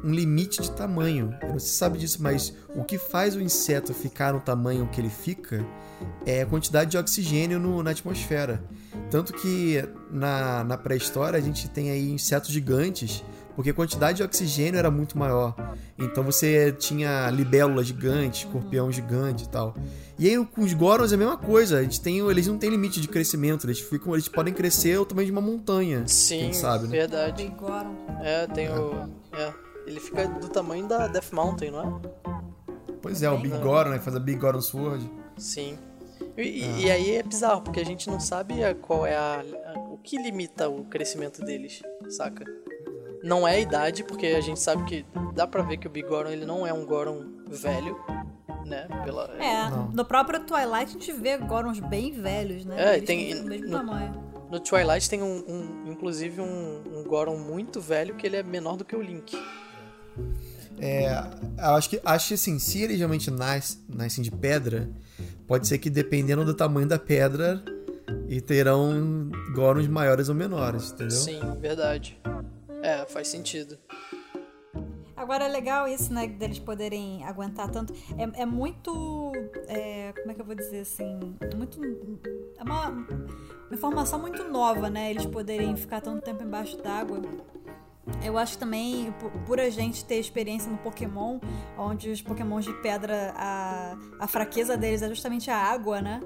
um 0.03 0.11
limite 0.11 0.61
de 0.61 0.71
tamanho. 0.71 1.35
Eu 1.41 1.49
Não 1.49 1.59
se 1.59 1.69
sabe 1.69 1.97
disso, 1.97 2.21
mas 2.21 2.53
o 2.75 2.83
que 2.83 2.97
faz 2.97 3.35
o 3.35 3.41
inseto 3.41 3.93
ficar 3.93 4.33
no 4.33 4.39
tamanho 4.39 4.87
que 4.87 5.01
ele 5.01 5.09
fica 5.09 5.65
é 6.25 6.41
a 6.41 6.45
quantidade 6.45 6.91
de 6.91 6.97
oxigênio 6.97 7.59
no- 7.59 7.83
na 7.83 7.91
atmosfera. 7.91 8.63
Tanto 9.11 9.33
que 9.33 9.83
na, 10.11 10.63
na 10.63 10.77
pré-história 10.77 11.37
a 11.37 11.41
gente 11.41 11.67
tem 11.69 11.89
aí 11.91 12.09
insetos 12.11 12.49
gigantes, 12.51 13.23
porque 13.55 13.71
a 13.71 13.73
quantidade 13.73 14.17
de 14.17 14.23
oxigênio 14.23 14.77
era 14.77 14.89
muito 14.89 15.17
maior. 15.17 15.55
Então 15.97 16.23
você 16.23 16.71
tinha 16.71 17.29
libélula 17.29 17.83
gigante, 17.83 18.45
escorpião 18.45 18.91
gigante 18.91 19.43
e 19.43 19.49
tal. 19.49 19.75
E 20.17 20.27
aí 20.29 20.45
com 20.45 20.61
os 20.61 20.73
Gorons 20.73 21.11
é 21.11 21.15
a 21.15 21.17
mesma 21.17 21.37
coisa. 21.37 21.79
A 21.79 21.83
gente 21.83 21.99
tem, 22.01 22.19
eles 22.19 22.47
não 22.47 22.57
têm 22.57 22.69
limite 22.69 22.99
de 23.01 23.07
crescimento. 23.07 23.65
Eles, 23.65 23.79
ficam, 23.79 24.13
eles 24.13 24.27
podem 24.27 24.53
crescer 24.53 24.97
ao 24.97 25.05
tamanho 25.05 25.25
de 25.27 25.31
uma 25.31 25.41
montanha. 25.41 26.07
Sim, 26.07 26.39
Quem 26.39 26.53
sabe, 26.53 26.85
né? 26.87 26.97
verdade. 26.97 27.43
Big 27.43 27.55
Goron. 27.55 27.95
É, 28.21 28.47
tem 28.47 28.69
o. 28.69 29.09
É, 29.33 29.53
ele 29.87 29.99
fica 29.99 30.27
do 30.27 30.47
tamanho 30.49 30.87
da 30.87 31.07
Death 31.07 31.31
Mountain, 31.31 31.71
não 31.71 31.81
é? 31.81 32.33
Pois 33.01 33.23
é, 33.23 33.29
o 33.29 33.37
Big 33.37 33.57
Goron, 33.57 33.91
né? 33.91 33.99
Faz 33.99 34.15
a 34.15 34.19
Big 34.19 34.39
Goron 34.39 34.61
Sword. 34.61 35.09
Sim. 35.37 35.77
E, 36.37 36.41
e- 36.41 36.85
e 36.85 36.91
aí 36.91 37.11
é 37.15 37.23
bizarro, 37.23 37.61
porque 37.61 37.79
a 37.79 37.85
gente 37.85 38.09
não 38.09 38.19
sabe 38.19 38.55
qual 38.81 39.05
é 39.05 39.15
a, 39.15 39.41
a- 39.73 39.79
o 39.79 39.97
que 39.97 40.17
limita 40.17 40.67
o 40.69 40.83
crescimento 40.85 41.41
deles, 41.43 41.81
saca? 42.09 42.43
Não 43.23 43.47
é 43.47 43.55
a 43.55 43.59
idade, 43.59 44.03
porque 44.03 44.27
a 44.27 44.41
gente 44.41 44.59
sabe 44.59 44.83
que 44.85 45.05
dá 45.35 45.45
pra 45.45 45.61
ver 45.61 45.77
que 45.77 45.87
o 45.87 45.89
Big 45.89 46.07
Goron 46.07 46.29
ele 46.29 46.45
não 46.45 46.65
é 46.65 46.71
um 46.73 46.85
Goron 46.85 47.25
velho, 47.47 47.97
né? 48.65 48.87
Pela, 49.03 49.25
É, 49.37 49.69
Não. 49.69 49.89
no 49.89 50.05
próprio 50.05 50.39
Twilight 50.41 50.85
a 50.95 50.99
gente 50.99 51.11
vê 51.11 51.37
Gorons 51.37 51.79
bem 51.79 52.11
velhos, 52.11 52.63
né? 52.65 52.75
É, 52.93 52.95
Eles 52.97 53.07
tem- 53.07 53.43
mesmo 53.43 53.67
no- 53.67 53.77
tamanho. 53.77 54.29
No 54.49 54.59
Twilight 54.59 55.09
tem 55.09 55.21
um, 55.21 55.43
um- 55.47 55.91
inclusive 55.91 56.41
um, 56.41 56.81
um 56.99 57.03
Goron 57.03 57.37
muito 57.37 57.79
velho 57.81 58.15
que 58.15 58.25
ele 58.25 58.37
é 58.37 58.43
menor 58.43 58.77
do 58.77 58.85
que 58.85 58.95
o 58.95 59.01
Link. 59.01 59.37
É, 60.81 61.11
eu 61.57 61.75
acho 61.75 61.89
que, 61.89 62.01
acho 62.03 62.27
que 62.29 62.33
assim, 62.35 62.57
se 62.57 62.81
eles 62.81 62.97
realmente 62.97 63.29
nas, 63.29 63.77
nascem 63.87 64.23
de 64.23 64.31
pedra, 64.31 64.89
pode 65.45 65.67
ser 65.67 65.77
que 65.77 65.89
dependendo 65.89 66.45
do 66.45 66.53
tamanho 66.53 66.87
da 66.87 66.97
pedra, 66.97 67.61
e 68.27 68.39
terão 68.41 69.29
Gorons 69.53 69.87
maiores 69.87 70.29
ou 70.29 70.35
menores, 70.35 70.91
entendeu? 70.91 71.11
Sim, 71.17 71.39
verdade. 71.59 72.17
É, 72.81 73.05
faz 73.05 73.27
sentido. 73.27 73.77
Agora 75.19 75.43
é 75.43 75.47
legal 75.49 75.85
isso, 75.85 76.13
né, 76.13 76.27
deles 76.27 76.59
poderem 76.59 77.25
aguentar 77.25 77.69
tanto. 77.69 77.93
É, 78.17 78.43
é 78.43 78.45
muito. 78.45 79.33
É, 79.67 80.13
como 80.13 80.31
é 80.31 80.33
que 80.33 80.41
eu 80.41 80.45
vou 80.45 80.55
dizer 80.55 80.79
assim? 80.79 81.35
Muito. 81.57 81.81
É 82.57 82.63
uma, 82.63 82.89
uma 82.89 83.73
informação 83.73 84.17
muito 84.17 84.45
nova, 84.45 84.89
né? 84.89 85.11
Eles 85.11 85.25
poderem 85.25 85.75
ficar 85.75 85.99
tanto 85.99 86.23
tempo 86.23 86.41
embaixo 86.41 86.77
d'água. 86.77 87.21
Eu 88.23 88.37
acho 88.37 88.57
também, 88.57 89.13
por 89.45 89.59
a 89.59 89.69
gente 89.69 90.05
ter 90.05 90.15
experiência 90.15 90.71
no 90.71 90.77
Pokémon, 90.77 91.39
onde 91.77 92.09
os 92.09 92.21
Pokémons 92.21 92.65
de 92.65 92.73
pedra, 92.81 93.33
a, 93.35 93.97
a 94.21 94.27
fraqueza 94.27 94.77
deles 94.77 95.01
é 95.01 95.09
justamente 95.09 95.51
a 95.51 95.57
água, 95.57 96.01
né? 96.01 96.21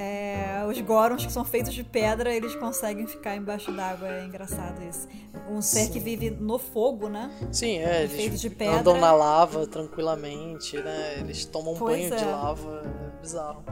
É, 0.00 0.64
os 0.64 0.80
Gorons 0.80 1.26
que 1.26 1.32
são 1.32 1.44
feitos 1.44 1.74
de 1.74 1.82
pedra, 1.82 2.32
eles 2.32 2.54
conseguem 2.54 3.04
ficar 3.04 3.34
embaixo 3.34 3.72
d'água. 3.72 4.06
É 4.08 4.24
engraçado 4.24 4.80
isso. 4.88 5.08
Um 5.50 5.60
ser 5.60 5.86
Sim. 5.86 5.92
que 5.92 5.98
vive 5.98 6.30
no 6.30 6.56
fogo, 6.56 7.08
né? 7.08 7.28
Sim, 7.50 7.78
é. 7.78 8.04
Eles 8.04 8.40
de 8.40 8.48
pedra. 8.48 8.78
andam 8.78 9.00
na 9.00 9.10
lava 9.10 9.66
tranquilamente, 9.66 10.76
né? 10.76 11.16
Eles 11.18 11.44
tomam 11.44 11.74
um 11.74 11.78
banho 11.78 12.14
é. 12.14 12.16
de 12.16 12.24
lava. 12.24 12.84
É 12.86 13.20
bizarro. 13.20 13.64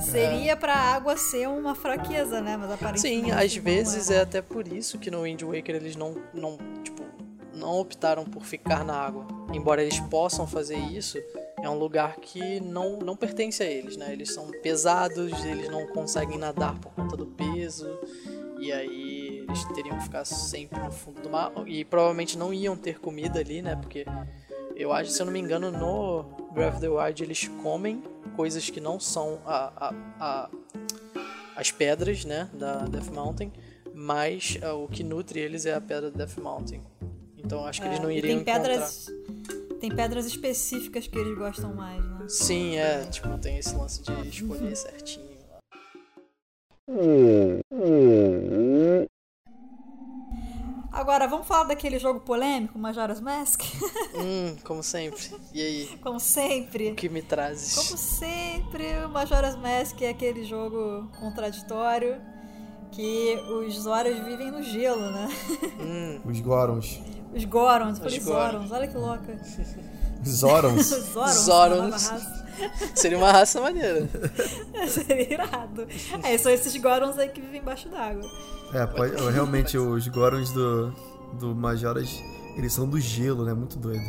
Seria 0.00 0.52
é. 0.52 0.56
pra 0.56 0.74
água 0.74 1.16
ser 1.16 1.48
uma 1.48 1.76
fraqueza, 1.76 2.40
né? 2.40 2.56
Mas 2.56 2.72
aparentemente. 2.72 3.26
Sim, 3.26 3.30
às 3.30 3.54
vezes 3.54 4.10
é. 4.10 4.16
é. 4.16 4.20
até 4.22 4.42
por 4.42 4.66
isso 4.66 4.98
que 4.98 5.08
no 5.08 5.22
Wind 5.22 5.42
Waker 5.42 5.76
eles 5.76 5.94
não, 5.94 6.16
não, 6.34 6.58
tipo, 6.82 7.04
não 7.54 7.78
optaram 7.78 8.24
por 8.24 8.44
ficar 8.44 8.84
na 8.84 8.94
água. 8.94 9.24
Embora 9.52 9.82
eles 9.82 10.00
possam 10.00 10.48
fazer 10.48 10.78
isso, 10.78 11.16
é 11.62 11.68
um 11.68 11.78
lugar 11.78 12.16
que 12.16 12.60
não, 12.60 12.98
não 12.98 13.16
pertence 13.16 13.62
a 13.62 13.66
eles, 13.66 13.96
né? 13.96 14.12
Eles 14.12 14.32
são 14.32 14.50
pesados, 14.62 15.32
eles 15.44 15.68
não 15.68 15.86
conseguem 15.88 16.38
nadar 16.38 16.78
por 16.78 16.92
conta 16.92 17.16
do 17.16 17.26
peso, 17.26 17.98
e 18.60 18.72
aí 18.72 19.44
eles 19.48 19.64
teriam 19.74 19.96
que 19.98 20.04
ficar 20.04 20.24
sempre 20.24 20.78
no 20.80 20.90
fundo 20.90 21.20
do 21.20 21.30
mar, 21.30 21.52
e 21.66 21.84
provavelmente 21.84 22.36
não 22.36 22.52
iam 22.52 22.76
ter 22.76 22.98
comida 23.00 23.40
ali, 23.40 23.62
né? 23.62 23.76
Porque 23.76 24.04
eu 24.76 24.92
acho, 24.92 25.10
se 25.10 25.20
eu 25.20 25.26
não 25.26 25.32
me 25.32 25.40
engano, 25.40 25.70
no 25.70 26.22
Breath 26.52 26.74
of 26.74 26.80
the 26.80 26.88
Wild 26.88 27.22
eles 27.22 27.48
comem 27.62 28.02
coisas 28.36 28.70
que 28.70 28.80
não 28.80 29.00
são 29.00 29.40
a, 29.44 29.88
a, 29.88 29.94
a 30.20 30.50
as 31.56 31.72
pedras, 31.72 32.24
né, 32.24 32.48
da 32.54 32.84
Death 32.84 33.08
Mountain, 33.12 33.52
mas 33.92 34.56
uh, 34.62 34.76
o 34.76 34.86
que 34.86 35.02
nutre 35.02 35.40
eles 35.40 35.66
é 35.66 35.74
a 35.74 35.80
pedra 35.80 36.08
da 36.08 36.24
Death 36.24 36.38
Mountain. 36.38 36.80
Então 37.36 37.66
acho 37.66 37.80
que 37.80 37.88
é, 37.88 37.90
eles 37.90 38.00
não 38.00 38.12
iriam 38.12 38.36
tem 38.36 38.44
pedras, 38.44 39.08
encontrar. 39.08 39.17
Tem 39.80 39.94
pedras 39.94 40.26
específicas 40.26 41.06
que 41.06 41.18
eles 41.18 41.36
gostam 41.38 41.74
mais, 41.74 42.04
né? 42.04 42.26
Sim, 42.28 42.76
é, 42.76 43.04
tipo, 43.06 43.36
tem 43.38 43.58
esse 43.58 43.74
lance 43.76 44.02
de 44.02 44.28
escolher 44.28 44.76
certinho. 44.76 45.28
Agora, 50.90 51.28
vamos 51.28 51.46
falar 51.46 51.64
daquele 51.64 51.98
jogo 51.98 52.20
polêmico, 52.20 52.78
Majora's 52.78 53.20
Mask? 53.20 53.62
Hum, 54.18 54.56
como 54.64 54.82
sempre. 54.82 55.30
E 55.54 55.62
aí? 55.62 55.98
Como 56.02 56.18
sempre. 56.18 56.90
O 56.90 56.94
que 56.96 57.08
me 57.08 57.22
trazes? 57.22 57.74
Como 57.76 57.96
sempre, 57.96 59.04
o 59.04 59.08
Majora's 59.08 59.54
Mask 59.54 60.02
é 60.02 60.08
aquele 60.08 60.42
jogo 60.42 61.08
contraditório 61.20 62.20
que 62.90 63.36
os 63.48 63.74
Zoras 63.78 64.18
vivem 64.24 64.50
no 64.50 64.60
gelo, 64.60 65.08
né? 65.12 65.28
Hum. 65.78 66.20
Os 66.24 66.40
Gorons. 66.40 67.00
Os 67.34 67.44
Gorons, 67.44 67.98
eu 67.98 68.04
falei 68.04 68.20
Zorons, 68.20 68.72
olha 68.72 68.88
que 68.88 68.96
louca. 68.96 69.38
Zorons? 70.26 70.86
Zorons. 70.86 71.34
Zorons. 71.44 72.10
Seria 72.94 73.18
uma 73.18 73.30
raça 73.30 73.60
maneira. 73.60 74.08
Seria 74.88 75.32
irado. 75.32 75.86
É, 76.22 76.36
são 76.38 76.50
esses 76.52 76.76
Gorons 76.76 77.18
aí 77.18 77.28
que 77.28 77.40
vivem 77.40 77.60
embaixo 77.60 77.88
d'água. 77.88 78.28
É, 78.74 78.86
pode, 78.86 79.14
realmente 79.30 79.78
os 79.78 80.06
Gorons 80.08 80.50
do, 80.52 80.92
do 81.34 81.54
Majoras, 81.54 82.10
eles 82.56 82.72
são 82.72 82.88
do 82.88 83.00
gelo, 83.00 83.44
né? 83.44 83.54
Muito 83.54 83.78
doido. 83.78 84.04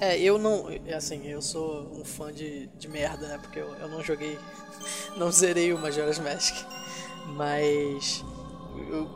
É, 0.00 0.18
eu 0.18 0.38
não. 0.38 0.66
Assim, 0.94 1.26
eu 1.26 1.40
sou 1.42 1.90
um 1.98 2.04
fã 2.04 2.32
de, 2.32 2.66
de 2.78 2.88
merda, 2.88 3.28
né? 3.28 3.38
Porque 3.38 3.58
eu, 3.58 3.74
eu 3.74 3.88
não 3.88 4.02
joguei. 4.02 4.38
Não 5.16 5.30
zerei 5.30 5.72
o 5.72 5.78
Majora's 5.78 6.18
Mask. 6.18 6.54
Mas. 7.34 8.24
Eu, 8.90 9.08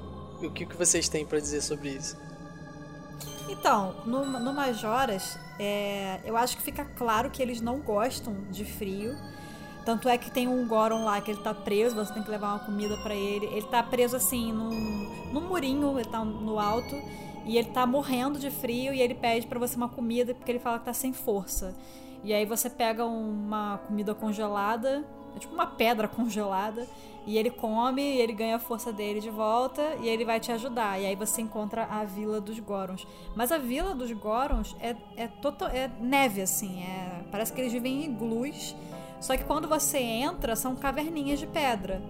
o 0.42 0.50
que, 0.50 0.64
que 0.64 0.76
vocês 0.76 1.08
têm 1.08 1.24
para 1.24 1.38
dizer 1.38 1.60
sobre 1.62 1.90
isso? 1.90 2.16
Então, 3.50 3.96
no, 4.06 4.24
no 4.24 4.52
Majoras, 4.54 5.36
é, 5.58 6.20
eu 6.24 6.36
acho 6.36 6.56
que 6.56 6.62
fica 6.62 6.84
claro 6.84 7.30
que 7.30 7.42
eles 7.42 7.60
não 7.60 7.80
gostam 7.80 8.32
de 8.48 8.64
frio. 8.64 9.16
Tanto 9.84 10.08
é 10.08 10.16
que 10.16 10.30
tem 10.30 10.46
um 10.46 10.68
Goron 10.68 11.04
lá 11.04 11.20
que 11.20 11.32
ele 11.32 11.40
tá 11.40 11.52
preso, 11.52 11.96
você 11.96 12.14
tem 12.14 12.22
que 12.22 12.30
levar 12.30 12.52
uma 12.54 12.60
comida 12.60 12.96
para 12.98 13.12
ele. 13.12 13.46
Ele 13.46 13.66
tá 13.66 13.82
preso 13.82 14.14
assim 14.14 14.52
num, 14.52 15.30
num 15.32 15.40
murinho, 15.48 15.98
ele 15.98 16.08
tá 16.08 16.24
no 16.24 16.60
alto. 16.60 16.94
E 17.44 17.58
ele 17.58 17.70
tá 17.70 17.84
morrendo 17.84 18.38
de 18.38 18.52
frio 18.52 18.94
e 18.94 19.00
ele 19.00 19.14
pede 19.14 19.48
para 19.48 19.58
você 19.58 19.74
uma 19.74 19.88
comida 19.88 20.32
porque 20.32 20.52
ele 20.52 20.60
fala 20.60 20.78
que 20.78 20.84
tá 20.84 20.92
sem 20.92 21.12
força. 21.12 21.74
E 22.22 22.32
aí 22.32 22.44
você 22.44 22.70
pega 22.70 23.04
uma 23.04 23.78
comida 23.78 24.14
congelada, 24.14 25.04
é 25.34 25.38
tipo 25.40 25.52
uma 25.52 25.66
pedra 25.66 26.06
congelada, 26.08 26.86
e 27.30 27.38
ele 27.38 27.50
come, 27.50 28.02
e 28.02 28.20
ele 28.20 28.32
ganha 28.32 28.56
a 28.56 28.58
força 28.58 28.92
dele 28.92 29.20
de 29.20 29.30
volta 29.30 29.96
e 30.00 30.08
ele 30.08 30.24
vai 30.24 30.38
te 30.40 30.52
ajudar. 30.52 31.00
E 31.00 31.06
aí 31.06 31.14
você 31.14 31.40
encontra 31.42 31.84
a 31.84 32.04
Vila 32.04 32.40
dos 32.40 32.58
Gorons. 32.58 33.06
Mas 33.34 33.52
a 33.52 33.58
Vila 33.58 33.94
dos 33.94 34.10
Gorons 34.12 34.76
é, 34.80 34.96
é, 35.16 35.28
total, 35.28 35.68
é 35.68 35.90
neve, 36.00 36.42
assim. 36.42 36.82
É, 36.82 37.24
parece 37.30 37.52
que 37.52 37.60
eles 37.60 37.72
vivem 37.72 38.04
em 38.04 38.04
iglus 38.04 38.74
só 39.20 39.36
que 39.36 39.44
quando 39.44 39.68
você 39.68 39.98
entra, 39.98 40.56
são 40.56 40.74
caverninhas 40.74 41.38
de 41.38 41.46
pedra. 41.46 42.02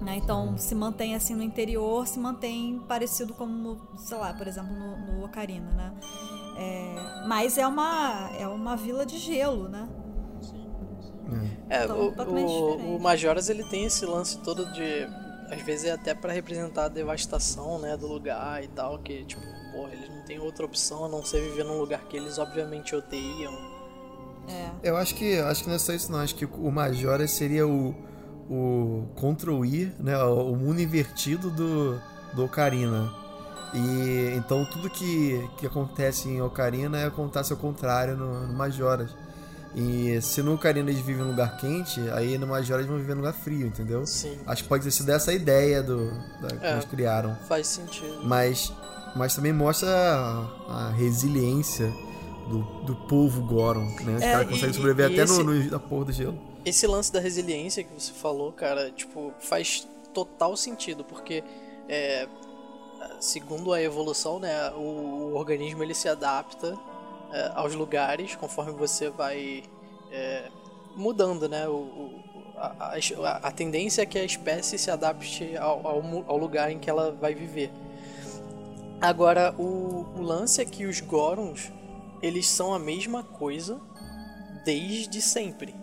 Né? 0.00 0.16
Então 0.16 0.58
se 0.58 0.74
mantém 0.74 1.14
assim 1.14 1.34
no 1.34 1.42
interior, 1.42 2.06
se 2.06 2.18
mantém 2.18 2.82
parecido 2.88 3.32
como, 3.32 3.80
sei 3.96 4.18
lá, 4.18 4.34
por 4.34 4.46
exemplo, 4.46 4.74
no, 4.74 4.96
no 4.98 5.24
Ocarina, 5.24 5.70
né? 5.70 5.94
É, 6.56 7.24
mas 7.26 7.56
é 7.56 7.66
uma, 7.66 8.30
é 8.38 8.46
uma 8.46 8.76
vila 8.76 9.06
de 9.06 9.16
gelo, 9.16 9.68
né? 9.68 9.88
É, 11.68 11.84
então, 11.84 11.98
o, 11.98 12.22
o, 12.22 12.96
o, 12.96 13.00
Majoras 13.00 13.48
ele 13.48 13.64
tem 13.64 13.84
esse 13.84 14.04
lance 14.04 14.38
todo 14.38 14.66
de. 14.72 15.06
Às 15.50 15.62
vezes 15.62 15.86
é 15.86 15.92
até 15.92 16.14
para 16.14 16.32
representar 16.32 16.86
a 16.86 16.88
devastação 16.88 17.78
né, 17.78 17.96
do 17.96 18.06
lugar 18.06 18.64
e 18.64 18.68
tal, 18.68 18.98
que 18.98 19.24
tipo, 19.24 19.42
porra, 19.72 19.92
eles 19.92 20.08
não 20.08 20.22
têm 20.24 20.38
outra 20.38 20.64
opção 20.64 21.04
a 21.04 21.08
não 21.08 21.24
ser 21.24 21.42
viver 21.42 21.64
num 21.64 21.78
lugar 21.78 22.00
que 22.08 22.16
eles 22.16 22.38
obviamente 22.38 22.94
odeiam 22.96 23.74
é. 24.48 24.70
Eu 24.82 24.96
acho 24.96 25.14
que 25.14 25.38
acho 25.38 25.62
que 25.62 25.68
não 25.68 25.76
é 25.76 25.78
só 25.78 25.92
isso 25.92 26.10
não, 26.10 26.18
acho 26.18 26.34
que 26.34 26.44
o 26.44 26.70
Majora 26.70 27.26
seria 27.26 27.66
o 27.66 27.94
o 28.48 29.08
Ctrl 29.16 29.64
I, 29.64 29.90
né, 29.98 30.18
o 30.22 30.54
mundo 30.54 30.80
invertido 30.80 31.50
do 31.50 31.98
do 32.34 32.44
Ocarina. 32.44 33.10
E 33.72 34.34
então 34.36 34.64
tudo 34.66 34.90
que, 34.90 35.48
que 35.56 35.66
acontece 35.66 36.28
em 36.28 36.42
Ocarina 36.42 37.06
acontece 37.06 37.52
ao 37.52 37.58
contrário 37.58 38.16
no, 38.16 38.46
no 38.46 38.54
Majoras. 38.54 39.10
E 39.74 40.20
se 40.22 40.42
no 40.42 40.54
Ocarina 40.54 40.88
eles 40.88 41.02
vivem 41.02 41.24
em 41.24 41.28
lugar 41.28 41.56
quente, 41.56 42.00
aí 42.12 42.38
no 42.38 42.46
Majora 42.46 42.80
eles 42.80 42.88
vão 42.88 42.98
viver 42.98 43.12
em 43.12 43.16
lugar 43.16 43.32
frio, 43.32 43.66
entendeu? 43.66 44.06
Sim. 44.06 44.38
Acho 44.46 44.62
que 44.62 44.68
pode 44.68 44.84
ter 44.84 44.90
sido 44.90 45.10
essa 45.10 45.32
a 45.32 45.34
ideia 45.34 45.82
do, 45.82 46.10
da, 46.40 46.56
que 46.56 46.66
é, 46.66 46.72
eles 46.72 46.84
criaram. 46.84 47.36
Faz 47.48 47.66
sentido. 47.66 48.20
Mas, 48.22 48.72
mas 49.16 49.34
também 49.34 49.52
mostra 49.52 49.88
a, 49.88 50.88
a 50.88 50.90
resiliência 50.90 51.92
do, 52.48 52.62
do 52.84 52.94
povo 52.94 53.42
Goron, 53.42 53.86
né? 54.02 54.16
Os 54.16 54.22
é, 54.22 54.32
caras 54.32 54.48
conseguem 54.48 54.74
sobreviver 54.74 55.06
até 55.06 55.22
esse, 55.22 55.42
no, 55.42 55.52
no, 55.52 55.70
na 55.70 55.78
porra 55.78 56.04
do 56.04 56.12
gelo. 56.12 56.38
Esse 56.64 56.86
lance 56.86 57.12
da 57.12 57.18
resiliência 57.18 57.82
que 57.82 57.92
você 57.92 58.12
falou, 58.12 58.52
cara, 58.52 58.90
tipo, 58.90 59.32
faz 59.40 59.88
total 60.12 60.56
sentido, 60.56 61.04
porque 61.04 61.42
é, 61.88 62.28
segundo 63.20 63.72
a 63.72 63.82
evolução, 63.82 64.38
né, 64.38 64.70
o, 64.70 64.80
o, 64.80 65.34
organismo 65.34 65.82
ele 65.82 65.94
se 65.94 66.08
adapta 66.08 66.78
é, 67.34 67.50
aos 67.54 67.74
lugares 67.74 68.36
conforme 68.36 68.72
você 68.72 69.10
vai 69.10 69.64
é, 70.12 70.48
mudando, 70.94 71.48
né? 71.48 71.68
O, 71.68 72.22
a, 72.56 72.94
a, 72.94 73.48
a, 73.48 73.50
tendência 73.50 74.02
é 74.02 74.06
que 74.06 74.18
a 74.18 74.24
espécie 74.24 74.78
se 74.78 74.88
adapte 74.90 75.56
ao, 75.56 75.84
ao, 75.86 76.24
ao 76.28 76.36
lugar 76.36 76.70
em 76.70 76.78
que 76.78 76.88
ela 76.88 77.10
vai 77.10 77.34
viver. 77.34 77.72
Agora, 79.00 79.52
o, 79.58 80.06
o 80.16 80.22
lance 80.22 80.62
é 80.62 80.64
que 80.64 80.86
os 80.86 81.00
Gorons 81.00 81.72
eles 82.22 82.46
são 82.46 82.72
a 82.72 82.78
mesma 82.78 83.22
coisa 83.22 83.80
desde 84.64 85.20
sempre. 85.20 85.74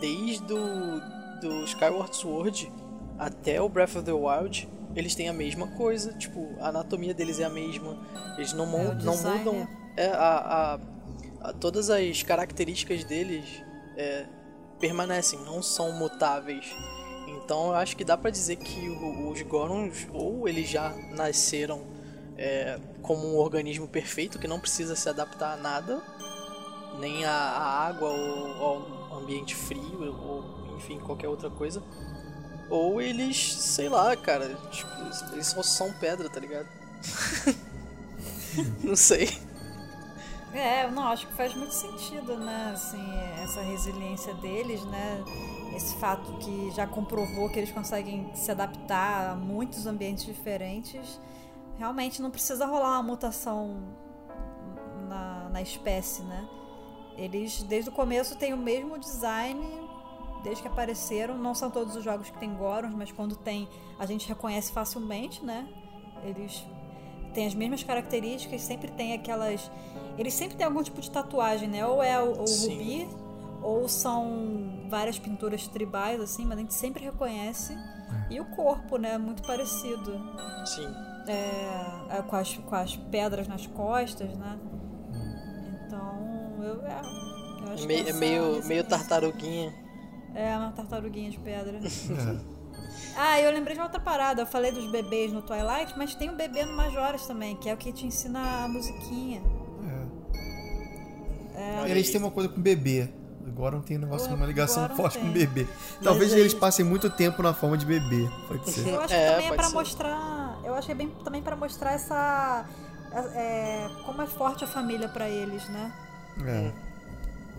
Desde 0.00 0.52
o 0.52 1.00
do 1.40 1.64
Skyward 1.64 2.14
Sword 2.16 2.72
até 3.18 3.60
o 3.60 3.68
Breath 3.68 3.96
of 3.96 4.04
the 4.04 4.12
Wild, 4.12 4.68
eles 4.94 5.14
têm 5.14 5.28
a 5.28 5.32
mesma 5.32 5.66
coisa. 5.68 6.12
Tipo, 6.14 6.48
a 6.60 6.68
anatomia 6.68 7.12
deles 7.12 7.38
é 7.40 7.44
a 7.44 7.50
mesma. 7.50 7.98
Eles 8.36 8.52
não, 8.52 8.64
é, 8.78 8.94
não 8.94 9.16
mudam. 9.16 9.68
É, 9.96 10.06
a, 10.06 10.16
a, 10.16 10.74
a, 10.74 10.78
todas 11.60 11.90
as 11.90 12.22
características 12.22 13.04
deles 13.04 13.62
é, 13.96 14.26
permanecem, 14.78 15.38
não 15.40 15.62
são 15.62 15.92
mutáveis. 15.92 16.66
Então 17.28 17.68
eu 17.68 17.74
acho 17.74 17.96
que 17.96 18.04
dá 18.04 18.16
para 18.16 18.30
dizer 18.30 18.56
que 18.56 18.88
os 18.88 19.42
Gorons 19.42 20.06
ou 20.12 20.48
eles 20.48 20.68
já 20.68 20.90
nasceram 21.12 21.86
é, 22.36 22.78
como 23.02 23.26
um 23.26 23.36
organismo 23.36 23.86
perfeito 23.86 24.38
que 24.38 24.48
não 24.48 24.58
precisa 24.58 24.96
se 24.96 25.08
adaptar 25.08 25.54
a 25.54 25.56
nada, 25.56 26.02
nem 26.98 27.24
a, 27.24 27.32
a 27.32 27.86
água 27.86 28.08
ou 28.08 28.62
ao 28.62 29.18
ambiente 29.20 29.54
frio 29.54 30.14
ou 30.22 30.76
enfim 30.76 30.98
qualquer 30.98 31.28
outra 31.28 31.50
coisa. 31.50 31.82
Ou 32.68 33.02
eles, 33.02 33.52
sei 33.52 33.88
lá, 33.88 34.16
cara, 34.16 34.48
tipo, 34.70 34.90
eles 35.32 35.48
só 35.48 35.62
são 35.62 35.92
pedra, 35.92 36.28
tá 36.28 36.38
ligado? 36.38 36.68
não 38.82 38.94
sei. 38.94 39.28
É, 40.52 40.90
não, 40.90 41.04
acho 41.08 41.26
que 41.28 41.34
faz 41.34 41.54
muito 41.54 41.72
sentido, 41.72 42.36
né? 42.36 42.72
Assim, 42.74 43.02
essa 43.42 43.62
resiliência 43.62 44.34
deles, 44.34 44.84
né? 44.84 45.22
Esse 45.74 45.94
fato 45.96 46.32
que 46.38 46.70
já 46.72 46.86
comprovou 46.86 47.48
que 47.48 47.58
eles 47.58 47.70
conseguem 47.70 48.30
se 48.34 48.50
adaptar 48.50 49.30
a 49.30 49.36
muitos 49.36 49.86
ambientes 49.86 50.24
diferentes. 50.24 51.20
Realmente 51.78 52.20
não 52.20 52.30
precisa 52.30 52.66
rolar 52.66 52.90
uma 52.90 53.02
mutação 53.02 53.80
na, 55.08 55.48
na 55.50 55.62
espécie, 55.62 56.22
né? 56.22 56.48
Eles, 57.16 57.62
desde 57.62 57.90
o 57.90 57.92
começo, 57.92 58.36
têm 58.36 58.52
o 58.52 58.56
mesmo 58.56 58.98
design, 58.98 59.60
desde 60.42 60.62
que 60.62 60.68
apareceram. 60.68 61.36
Não 61.36 61.54
são 61.54 61.70
todos 61.70 61.94
os 61.94 62.02
jogos 62.02 62.30
que 62.30 62.38
tem 62.38 62.52
Gorons, 62.54 62.94
mas 62.94 63.12
quando 63.12 63.36
tem, 63.36 63.68
a 63.98 64.06
gente 64.06 64.26
reconhece 64.26 64.72
facilmente, 64.72 65.44
né? 65.44 65.68
Eles 66.24 66.64
têm 67.32 67.46
as 67.46 67.54
mesmas 67.54 67.82
características, 67.82 68.62
sempre 68.62 68.90
tem 68.90 69.12
aquelas. 69.12 69.70
Eles 70.20 70.34
sempre 70.34 70.54
têm 70.54 70.66
algum 70.66 70.82
tipo 70.82 71.00
de 71.00 71.10
tatuagem, 71.10 71.66
né? 71.66 71.86
Ou 71.86 72.02
é 72.02 72.22
o, 72.22 72.32
o 72.32 72.44
rubi, 72.44 73.08
ou 73.62 73.88
são 73.88 74.84
várias 74.90 75.18
pinturas 75.18 75.66
tribais, 75.66 76.20
assim, 76.20 76.44
mas 76.44 76.58
a 76.58 76.60
gente 76.60 76.74
sempre 76.74 77.02
reconhece. 77.02 77.72
É. 77.72 78.34
E 78.34 78.38
o 78.38 78.44
corpo, 78.44 78.98
né? 78.98 79.16
Muito 79.16 79.42
parecido. 79.42 80.20
Sim. 80.66 80.86
É, 81.26 82.18
é, 82.18 82.22
com, 82.22 82.36
as, 82.36 82.54
com 82.54 82.74
as 82.74 82.96
pedras 82.96 83.48
nas 83.48 83.66
costas, 83.66 84.36
né? 84.36 84.58
Então, 85.86 86.62
eu, 86.64 86.82
é, 86.82 87.00
eu 87.64 87.72
acho 87.72 87.84
é 87.84 87.86
meio, 87.86 88.04
que 88.04 88.10
é 88.10 88.12
meio, 88.12 88.64
meio 88.66 88.84
tartaruguinha. 88.84 89.72
É, 90.34 90.54
uma 90.54 90.72
tartaruguinha 90.72 91.30
de 91.30 91.38
pedra. 91.38 91.80
É. 93.16 93.16
Ah, 93.16 93.40
eu 93.40 93.50
lembrei 93.50 93.74
de 93.74 93.82
outra 93.82 94.00
parada. 94.00 94.42
Eu 94.42 94.46
falei 94.46 94.70
dos 94.70 94.90
bebês 94.90 95.32
no 95.32 95.42
Twilight, 95.42 95.96
mas 95.96 96.14
tem 96.14 96.28
o 96.28 96.32
um 96.32 96.36
bebê 96.36 96.64
no 96.64 96.76
Majoras 96.76 97.26
também, 97.26 97.56
que 97.56 97.68
é 97.68 97.74
o 97.74 97.76
que 97.76 97.92
te 97.92 98.06
ensina 98.06 98.64
a 98.64 98.68
musiquinha. 98.68 99.42
É. 101.60 101.88
é. 101.88 101.90
Eles 101.90 102.10
têm 102.10 102.20
uma 102.20 102.30
coisa 102.30 102.48
com 102.48 102.60
bebê. 102.60 103.08
Agora 103.46 103.76
não 103.76 103.82
tem 103.82 103.96
um 103.96 104.00
negócio, 104.00 104.32
uma 104.32 104.46
ligação 104.46 104.88
forte 104.90 105.18
com 105.18 105.30
bebê. 105.30 105.66
Talvez 106.02 106.32
eles 106.32 106.54
passem 106.54 106.84
muito 106.84 107.10
tempo 107.10 107.42
na 107.42 107.52
forma 107.52 107.76
de 107.76 107.84
bebê. 107.84 108.28
Pode 108.48 108.70
ser. 108.70 108.88
Eu 108.88 109.00
acho 109.00 109.08
que 109.08 109.14
é, 109.14 109.30
também 109.32 109.48
é 109.48 109.54
pra 109.54 109.64
ser. 109.64 109.74
mostrar. 109.74 110.60
Eu 110.64 110.74
achei 110.74 110.94
bem 110.94 111.08
também 111.24 111.42
para 111.42 111.56
mostrar 111.56 111.92
essa. 111.92 112.64
É, 113.34 113.88
como 114.06 114.22
é 114.22 114.26
forte 114.26 114.62
a 114.62 114.66
família 114.66 115.08
para 115.08 115.28
eles, 115.28 115.68
né? 115.68 115.92
É. 116.46 116.72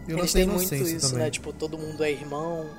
Eu 0.07 0.17
eles 0.17 0.33
têm 0.33 0.47
muito 0.47 0.73
isso, 0.73 1.09
também. 1.09 1.25
né? 1.25 1.29
Tipo, 1.29 1.51
todo 1.51 1.77
mundo 1.77 2.03
é 2.03 2.11
irmão. 2.11 2.69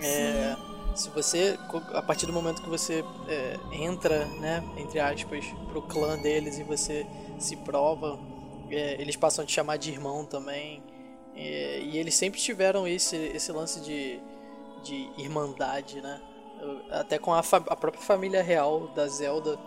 É, 0.00 0.54
se 0.94 1.08
você, 1.10 1.58
a 1.92 2.02
partir 2.02 2.26
do 2.26 2.32
momento 2.32 2.62
que 2.62 2.68
você 2.68 3.04
é, 3.26 3.58
entra, 3.72 4.26
né, 4.40 4.62
entre 4.76 5.00
aspas, 5.00 5.44
pro 5.68 5.82
clã 5.82 6.18
deles 6.18 6.58
e 6.58 6.62
você 6.62 7.06
se 7.38 7.56
prova, 7.56 8.18
é, 8.70 9.00
eles 9.00 9.16
passam 9.16 9.42
a 9.42 9.46
te 9.46 9.52
chamar 9.52 9.76
de 9.76 9.90
irmão 9.90 10.24
também. 10.24 10.82
É, 11.34 11.80
e 11.80 11.98
eles 11.98 12.14
sempre 12.14 12.40
tiveram 12.40 12.86
esse, 12.86 13.16
esse 13.16 13.50
lance 13.50 13.80
de, 13.80 14.20
de 14.82 15.10
irmandade, 15.18 16.00
né? 16.00 16.20
Até 16.90 17.18
com 17.18 17.34
a, 17.34 17.40
a 17.40 17.76
própria 17.76 18.00
família 18.00 18.42
real 18.42 18.88
da 18.94 19.06
Zelda, 19.06 19.58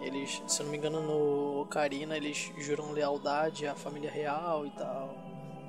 eles, 0.00 0.40
se 0.46 0.60
eu 0.60 0.64
não 0.64 0.70
me 0.70 0.78
engano, 0.78 1.02
no 1.02 1.62
Ocarina, 1.62 2.16
eles 2.16 2.50
juram 2.58 2.92
lealdade 2.92 3.66
à 3.66 3.74
família 3.74 4.10
real 4.10 4.64
e 4.64 4.70
tal. 4.70 5.14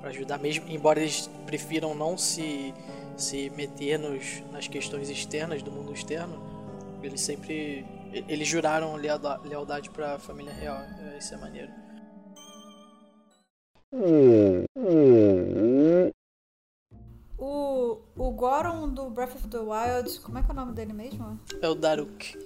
Pra 0.00 0.10
ajudar 0.10 0.38
mesmo, 0.38 0.70
embora 0.70 1.00
eles 1.00 1.28
prefiram 1.44 1.94
não 1.94 2.16
se 2.16 2.72
se 3.20 3.50
meter 3.50 3.98
nos, 3.98 4.42
nas 4.50 4.66
questões 4.66 5.10
externas 5.10 5.62
do 5.62 5.70
mundo 5.70 5.92
externo, 5.92 6.42
eles 7.02 7.20
sempre 7.20 7.86
eles 8.12 8.48
juraram 8.48 8.96
lealdade 8.96 9.90
para 9.90 10.14
a 10.14 10.18
família 10.18 10.52
real. 10.52 10.78
É, 10.78 11.18
isso 11.18 11.32
é 11.34 11.36
maneiro. 11.36 11.70
O, 13.92 14.64
o 18.16 18.30
Goron 18.30 18.94
do 18.94 19.10
Breath 19.10 19.34
of 19.34 19.48
the 19.48 19.58
Wild, 19.58 20.20
como 20.20 20.38
é 20.38 20.42
que 20.42 20.48
é 20.48 20.52
o 20.52 20.56
nome 20.56 20.74
dele 20.74 20.92
mesmo? 20.92 21.40
É 21.60 21.68
o 21.68 21.74
Daruk. 21.74 22.38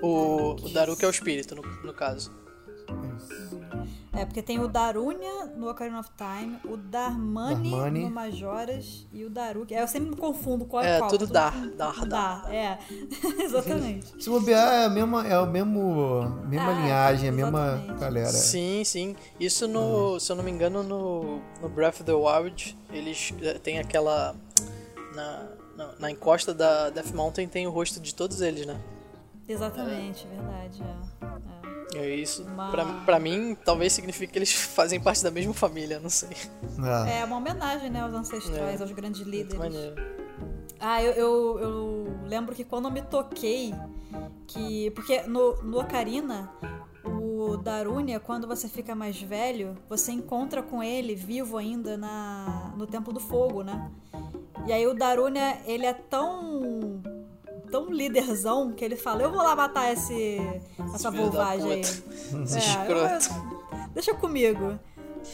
O, 0.00 0.54
Daruk, 0.54 0.64
o 0.64 0.68
Daruk 0.72 1.04
é 1.04 1.08
o 1.08 1.10
espírito, 1.10 1.56
no, 1.56 1.62
no 1.62 1.92
caso. 1.92 2.30
É, 4.12 4.24
porque 4.24 4.42
tem 4.42 4.58
o 4.58 4.66
Darunia 4.66 5.46
no 5.56 5.70
Ocarina 5.70 6.00
of 6.00 6.10
Time, 6.16 6.58
o 6.64 6.76
Darmani, 6.76 7.70
Darmani. 7.70 8.04
no 8.04 8.10
Majoras 8.10 9.06
e 9.12 9.24
o 9.24 9.30
Daruk. 9.30 9.72
É, 9.72 9.82
eu 9.82 9.86
sempre 9.88 10.10
me 10.10 10.16
confundo 10.16 10.64
qual 10.64 10.82
é, 10.82 10.98
qual. 10.98 11.08
É, 11.08 11.10
tudo 11.10 11.26
Dar. 11.28 11.54
Dar, 11.76 12.04
Dar. 12.06 12.52
É, 12.52 12.78
exatamente. 13.38 14.22
Se 14.22 14.28
bobear, 14.28 14.72
é 14.72 14.84
a 14.86 14.90
mesma, 14.90 15.26
é 15.26 15.34
a 15.34 15.46
mesmo, 15.46 16.22
mesma 16.48 16.70
ah, 16.70 16.80
linhagem, 16.80 17.28
a 17.28 17.32
mesma 17.32 17.76
galera. 18.00 18.32
Sim, 18.32 18.82
sim. 18.84 19.14
Isso 19.38 19.68
no, 19.68 19.80
uhum. 20.12 20.20
se 20.20 20.32
eu 20.32 20.36
não 20.36 20.42
me 20.42 20.50
engano, 20.50 20.82
no, 20.82 21.40
no 21.62 21.68
Breath 21.68 22.00
of 22.00 22.04
the 22.04 22.12
Wild, 22.12 22.76
eles 22.92 23.32
eh, 23.40 23.58
têm 23.58 23.78
aquela... 23.78 24.34
Na, 25.14 25.48
na, 25.76 25.94
na 25.98 26.10
encosta 26.10 26.52
da 26.52 26.90
Death 26.90 27.12
Mountain 27.12 27.48
tem 27.48 27.66
o 27.66 27.70
rosto 27.70 28.00
de 28.00 28.14
todos 28.14 28.40
eles, 28.40 28.66
né? 28.66 28.78
Exatamente, 29.48 30.26
é. 30.26 30.36
verdade, 30.36 30.82
é. 30.82 31.59
É. 31.96 32.14
Isso. 32.14 32.42
Uma... 32.44 32.70
Pra, 32.70 32.84
pra 32.84 33.18
mim, 33.18 33.56
talvez 33.64 33.92
signifique 33.92 34.32
que 34.32 34.38
eles 34.38 34.52
fazem 34.74 35.00
parte 35.00 35.22
da 35.22 35.30
mesma 35.30 35.54
família, 35.54 35.98
não 36.00 36.10
sei. 36.10 36.30
É, 37.08 37.20
é 37.20 37.24
uma 37.24 37.36
homenagem, 37.36 37.90
né, 37.90 38.00
aos 38.00 38.14
ancestrais, 38.14 38.80
é. 38.80 38.82
aos 38.82 38.92
grandes 38.92 39.22
líderes. 39.22 39.60
Ah, 40.78 41.02
eu, 41.02 41.12
eu, 41.12 41.58
eu, 41.60 42.20
lembro 42.24 42.54
que 42.54 42.64
quando 42.64 42.86
eu 42.86 42.90
me 42.90 43.02
toquei, 43.02 43.74
que. 44.46 44.90
Porque 44.92 45.22
no, 45.22 45.62
no 45.62 45.78
Ocarina, 45.78 46.50
o 47.04 47.56
Darunia, 47.56 48.18
quando 48.18 48.46
você 48.46 48.66
fica 48.66 48.94
mais 48.94 49.20
velho, 49.20 49.76
você 49.88 50.12
encontra 50.12 50.62
com 50.62 50.82
ele 50.82 51.14
vivo 51.14 51.58
ainda 51.58 51.96
na, 51.96 52.72
no 52.76 52.86
Templo 52.86 53.12
do 53.12 53.20
Fogo, 53.20 53.62
né? 53.62 53.90
E 54.66 54.72
aí 54.72 54.86
o 54.86 54.94
Darunia, 54.94 55.58
ele 55.66 55.84
é 55.84 55.92
tão 55.92 57.02
tão 57.70 57.90
líderzão 57.90 58.72
que 58.72 58.84
ele 58.84 58.96
fala: 58.96 59.22
Eu 59.22 59.30
vou 59.30 59.42
lá 59.42 59.54
matar 59.54 59.92
esse, 59.92 60.38
essa 60.94 61.10
volvagem 61.10 61.72
aí. 61.72 61.82
é, 61.82 62.92
eu, 62.92 63.88
deixa 63.92 64.14
comigo. 64.14 64.78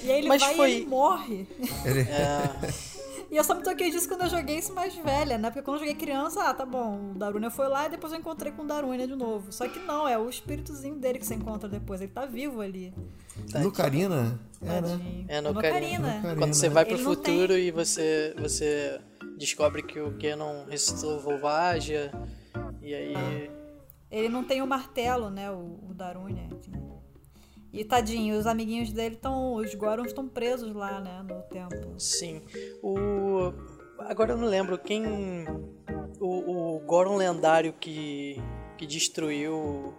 E 0.03 0.11
aí 0.11 0.18
ele 0.18 0.28
Mas 0.28 0.43
vai 0.43 0.55
foi... 0.55 0.70
e 0.70 0.74
ele 0.76 0.87
morre. 0.87 1.49
Ele... 1.84 2.01
É... 2.11 2.97
E 3.30 3.37
eu 3.37 3.43
só 3.43 3.55
me 3.55 3.62
toquei 3.62 3.91
disso 3.91 4.07
quando 4.07 4.22
eu 4.22 4.28
joguei 4.28 4.59
isso 4.59 4.72
mais 4.72 4.95
velha, 4.95 5.37
né? 5.37 5.51
Porque 5.51 5.62
quando 5.62 5.76
eu 5.76 5.80
joguei 5.80 5.95
criança, 5.95 6.45
ah, 6.45 6.55
tá 6.55 6.64
bom, 6.64 7.11
o 7.11 7.18
Darunia 7.18 7.51
foi 7.51 7.66
lá 7.66 7.87
e 7.87 7.91
depois 7.91 8.12
eu 8.12 8.20
encontrei 8.20 8.53
com 8.53 8.62
o 8.62 8.66
Darunia 8.66 9.07
de 9.07 9.16
novo. 9.16 9.53
Só 9.53 9.66
que 9.66 9.80
não, 9.80 10.07
é 10.07 10.16
o 10.16 10.28
espíritozinho 10.28 10.95
dele 10.95 11.18
que 11.18 11.26
você 11.26 11.34
encontra 11.34 11.68
depois, 11.68 12.01
ele 12.01 12.12
tá 12.12 12.24
vivo 12.24 12.61
ali. 12.61 12.95
No 13.53 13.72
Karina? 13.72 14.39
É, 14.62 14.80
né? 14.80 15.24
É, 15.28 15.41
no. 15.41 15.53
Karina. 15.55 16.22
Quando 16.39 16.55
você 16.55 16.68
vai 16.68 16.84
pro 16.84 16.95
ele 16.95 17.03
futuro 17.03 17.55
tem... 17.55 17.66
e 17.66 17.70
você, 17.72 18.32
você 18.39 19.01
descobre 19.37 19.82
que 19.82 20.01
o 20.01 20.11
Ganon 20.11 20.64
ressuscitou 20.64 21.20
Volvagia, 21.20 22.11
e 22.80 22.95
aí... 22.95 23.51
Ele 24.11 24.28
não 24.28 24.45
tem 24.45 24.62
o 24.62 24.66
martelo, 24.66 25.30
né, 25.30 25.51
o, 25.51 25.80
o 25.91 25.95
Darunia. 25.95 26.49
E 27.76 27.84
tadinho, 27.84 28.39
os 28.39 28.47
amiguinhos 28.47 28.91
dele 28.91 29.16
estão. 29.16 29.57
Os 29.57 29.74
Gorons 29.74 30.07
estão 30.07 30.26
presos 30.26 30.74
lá, 30.74 30.99
né? 30.99 31.22
No 31.22 31.43
templo. 31.43 32.01
Sim. 32.01 32.41
O. 32.82 33.53
Agora 33.99 34.32
eu 34.32 34.39
não 34.39 34.47
lembro 34.47 34.78
quem. 34.78 35.05
O, 36.18 36.76
o 36.76 36.80
Goron 36.87 37.16
lendário 37.16 37.74
que. 37.74 38.43
que 38.78 38.87
destruiu 38.87 39.95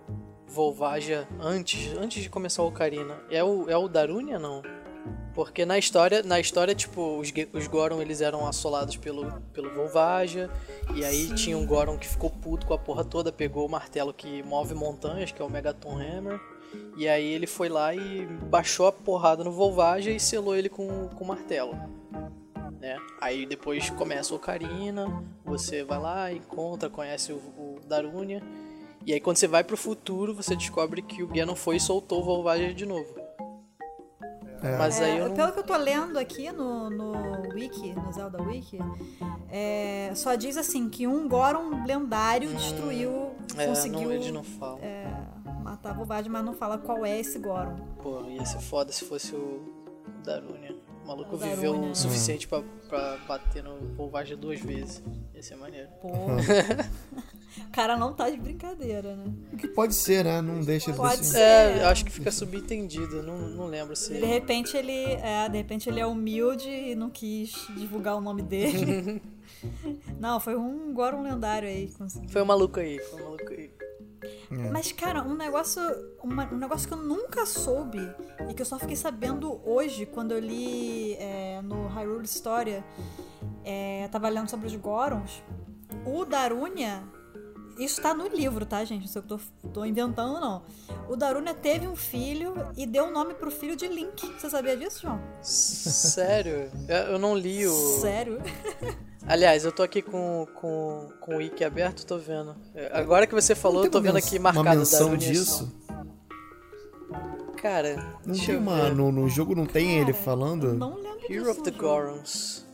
Volvagia 0.48 1.28
antes, 1.40 1.96
antes 1.98 2.24
de 2.24 2.30
começar 2.32 2.64
o 2.64 2.68
Ocarina. 2.68 3.22
É 3.30 3.44
o, 3.44 3.70
é 3.70 3.78
o 3.78 3.88
Darunia, 3.88 4.40
não? 4.40 4.64
Porque 5.34 5.66
na 5.66 5.78
história, 5.78 6.24
na 6.24 6.40
história 6.40 6.74
tipo, 6.74 7.20
os, 7.20 7.32
os 7.54 7.68
Goron 7.68 8.02
eles 8.02 8.22
eram 8.22 8.48
assolados 8.48 8.98
pelo, 8.98 9.32
pelo 9.54 9.74
Volvagia. 9.74 10.50
E 10.96 11.06
aí 11.06 11.28
Sim. 11.28 11.36
tinha 11.36 11.58
um 11.58 11.66
Goron 11.66 11.98
que 11.98 12.08
ficou 12.08 12.30
puto 12.30 12.66
com 12.66 12.74
a 12.74 12.78
porra 12.78 13.06
toda, 13.06 13.32
pegou 13.32 13.66
o 13.66 13.70
martelo 13.70 14.14
que 14.14 14.42
move 14.44 14.74
montanhas, 14.74 15.32
que 15.32 15.42
é 15.42 15.46
o 15.46 15.50
Megaton 15.50 15.98
Hammer. 15.98 16.40
E 16.98 17.08
aí 17.08 17.26
ele 17.26 17.46
foi 17.46 17.70
lá 17.70 17.94
e 17.94 18.26
baixou 18.26 18.88
a 18.88 18.92
porrada 18.92 19.44
no 19.44 19.52
Volvagia 19.52 20.12
e 20.12 20.20
selou 20.20 20.56
ele 20.56 20.70
com, 20.70 21.08
com 21.10 21.24
o 21.24 21.28
martelo. 21.28 21.76
Né? 22.80 22.98
Aí 23.22 23.46
depois 23.46 23.90
começa 23.92 24.34
o 24.34 24.38
Ocarina, 24.38 25.24
você 25.46 25.84
vai 25.84 26.00
lá, 26.00 26.34
encontra, 26.34 26.90
conhece 26.90 27.32
o, 27.32 27.38
o 27.38 27.80
Darunia. 27.88 28.42
E 29.06 29.14
aí 29.14 29.20
quando 29.20 29.38
você 29.38 29.48
vai 29.48 29.64
pro 29.64 29.78
futuro, 29.78 30.34
você 30.34 30.56
descobre 30.56 31.02
que 31.02 31.24
o 31.24 31.28
Ganon 31.28 31.56
foi 31.56 31.78
e 31.78 31.80
soltou 31.80 32.22
o 32.22 32.26
Volvagia 32.26 32.74
de 32.74 32.86
novo. 32.86 33.27
É. 34.64 34.78
Mas 34.78 35.00
aí 35.02 35.18
é, 35.18 35.28
não... 35.28 35.36
Pelo 35.36 35.52
que 35.52 35.60
eu 35.60 35.64
tô 35.64 35.78
lendo 35.78 36.18
aqui 36.18 36.52
no, 36.52 36.90
no 36.90 37.54
Wiki, 37.54 37.94
no 37.94 38.12
Zelda 38.12 38.42
Wiki, 38.42 38.80
é, 39.50 40.12
só 40.16 40.36
diz 40.36 40.58
assim 40.58 40.90
que 40.90 41.06
um 41.08 41.28
Goron 41.28 41.86
lendário 41.86 42.50
hum, 42.50 42.56
destruiu, 42.56 43.32
é, 43.56 43.68
conseguiu 43.68 44.02
não, 44.02 44.12
ele 44.12 44.32
não 44.32 44.44
fala. 44.44 44.80
É, 44.82 45.08
matar 45.64 45.92
a 45.92 46.30
mas 46.30 46.46
não 46.46 46.54
fala 46.54 46.78
qual 46.78 47.06
é 47.06 47.20
esse 47.20 47.40
Goron. 47.40 47.76
Pô, 48.02 48.22
ia 48.24 48.46
ser 48.46 48.60
foda 48.60 48.92
se 48.92 49.06
fosse 49.06 49.36
o 49.36 49.62
Darunia. 50.24 50.76
O 51.08 51.12
maluco 51.12 51.38
viveu 51.38 51.72
Darunia. 51.72 51.92
o 51.92 51.96
suficiente 51.96 52.50
pra, 52.50 52.62
pra 52.90 53.18
bater 53.26 53.64
no 53.64 53.78
Volvage 53.96 54.36
duas 54.36 54.60
vezes. 54.60 55.02
Ia 55.34 55.42
ser 55.42 55.56
maneiro. 55.56 55.88
Pô. 56.02 56.10
o 56.10 57.72
cara 57.72 57.96
não 57.96 58.12
tá 58.14 58.30
de 58.30 58.36
brincadeira, 58.36 59.16
né? 59.16 59.32
O 59.54 59.56
que 59.56 59.70
pode 59.70 59.96
ser, 59.96 60.26
né? 60.26 60.42
Não 60.42 60.60
deixa 60.60 60.92
de 60.92 60.98
Pode 60.98 61.26
ser. 61.26 61.38
ser. 61.38 61.40
É, 61.40 61.84
eu 61.84 61.88
acho 61.88 62.04
que 62.04 62.12
fica 62.12 62.30
subentendido. 62.30 63.24
Não, 63.24 63.38
não 63.38 63.68
lembro 63.68 63.96
se. 63.96 64.16
De 64.16 64.26
repente 64.26 64.76
ele 64.76 64.92
é, 64.92 65.48
de 65.48 65.58
repente 65.58 65.88
ele 65.90 66.02
é 66.02 66.06
humilde 66.06 66.70
e 66.70 66.94
não 66.94 67.10
quis 67.10 67.54
divulgar 67.78 68.18
o 68.18 68.22
nome 68.22 68.42
dele. 68.42 69.22
não, 70.20 70.42
foi 70.42 70.58
um 70.58 70.94
Goron 70.94 71.22
lendário 71.24 71.70
aí. 71.70 71.88
conseguiu. 71.98 72.28
Foi 72.30 72.42
um 72.42 72.46
maluco 72.46 72.82
aí, 72.82 73.00
foi 73.00 73.22
um 73.22 73.24
maluco 73.24 73.50
aí. 73.50 73.77
Mas, 74.72 74.92
cara, 74.92 75.22
um 75.24 75.36
negócio, 75.36 75.82
uma- 76.24 76.52
um 76.52 76.58
negócio 76.58 76.88
que 76.88 76.94
eu 76.94 76.98
nunca 76.98 77.46
soube 77.46 78.00
e 78.50 78.54
que 78.54 78.62
eu 78.62 78.66
só 78.66 78.80
fiquei 78.80 78.96
sabendo 78.96 79.62
hoje 79.64 80.06
quando 80.06 80.32
eu 80.32 80.40
li 80.40 81.14
é, 81.16 81.62
no 81.62 81.88
Hyrule 81.88 82.26
História, 82.26 82.84
é, 83.64 84.08
tava 84.12 84.28
lendo 84.30 84.50
sobre 84.50 84.68
os 84.68 84.76
Gorons. 84.76 85.44
O 86.06 86.26
Darunia, 86.26 87.04
isso 87.78 88.02
tá 88.02 88.14
no 88.14 88.28
livro, 88.28 88.66
tá, 88.66 88.84
gente? 88.84 89.02
Não 89.02 89.08
sei 89.08 89.22
o 89.22 89.26
que 89.26 89.34
eu 89.34 89.38
tô, 89.64 89.70
tô 89.70 89.86
inventando, 89.86 90.40
não. 90.40 90.64
O 91.08 91.16
Darunia 91.16 91.54
teve 91.54 91.88
um 91.88 91.96
filho 91.96 92.54
e 92.76 92.86
deu 92.86 93.06
o 93.06 93.12
nome 93.12 93.34
pro 93.36 93.52
filho 93.52 93.76
de 93.76 93.88
Link. 93.88 94.26
Você 94.40 94.50
sabia 94.50 94.76
disso, 94.76 95.02
João? 95.04 95.22
Sério? 95.42 96.72
Eu 97.12 97.20
não 97.20 97.36
li 97.38 97.68
o. 97.68 97.72
Sério? 98.02 98.40
Aliás, 99.28 99.66
eu 99.66 99.72
tô 99.72 99.84
aqui 99.84 100.02
com, 100.02 100.48
com, 100.56 101.10
com 101.20 101.36
o 101.36 101.38
wiki 101.38 101.64
aberto, 101.64 102.06
tô 102.06 102.18
vendo. 102.18 102.56
É, 102.74 102.90
Agora 102.94 103.28
que 103.28 103.34
você 103.34 103.54
falou, 103.54 103.84
eu 103.84 103.92
tô 103.92 104.00
vendo 104.00 104.18
aqui 104.18 104.40
marcado 104.40 104.66
Uma 104.68 104.76
menção 104.76 105.10
Darunia 105.10 105.28
disso? 105.32 105.76
Cara, 107.62 107.96
Não 108.26 108.32
deixa 108.34 108.46
tem 108.48 108.56
eu 108.56 108.62
uma. 108.62 108.84
ver. 108.84 108.96
No, 108.96 109.12
no 109.12 109.28
jogo 109.28 109.54
não 109.56 109.66
tem 109.66 109.98
ele 110.00 110.14
Cara, 110.14 110.24
falando? 110.24 110.74
Não 110.74 110.96
lembro 110.96 111.26
Hero 111.30 111.52
of 111.52 111.62
the 111.64 111.72
jogo. 111.72 111.84
Gorons. 111.84 112.66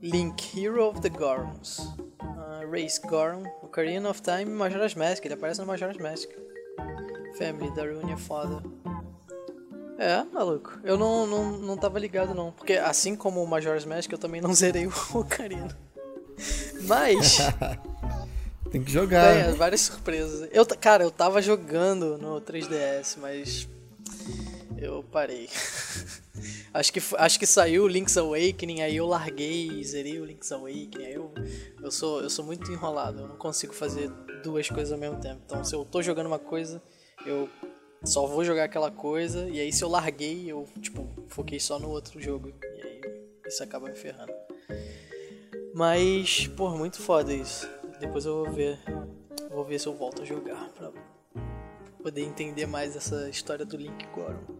Link, 0.00 0.56
Hero 0.56 0.84
of 0.88 1.00
the 1.00 1.08
Gorons. 1.08 1.78
Uh, 2.22 2.70
Race 2.70 3.00
Goron, 3.00 3.42
Ocarina 3.62 4.08
of 4.10 4.22
Time 4.22 4.42
e 4.42 4.54
Majora's 4.54 4.94
Mask. 4.94 5.24
Ele 5.24 5.34
aparece 5.34 5.60
no 5.60 5.66
Majora's 5.66 5.96
Mask. 5.96 6.28
Family, 7.36 7.74
Darunia, 7.74 8.16
Father. 8.16 8.60
É, 9.98 10.22
maluco. 10.32 10.78
Eu 10.84 10.96
não, 10.96 11.26
não, 11.26 11.58
não 11.58 11.76
tava 11.76 11.98
ligado 11.98 12.32
não. 12.32 12.52
Porque 12.52 12.74
assim 12.74 13.16
como 13.16 13.42
o 13.42 13.46
Majora's 13.48 13.84
Mask, 13.84 14.12
eu 14.12 14.18
também 14.18 14.40
não 14.40 14.54
zerei 14.54 14.86
o 14.86 14.92
Ocarina. 15.12 15.76
Mas... 16.82 17.38
Tem 18.70 18.84
que 18.84 18.92
jogar. 18.92 19.46
Tem 19.46 19.54
várias 19.54 19.80
surpresas. 19.80 20.48
Eu, 20.52 20.64
cara, 20.66 21.02
eu 21.02 21.10
tava 21.10 21.40
jogando 21.40 22.18
no 22.18 22.38
3DS, 22.40 23.16
mas 23.18 23.66
eu 24.76 25.02
parei. 25.10 25.48
acho, 26.74 26.92
que, 26.92 27.00
acho 27.16 27.38
que 27.38 27.46
saiu 27.46 27.84
o 27.84 27.88
Link's 27.88 28.18
Awakening, 28.18 28.82
aí 28.82 28.96
eu 28.96 29.06
larguei 29.06 29.68
e 29.68 29.84
zerei 29.84 30.20
o 30.20 30.24
Link's 30.24 30.52
Awakening. 30.52 31.04
Aí 31.04 31.14
eu, 31.14 31.32
eu, 31.82 31.90
sou, 31.90 32.20
eu 32.20 32.28
sou 32.28 32.44
muito 32.44 32.70
enrolado, 32.70 33.22
eu 33.22 33.28
não 33.28 33.36
consigo 33.36 33.72
fazer 33.72 34.10
duas 34.42 34.68
coisas 34.68 34.92
ao 34.92 34.98
mesmo 34.98 35.18
tempo. 35.18 35.40
Então, 35.46 35.64
se 35.64 35.74
eu 35.74 35.82
tô 35.84 36.02
jogando 36.02 36.26
uma 36.26 36.38
coisa, 36.38 36.82
eu 37.24 37.48
só 38.04 38.26
vou 38.26 38.44
jogar 38.44 38.64
aquela 38.64 38.90
coisa, 38.90 39.48
e 39.48 39.60
aí 39.60 39.72
se 39.72 39.82
eu 39.82 39.88
larguei, 39.88 40.50
eu, 40.50 40.66
tipo, 40.80 41.08
foquei 41.28 41.58
só 41.58 41.78
no 41.78 41.88
outro 41.88 42.20
jogo. 42.20 42.52
E 42.62 42.82
aí 42.82 43.00
isso 43.46 43.62
acaba 43.62 43.88
me 43.88 43.96
ferrando. 43.96 44.32
Mas, 45.74 46.46
pô, 46.48 46.70
muito 46.70 47.00
foda 47.00 47.32
isso. 47.32 47.68
Depois 48.00 48.24
eu 48.24 48.44
vou 48.44 48.52
ver. 48.52 48.78
Vou 49.50 49.64
ver 49.64 49.78
se 49.78 49.86
eu 49.86 49.94
volto 49.94 50.22
a 50.22 50.24
jogar 50.24 50.68
pra 50.70 50.92
poder 52.02 52.22
entender 52.22 52.66
mais 52.66 52.94
essa 52.94 53.28
história 53.28 53.64
do 53.64 53.76
Link 53.76 54.06
Goron. 54.14 54.58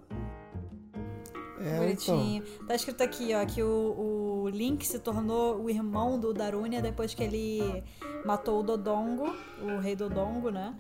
É, 1.61 1.91
então. 1.91 2.17
Bonitinho. 2.17 2.45
Tá 2.67 2.75
escrito 2.75 3.03
aqui, 3.03 3.35
ó, 3.35 3.45
que 3.45 3.63
o, 3.63 4.45
o 4.45 4.49
Link 4.49 4.87
se 4.87 4.99
tornou 4.99 5.61
o 5.63 5.71
irmão 5.71 6.19
do 6.19 6.33
Darunia 6.33 6.81
depois 6.81 7.15
que 7.15 7.23
ele 7.23 7.83
matou 8.25 8.61
o 8.61 8.63
Dodongo, 8.63 9.35
o 9.61 9.79
rei 9.79 9.97
Dodongo, 9.97 10.51
né? 10.51 10.75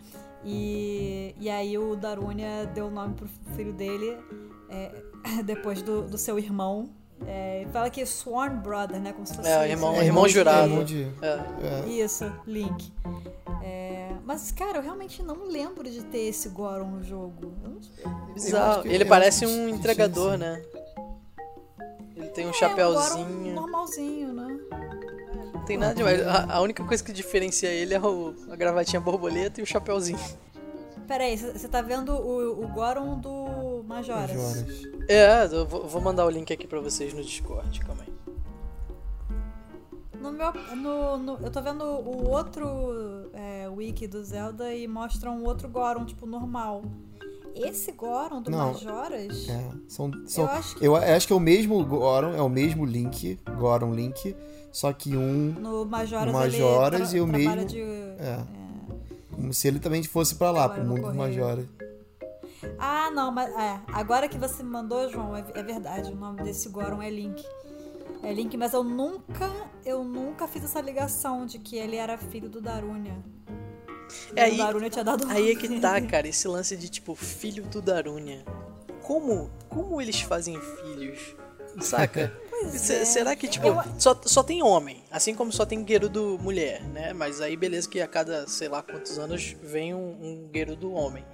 E, 0.45 1.35
e 1.41 1.51
aí 1.51 1.77
o 1.77 1.97
Darunia 1.97 2.67
deu 2.75 2.87
o 2.87 2.91
nome 2.91 3.15
pro 3.15 3.29
filho 3.57 3.73
dele 3.73 4.17
é, 4.69 4.93
depois 5.45 5.83
do, 5.83 6.03
do 6.03 6.17
seu 6.19 6.39
irmão. 6.39 6.89
É, 7.27 7.67
fala 7.73 7.91
que 7.91 8.05
Sworn 8.07 8.59
Brother, 8.59 9.01
né? 9.01 9.13
Como 9.13 9.27
se 9.27 9.35
fosse 9.35 9.49
É, 9.49 9.59
o 9.59 9.63
isso. 9.65 9.73
irmão- 9.73 9.95
É, 9.97 10.05
irmão 10.07 10.29
jurado. 10.29 10.69
irmão 10.69 10.85
de- 10.85 11.09
É, 11.21 11.85
é. 11.85 11.89
Isso, 11.89 12.33
Link. 12.47 12.93
É, 13.61 14.13
mas, 14.25 14.53
cara, 14.53 14.79
eu 14.79 14.83
realmente 14.83 15.21
não 15.23 15.45
lembro 15.49 15.91
de 15.91 16.05
ter 16.05 16.29
esse 16.29 16.49
Goron 16.51 16.87
no 16.87 17.03
jogo. 17.03 17.53
Eu 17.65 17.71
não 17.71 17.83
sei. 17.83 18.05
bizarro. 18.35 18.87
Ele 18.87 19.03
eu 19.03 19.09
parece 19.09 19.45
um 19.47 19.69
entregador, 19.69 20.33
sim. 20.35 20.39
né? 20.39 20.63
Ele 22.17 22.29
tem 22.29 22.45
um 22.45 22.49
É, 22.49 22.51
um 22.51 22.55
chapéuzinho. 22.55 23.53
normalzinho, 23.55 24.33
né? 24.33 24.59
Não 25.77 25.95
tem 25.95 26.05
nada 26.05 26.17
demais. 26.17 26.27
A, 26.27 26.55
a 26.57 26.61
única 26.61 26.83
coisa 26.85 27.03
que 27.05 27.13
diferencia 27.13 27.69
ele 27.69 27.95
é 27.95 28.01
o, 28.01 28.35
a 28.51 28.57
gravatinha 28.57 29.01
borboleta 29.01 29.61
e 29.61 29.63
o 29.63 29.67
chapéuzinho. 29.67 30.19
Peraí, 31.07 31.37
você 31.39 31.67
tá 31.69 31.81
vendo 31.81 32.13
o, 32.13 32.65
o 32.65 32.69
Goron 32.69 33.19
do 33.19 33.83
Majoras? 33.87 34.31
Majoras. 34.31 34.83
É, 35.09 35.45
eu 35.51 35.67
vou, 35.67 35.87
vou 35.89 36.01
mandar 36.03 36.27
o 36.27 36.31
link 36.31 36.53
aqui 36.53 36.67
pra 36.67 36.81
vocês 36.81 37.15
no 37.15 37.23
Discord, 37.23 37.81
calma 37.81 38.03
aí. 38.03 38.13
No 40.21 40.33
meu, 40.33 40.53
no, 40.77 41.17
no- 41.17 41.39
eu 41.41 41.51
tô 41.51 41.63
vendo 41.63 41.83
o 41.85 42.29
outro 42.31 43.31
é, 43.33 43.69
wiki 43.69 44.07
do 44.07 44.23
Zelda 44.23 44.75
e 44.75 44.87
mostra 44.89 45.31
um 45.31 45.45
outro 45.45 45.69
Goron, 45.69 46.05
tipo, 46.05 46.27
normal. 46.27 46.83
Esse 47.67 47.93
Goron 47.93 48.43
do 48.43 48.51
Não. 48.51 48.73
Majoras... 48.73 49.49
É, 49.49 49.71
são, 49.89 50.11
são, 50.27 50.45
Eu 50.45 50.51
eu, 50.51 50.57
acho 50.57 50.77
que- 50.77 50.87
acho 50.87 51.27
que 51.27 51.33
é 51.33 51.37
o 51.37 51.41
mesmo 51.41 51.85
Goron, 51.85 52.35
é 52.35 52.43
o 52.43 52.49
mesmo 52.49 52.85
Link, 52.85 53.39
Goron 53.59 53.95
Link, 53.95 54.37
só 54.73 54.93
que 54.93 55.17
um 55.17 55.55
No 55.59 55.85
Majoras, 55.85 56.33
Majoras 56.33 57.13
e 57.15 57.21
o 57.21 57.27
mesmo- 57.27 57.65
de... 57.65 57.81
é, 57.81 58.45
como 59.35 59.53
se 59.53 59.67
ele 59.69 59.79
também 59.79 60.03
fosse 60.05 60.35
pra 60.35 60.51
lá, 60.51 60.69
pro 60.69 60.83
mundo 60.85 60.97
do 60.97 61.03
correio. 61.03 61.17
Majora. 61.17 61.69
Ah, 62.79 63.11
não, 63.13 63.31
mas 63.33 63.51
é, 63.57 63.81
agora 63.93 64.29
que 64.29 64.37
você 64.37 64.63
me 64.63 64.71
mandou, 64.71 65.09
João, 65.11 65.37
é, 65.37 65.45
é 65.55 65.63
verdade, 65.63 66.11
o 66.13 66.17
nome 66.17 66.43
desse 66.43 66.69
Goron 66.69 67.01
é 67.01 67.09
Link. 67.11 67.43
É 68.23 68.33
Link, 68.33 68.57
mas 68.57 68.73
eu 68.73 68.83
nunca, 68.83 69.49
eu 69.85 70.03
nunca 70.03 70.49
fiz 70.49 70.65
essa 70.65 70.81
ligação 70.81 71.47
de 71.47 71.59
que 71.61 71.77
ele 71.77 71.95
era 71.97 72.19
filho 72.19 72.49
do 72.49 72.61
Darunia. 72.61 73.17
É, 74.35 74.45
aí- 74.45 74.57
Darunia 74.57 74.91
tinha 74.91 75.05
dado 75.05 75.27
Aí 75.29 75.51
é 75.51 75.55
que 75.55 75.81
tá, 75.81 76.01
cara, 76.01 76.27
esse 76.29 76.47
lance 76.49 76.77
de 76.77 76.89
tipo, 76.89 77.15
filho 77.15 77.65
do 77.65 77.81
Darunia. 77.83 78.45
Como, 79.03 79.51
como 79.69 80.01
eles 80.01 80.21
fazem 80.21 80.59
filhos? 80.61 81.35
Saca? 81.81 82.33
É. 82.61 83.05
Será 83.05 83.37
que, 83.37 83.47
tipo, 83.47 83.69
só, 84.01 84.21
só 84.25 84.43
tem 84.43 84.65
homem, 84.65 85.05
assim 85.13 85.33
como 85.33 85.53
só 85.53 85.65
tem 85.65 85.87
Gerudo 85.87 86.37
mulher, 86.43 86.83
né? 86.83 87.13
Mas 87.13 87.41
aí 87.41 87.57
beleza 87.57 87.89
que 87.89 88.01
a 88.01 88.09
cada, 88.09 88.49
sei 88.49 88.69
lá 88.69 88.83
quantos 88.83 89.17
anos, 89.17 89.55
vem 89.63 89.95
um, 89.95 90.01
um 90.01 90.51
Gerudo 90.53 90.93
homem. 90.93 91.25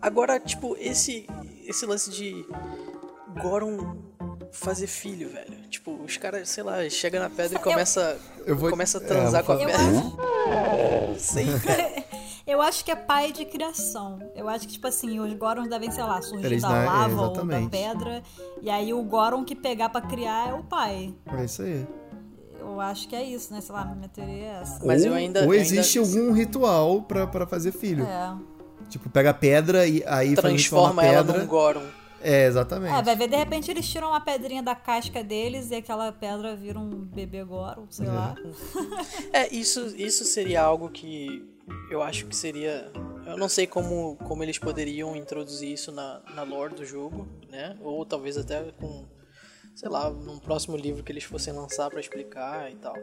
Agora, 0.00 0.40
tipo, 0.40 0.74
esse, 0.80 1.26
esse 1.66 1.84
lance 1.84 2.10
de 2.10 2.46
Goron 3.40 3.96
fazer 4.52 4.86
filho, 4.86 5.28
velho. 5.30 5.56
Tipo, 5.68 5.92
os 6.02 6.16
caras, 6.16 6.48
sei 6.48 6.62
lá, 6.64 6.88
chega 6.88 7.20
na 7.20 7.30
pedra 7.30 7.58
e 7.58 7.62
começa, 7.62 8.18
Eu 8.46 8.56
vou- 8.56 8.70
começa 8.70 8.98
a 8.98 9.00
é, 9.02 9.04
transar 9.04 9.40
eu 9.42 9.44
com 9.46 9.52
a 9.52 9.56
vou 9.56 9.64
Eu 9.64 9.70
pedra. 9.70 9.98
acho, 11.14 11.66
cara. 11.66 12.04
eu 12.46 12.60
acho 12.62 12.84
que 12.84 12.90
é 12.90 12.96
pai 12.96 13.32
de 13.32 13.44
criação. 13.44 14.18
Eu 14.34 14.48
acho 14.48 14.66
que, 14.66 14.72
tipo 14.74 14.86
assim, 14.86 15.20
os 15.20 15.32
Gorons 15.34 15.68
devem, 15.68 15.90
sei 15.90 16.02
lá, 16.02 16.20
surgir 16.20 16.46
Eles 16.46 16.62
da 16.62 16.68
na- 16.68 16.82
é, 16.82 16.86
lava 16.86 17.22
ou 17.22 17.32
da 17.32 17.68
pedra. 17.68 18.22
E 18.60 18.68
aí 18.70 18.92
o 18.92 19.02
Goron 19.04 19.44
que 19.44 19.54
pegar 19.54 19.88
pra 19.88 20.00
criar 20.00 20.48
é 20.48 20.54
o 20.54 20.64
pai. 20.64 21.14
É 21.38 21.44
isso 21.44 21.62
aí. 21.62 21.86
Eu 22.58 22.80
acho 22.80 23.08
que 23.08 23.16
é 23.16 23.22
isso, 23.22 23.52
né? 23.54 23.60
Sei 23.60 23.74
lá, 23.74 23.84
minha 23.84 24.08
teoria 24.08 24.34
é 24.34 24.60
essa. 24.62 24.84
Mas 24.84 25.02
ou, 25.02 25.08
eu 25.08 25.14
ainda- 25.14 25.44
ou 25.46 25.54
existe 25.54 25.98
ainda- 25.98 26.10
algum 26.18 26.32
ritual 26.32 27.02
pra, 27.02 27.26
pra 27.26 27.46
fazer 27.46 27.72
filho. 27.72 28.04
É. 28.04 28.34
Tipo, 28.88 29.08
pega 29.08 29.30
a 29.30 29.34
pedra 29.34 29.86
e 29.86 30.02
aí 30.06 30.34
Transforma 30.34 30.92
uma 30.92 31.04
ela 31.04 31.24
pedra. 31.24 31.40
num 31.40 31.46
Goron. 31.46 31.82
É, 32.22 32.46
exatamente. 32.46 32.94
É, 32.94 33.02
vai 33.02 33.16
ver, 33.16 33.28
de 33.28 33.36
repente 33.36 33.70
eles 33.70 33.88
tiram 33.88 34.08
uma 34.08 34.20
pedrinha 34.20 34.62
da 34.62 34.74
casca 34.74 35.22
deles 35.24 35.70
e 35.70 35.76
aquela 35.76 36.12
pedra 36.12 36.54
vira 36.54 36.78
um 36.78 36.90
bebê 37.04 37.42
Goron, 37.44 37.86
sei 37.90 38.06
É. 38.06 38.10
lá. 38.10 38.34
É, 39.32 39.54
isso, 39.54 39.94
isso 39.96 40.24
seria 40.24 40.62
algo 40.62 40.90
que 40.90 41.42
eu 41.90 42.02
acho 42.02 42.26
que 42.26 42.36
seria. 42.36 42.90
Eu 43.26 43.36
não 43.38 43.48
sei 43.48 43.66
como, 43.66 44.16
como 44.26 44.42
eles 44.42 44.58
poderiam 44.58 45.14
introduzir 45.16 45.72
isso 45.72 45.92
na, 45.92 46.20
na 46.34 46.42
lore 46.42 46.74
do 46.74 46.84
jogo, 46.84 47.28
né? 47.48 47.76
Ou 47.80 48.04
talvez 48.04 48.36
até 48.36 48.60
com, 48.72 49.06
sei 49.74 49.88
lá, 49.88 50.10
num 50.10 50.38
próximo 50.38 50.76
livro 50.76 51.02
que 51.04 51.12
eles 51.12 51.22
fossem 51.24 51.52
lançar 51.52 51.88
pra 51.90 52.00
explicar 52.00 52.70
e 52.72 52.74
tal. 52.76 52.96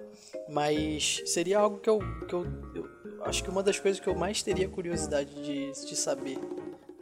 Mas 0.49 1.22
seria 1.28 1.59
algo 1.59 1.78
que 1.80 1.89
eu, 1.89 1.99
que 2.28 2.34
eu, 2.36 2.45
eu 2.76 3.24
acho 3.24 3.41
que 3.43 3.49
uma 3.49 3.63
das 3.63 3.80
coisas 3.80 4.01
que 4.01 4.07
eu 4.07 4.15
mais 4.15 4.43
teria 4.43 4.68
curiosidade 4.68 5.34
de, 5.41 5.72
de 5.72 5.95
saber, 5.95 6.38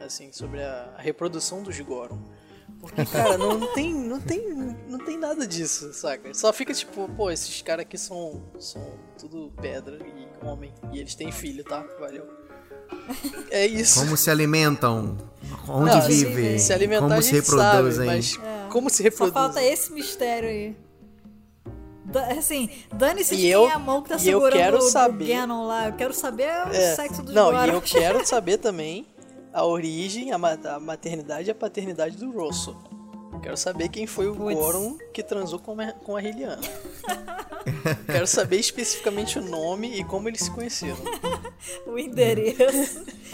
assim, 0.00 0.30
sobre 0.32 0.62
a, 0.62 0.94
a 0.96 1.00
reprodução 1.00 1.62
dos 1.62 1.78
Goron. 1.80 2.18
Porque, 2.80 3.04
cara, 3.06 3.38
não 3.38 3.66
tem, 3.74 3.94
não 3.94 4.20
tem, 4.20 4.48
não 4.88 4.98
tem 4.98 5.16
nada 5.18 5.46
disso, 5.46 5.92
saca? 5.92 6.32
Só 6.34 6.52
fica 6.52 6.74
tipo, 6.74 7.08
pô, 7.16 7.30
esses 7.30 7.62
caras 7.62 7.82
aqui 7.82 7.96
são, 7.96 8.42
são 8.58 8.82
tudo 9.18 9.52
pedra 9.60 9.98
e 10.04 10.46
homem. 10.46 10.72
E 10.92 10.98
eles 10.98 11.14
têm 11.14 11.32
filho, 11.32 11.64
tá? 11.64 11.84
Valeu. 11.98 12.26
É 13.50 13.66
isso. 13.66 13.98
Como 14.00 14.16
se 14.16 14.30
alimentam? 14.30 15.16
Onde 15.68 15.90
Não, 15.96 16.02
vivem? 16.02 16.58
Se 16.58 16.72
alimentar 16.72 17.02
como 17.08 17.14
a 17.14 17.22
se 17.22 17.30
gente 17.34 17.46
sabe, 17.46 17.62
reproduzem? 17.76 18.06
mas, 18.06 18.38
É. 18.42 18.68
Como 18.70 18.90
se 18.90 18.96
Só 18.98 19.02
reproduz? 19.04 19.34
falta 19.34 19.62
esse 19.62 19.92
mistério 19.92 20.48
aí. 20.48 20.76
Da- 22.04 22.26
Assim, 22.32 22.68
dane-se 22.94 23.34
E 23.34 23.36
de 23.38 23.42
quem 23.44 23.50
eu- 23.52 23.66
é 23.68 23.72
a 23.72 23.78
mão 23.78 24.02
que 24.02 24.08
tá 24.10 24.14
e 24.16 24.18
eu 24.18 24.22
segurando 24.40 24.52
quero 24.52 24.78
o, 24.78 24.82
saber- 24.82 25.24
o 25.24 25.28
Ganon 25.28 25.66
lá. 25.66 25.88
Eu 25.88 25.92
quero 25.94 26.14
saber 26.14 26.44
o 26.68 26.72
É. 26.72 26.94
sexo 26.94 27.22
dos 27.22 27.34
Não, 27.34 27.52
e 27.66 27.68
eu 27.70 27.80
quero 27.82 28.24
saber 28.26 28.58
também 28.58 29.06
a 29.56 29.64
origem, 29.64 30.32
a, 30.32 30.38
ma- 30.38 30.58
a 30.64 30.78
maternidade 30.78 31.48
e 31.48 31.50
a 31.50 31.54
paternidade 31.54 32.16
do 32.18 32.30
Rosso. 32.30 32.76
Quero 33.42 33.56
saber 33.56 33.88
quem 33.88 34.06
foi 34.06 34.28
o 34.28 34.34
Puts. 34.34 34.54
Goron 34.54 34.98
que 35.14 35.22
transou 35.22 35.58
com 35.58 35.80
a, 35.80 35.92
com 35.92 36.14
a 36.16 36.20
quero 38.06 38.26
saber 38.26 38.56
especificamente 38.58 39.38
o 39.38 39.42
nome 39.42 39.98
e 39.98 40.04
como 40.04 40.28
eles 40.28 40.40
se 40.42 40.50
conheceram. 40.50 40.98
o 41.86 41.98
endereço. 41.98 43.02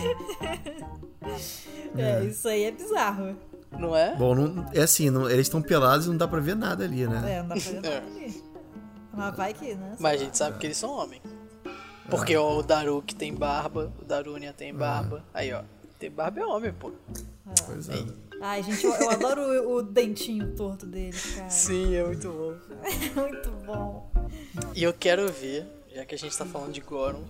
é, 1.96 2.24
isso 2.24 2.48
aí 2.48 2.64
é 2.64 2.70
bizarro. 2.70 3.36
Não 3.78 3.96
é? 3.96 4.14
Bom, 4.16 4.34
não- 4.34 4.66
é 4.72 4.82
assim, 4.82 5.08
não- 5.10 5.28
eles 5.30 5.46
estão 5.46 5.62
pelados 5.62 6.06
e 6.06 6.10
não 6.10 6.16
dá 6.16 6.28
pra 6.28 6.40
ver 6.40 6.54
nada 6.54 6.84
ali, 6.84 7.06
né? 7.06 7.36
É, 7.38 7.42
não 7.42 7.48
dá 7.48 7.54
pra 7.56 7.64
ver 7.64 7.70
É. 7.70 7.74
nada 7.80 7.96
ali. 8.06 8.42
Mas 9.14 9.36
vai 9.36 9.54
que, 9.54 9.74
né? 9.74 9.96
Mas 9.98 10.20
a 10.20 10.24
gente 10.24 10.36
sabe 10.38 10.58
que 10.58 10.66
eles 10.66 10.76
são 10.76 10.90
homens. 10.90 11.22
Porque 12.10 12.36
ó, 12.36 12.58
o 12.58 12.62
Daruk 12.62 13.14
tem 13.14 13.34
barba, 13.34 13.92
o 14.00 14.04
Darunia 14.04 14.52
tem 14.52 14.74
barba. 14.74 15.24
Aí, 15.32 15.52
ó. 15.52 15.62
Ter 16.02 16.10
barba 16.10 16.40
é 16.40 16.44
homem, 16.44 16.72
pô. 16.72 16.90
Pois 17.64 17.88
é. 17.88 17.94
Ai, 18.40 18.60
gente, 18.64 18.84
eu, 18.84 18.92
eu 18.92 19.10
adoro 19.10 19.40
o, 19.40 19.76
o 19.76 19.82
dentinho 19.84 20.52
torto 20.56 20.84
dele, 20.84 21.16
cara. 21.36 21.48
Sim, 21.48 21.94
é 21.94 22.02
muito 22.02 22.28
bom. 22.28 22.56
Muito 23.22 23.50
bom. 23.64 24.10
E 24.74 24.82
eu 24.82 24.92
quero 24.92 25.30
ver, 25.30 25.64
já 25.94 26.04
que 26.04 26.16
a 26.16 26.18
gente 26.18 26.36
tá 26.36 26.44
falando 26.44 26.72
de 26.72 26.80
Goron, 26.80 27.22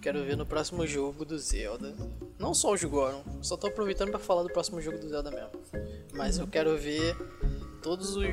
quero 0.00 0.24
ver 0.24 0.36
no 0.36 0.44
próximo 0.44 0.84
jogo 0.84 1.24
do 1.24 1.38
Zelda. 1.38 1.94
Não 2.40 2.52
só 2.54 2.72
os 2.72 2.82
Goron, 2.82 3.22
só 3.40 3.56
tô 3.56 3.68
aproveitando 3.68 4.10
pra 4.10 4.18
falar 4.18 4.42
do 4.42 4.50
próximo 4.50 4.80
jogo 4.80 4.98
do 4.98 5.08
Zelda 5.08 5.30
mesmo. 5.30 5.50
Mas 6.12 6.38
eu 6.38 6.48
quero 6.48 6.76
ver 6.76 7.16
todos 7.84 8.16
os, 8.16 8.26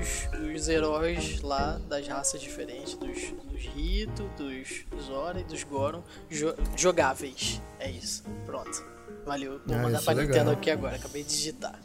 os 0.55 0.67
heróis 0.67 1.41
lá 1.43 1.77
das 1.87 2.07
raças 2.07 2.41
diferentes, 2.41 2.95
dos, 2.95 3.31
dos 3.43 3.61
Rito, 3.65 4.23
dos 4.35 5.05
Zora 5.05 5.41
e 5.41 5.43
dos 5.43 5.63
Goron, 5.63 6.01
jo- 6.27 6.55
jogáveis. 6.75 7.61
É 7.79 7.87
isso. 7.91 8.23
Pronto. 8.47 8.83
Valeu. 9.29 9.59
Vou 9.63 9.75
Ah, 9.77 9.81
mandar 9.83 9.97
isso 9.99 10.05
pra 10.05 10.13
é 10.13 10.25
Nintendo 10.25 10.49
aqui 10.51 10.71
agora, 10.71 10.95
acabei 10.95 11.21
de 11.23 11.29
digitar. 11.29 11.79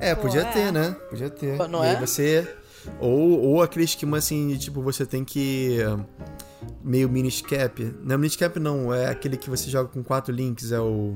É, 0.00 0.14
Pô, 0.16 0.22
podia 0.22 0.40
é. 0.42 0.44
ter, 0.52 0.72
né? 0.72 0.96
Podia 1.08 1.30
ter. 1.30 1.56
Pô, 1.56 1.68
não 1.68 1.84
e 1.84 1.88
é? 1.88 2.00
você. 2.00 2.56
Ou, 3.00 3.40
ou 3.40 3.62
aquele 3.62 3.84
esquema 3.84 4.18
assim, 4.18 4.48
de, 4.48 4.58
tipo, 4.58 4.82
você 4.82 5.06
tem 5.06 5.24
que. 5.24 5.78
Meio 6.82 7.08
miniscap. 7.08 7.80
Não 8.02 8.14
é 8.14 8.18
miniscap, 8.18 8.58
não. 8.58 8.92
É 8.92 9.06
aquele 9.06 9.36
que 9.36 9.48
você 9.48 9.70
joga 9.70 9.88
com 9.88 10.02
quatro 10.02 10.34
links. 10.34 10.72
É 10.72 10.80
o. 10.80 11.14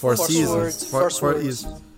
Four 0.00 0.16
Force 0.16 0.32
Seasons. 0.32 0.92
Words, 0.92 1.18
For-. 1.18 1.42
Isso. 1.44 1.90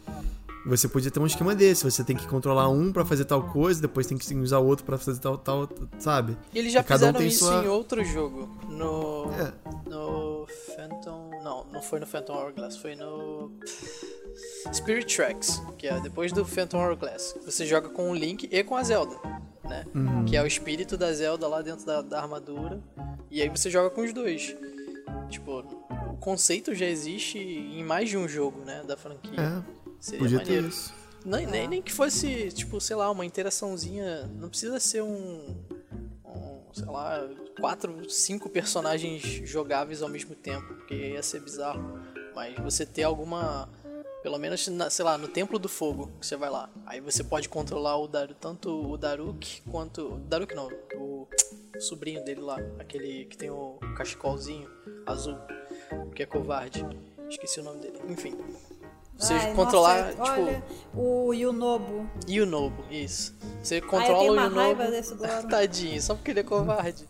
Você 0.64 0.86
podia 0.88 1.10
ter 1.10 1.18
um 1.20 1.26
esquema 1.26 1.54
desse. 1.56 1.82
Você 1.84 2.02
tem 2.04 2.16
que 2.16 2.26
controlar 2.26 2.68
um 2.68 2.92
pra 2.92 3.04
fazer 3.04 3.24
tal 3.24 3.42
coisa, 3.42 3.80
depois 3.82 4.06
tem 4.06 4.16
que 4.16 4.34
usar 4.36 4.60
outro 4.60 4.84
pra 4.84 4.96
fazer 4.96 5.18
tal, 5.20 5.36
tal, 5.36 5.68
sabe? 5.98 6.38
E 6.54 6.58
eles 6.58 6.72
já 6.72 6.80
E 6.80 6.84
cada 6.84 7.06
um 7.06 7.08
fizeram 7.08 7.18
tem 7.18 7.28
isso 7.28 7.44
sua- 7.44 7.64
em 7.64 7.68
outro 7.68 8.04
jogo. 8.04 8.48
No. 8.68 9.28
É. 9.38 9.52
No. 9.90 10.21
Não, 11.64 11.72
não 11.72 11.82
foi 11.82 12.00
no 12.00 12.06
Phantom 12.06 12.34
Hourglass, 12.34 12.76
foi 12.76 12.94
no. 12.94 13.52
Spirit 14.72 15.14
Tracks, 15.14 15.60
que 15.76 15.86
é 15.86 16.00
depois 16.00 16.32
do 16.32 16.44
Phantom 16.44 16.78
Hourglass. 16.78 17.34
Você 17.44 17.66
joga 17.66 17.88
com 17.88 18.10
o 18.10 18.14
Link 18.14 18.48
e 18.50 18.64
com 18.64 18.76
a 18.76 18.82
Zelda, 18.82 19.14
né? 19.64 19.84
Uhum. 19.94 20.24
Que 20.24 20.36
é 20.36 20.42
o 20.42 20.46
espírito 20.46 20.96
da 20.96 21.12
Zelda 21.12 21.46
lá 21.46 21.60
dentro 21.60 21.84
da, 21.84 22.00
da 22.00 22.20
armadura. 22.20 22.80
E 23.30 23.42
aí 23.42 23.48
você 23.48 23.70
joga 23.70 23.90
com 23.90 24.02
os 24.02 24.12
dois. 24.12 24.56
Tipo, 25.28 25.60
o 26.10 26.16
conceito 26.16 26.74
já 26.74 26.86
existe 26.86 27.38
em 27.38 27.84
mais 27.84 28.08
de 28.08 28.16
um 28.16 28.28
jogo, 28.28 28.64
né? 28.64 28.82
Da 28.86 28.96
franquia. 28.96 29.40
É, 29.40 29.62
Seria 30.00 30.18
podia 30.20 30.38
ter 30.38 30.44
maneiro. 30.44 30.68
isso. 30.68 30.94
Nem, 31.24 31.46
nem, 31.46 31.68
nem 31.68 31.82
que 31.82 31.92
fosse, 31.92 32.50
tipo, 32.52 32.80
sei 32.80 32.96
lá, 32.96 33.10
uma 33.10 33.24
interaçãozinha. 33.24 34.26
Não 34.38 34.48
precisa 34.48 34.80
ser 34.80 35.02
um. 35.02 35.56
Sei 36.72 36.86
lá, 36.86 37.28
quatro, 37.60 38.08
cinco 38.10 38.48
personagens 38.48 39.22
jogáveis 39.48 40.02
ao 40.02 40.08
mesmo 40.08 40.34
tempo, 40.34 40.74
porque 40.74 40.94
ia 40.94 41.22
ser 41.22 41.40
bizarro. 41.40 42.00
Mas 42.34 42.54
você 42.56 42.86
ter 42.86 43.02
alguma. 43.02 43.68
Pelo 44.22 44.38
menos, 44.38 44.68
sei 44.90 45.04
lá, 45.04 45.18
no 45.18 45.26
Templo 45.26 45.58
do 45.58 45.68
Fogo, 45.68 46.10
você 46.20 46.36
vai 46.36 46.48
lá. 46.48 46.70
Aí 46.86 47.00
você 47.00 47.24
pode 47.24 47.48
controlar 47.48 47.96
o 47.98 48.06
Daru, 48.06 48.34
tanto 48.34 48.92
o 48.92 48.96
Daruk 48.96 49.62
quanto. 49.70 50.18
Daruk 50.28 50.54
não, 50.54 50.68
o 50.94 51.26
sobrinho 51.80 52.24
dele 52.24 52.40
lá, 52.40 52.56
aquele 52.78 53.24
que 53.24 53.36
tem 53.36 53.50
o 53.50 53.78
cachecolzinho 53.96 54.70
azul, 55.04 55.36
que 56.14 56.22
é 56.22 56.26
covarde. 56.26 56.86
Esqueci 57.28 57.60
o 57.60 57.64
nome 57.64 57.80
dele. 57.80 57.98
Enfim. 58.08 58.36
Você 59.22 59.34
Ai, 59.34 59.54
controlar, 59.54 60.14
nossa, 60.16 60.32
tipo. 60.32 60.46
Olha, 60.46 60.64
o 60.94 61.32
Yunobo. 61.32 62.06
Yunobo, 62.28 62.84
isso. 62.90 63.34
Você 63.62 63.78
eu 63.78 63.82
controla 63.86 64.18
tenho 64.18 64.32
o 64.32 64.36
Yunobo. 64.36 64.56
raiva 64.56 64.84
desse. 64.90 65.14
Tadinho, 65.48 66.02
só 66.02 66.14
porque 66.14 66.32
ele 66.32 66.40
é 66.40 66.42
covarde. 66.42 67.06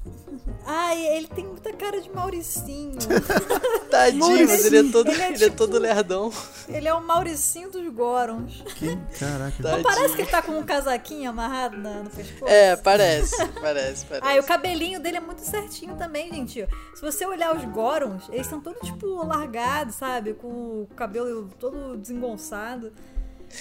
Ai, 0.67 1.05
ele 1.17 1.27
tem 1.29 1.45
muita 1.47 1.73
cara 1.73 2.01
de 2.01 2.11
Mauricinho. 2.11 2.99
Tadinho, 3.91 4.47
mas 4.49 4.65
ele 4.65 4.79
é 4.89 4.93
todo, 4.93 5.11
Ele 5.11 5.23
é 5.23 5.27
ele 5.33 5.35
é 5.45 5.49
tipo- 5.49 5.57
todo 5.57 5.79
lerdão. 5.79 6.33
ele 6.69 6.89
é 6.89 6.95
o 6.95 7.03
Mauricinho 7.03 7.71
dos 7.71 7.87
Gorons. 7.93 8.63
Que, 8.77 8.97
caraca. 9.19 9.63
Tadinho. 9.63 9.83
Parece 9.83 10.15
que 10.15 10.23
ele 10.23 10.31
tá 10.31 10.43
com 10.43 10.53
um 10.53 10.63
casaquinho 10.63 11.31
amarrado 11.31 11.77
na- 11.77 12.03
no 12.03 12.11
pescoço. 12.11 12.47
É, 12.51 12.77
parece, 12.77 13.37
parece, 13.61 14.07
parece. 14.07 14.21
Ah, 14.27 14.37
e 14.37 14.41
o 14.41 14.45
cabelinho 14.45 15.01
dele 15.01 15.17
é 15.17 15.21
muito 15.21 15.41
certinho 15.43 15.97
também, 15.97 16.33
gente. 16.33 16.67
Se 16.95 17.03
você 17.03 17.27
olhar 17.27 17.55
os 17.57 17.65
Gorons, 17.65 18.25
eles 18.31 18.47
são 18.47 18.61
todos, 18.61 18.81
tipo, 18.87 19.07
largados, 19.27 19.97
sabe? 19.97 20.35
Com 20.35 20.49
o 20.49 20.89
cabelo 20.97 21.49
todo 21.59 21.97
desengonçado. 22.03 22.92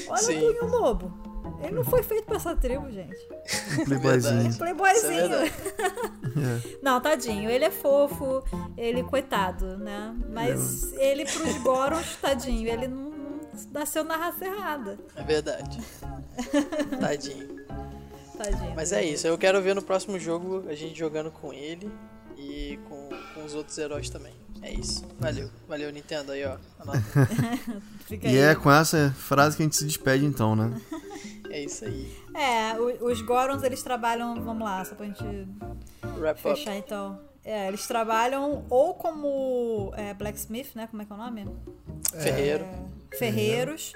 Olha 0.07 0.21
Sim. 0.21 0.37
o 0.37 0.53
Punho 0.53 0.71
Lobo. 0.71 1.31
Ele 1.63 1.75
não 1.75 1.83
foi 1.83 2.03
feito 2.03 2.25
pra 2.25 2.37
essa 2.37 2.55
tribo, 2.55 2.89
gente. 2.91 3.17
Um 3.79 3.85
playboyzinho. 3.85 4.51
É 4.51 4.57
Playboyzinho. 4.57 5.29
verdade. 5.29 6.77
não, 6.81 7.01
tadinho. 7.01 7.49
Ele 7.49 7.65
é 7.65 7.71
fofo. 7.71 8.43
Ele, 8.77 9.03
coitado, 9.03 9.77
né? 9.77 10.15
Mas 10.29 10.93
ele, 10.93 11.25
pros 11.25 11.57
Gorons, 11.57 12.15
tadinho, 12.17 12.67
ele 12.67 12.87
não, 12.87 13.09
não 13.09 13.39
nasceu 13.71 14.03
na 14.03 14.17
raça 14.17 14.45
errada. 14.45 14.97
É 15.15 15.23
verdade. 15.23 15.79
Tadinho. 16.99 17.65
Tadinho. 18.37 18.75
Mas 18.75 18.91
é 18.91 19.03
isso, 19.03 19.27
eu 19.27 19.37
quero 19.37 19.61
ver 19.61 19.75
no 19.75 19.81
próximo 19.81 20.17
jogo 20.17 20.63
a 20.67 20.73
gente 20.73 20.97
jogando 20.97 21.29
com 21.31 21.53
ele 21.53 21.91
e 22.37 22.79
com, 22.89 23.09
com 23.35 23.43
os 23.45 23.53
outros 23.53 23.77
heróis 23.77 24.09
também. 24.09 24.33
É 24.61 24.71
isso. 24.71 25.05
Valeu. 25.19 25.49
Valeu, 25.67 25.91
Nintendo 25.91 26.31
aí, 26.31 26.45
ó. 26.45 26.57
Fica 28.05 28.27
E 28.27 28.31
aí. 28.31 28.37
é 28.37 28.55
com 28.55 28.71
essa 28.71 29.11
frase 29.11 29.55
que 29.57 29.63
a 29.63 29.65
gente 29.65 29.75
se 29.75 29.85
despede 29.85 30.25
então, 30.25 30.55
né? 30.55 30.79
É 31.49 31.63
isso 31.63 31.83
aí. 31.85 32.11
É, 32.35 32.79
os 32.79 33.21
Gorons, 33.21 33.63
eles 33.63 33.81
trabalham, 33.83 34.41
vamos 34.43 34.63
lá, 34.63 34.83
só 34.85 34.95
pra 34.95 35.05
gente 35.05 35.23
Wrap 36.17 36.37
up. 36.39 36.41
fechar 36.41 36.75
então. 36.77 37.19
É, 37.43 37.67
eles 37.67 37.87
trabalham 37.87 38.63
ou 38.69 38.93
como 38.93 39.91
é, 39.97 40.13
blacksmith, 40.13 40.69
né? 40.75 40.87
Como 40.87 41.01
é 41.01 41.05
que 41.05 41.11
é 41.11 41.15
o 41.15 41.17
nome? 41.17 41.47
Ferreiro. 42.19 42.63
É, 43.11 43.17
ferreiros. 43.17 43.93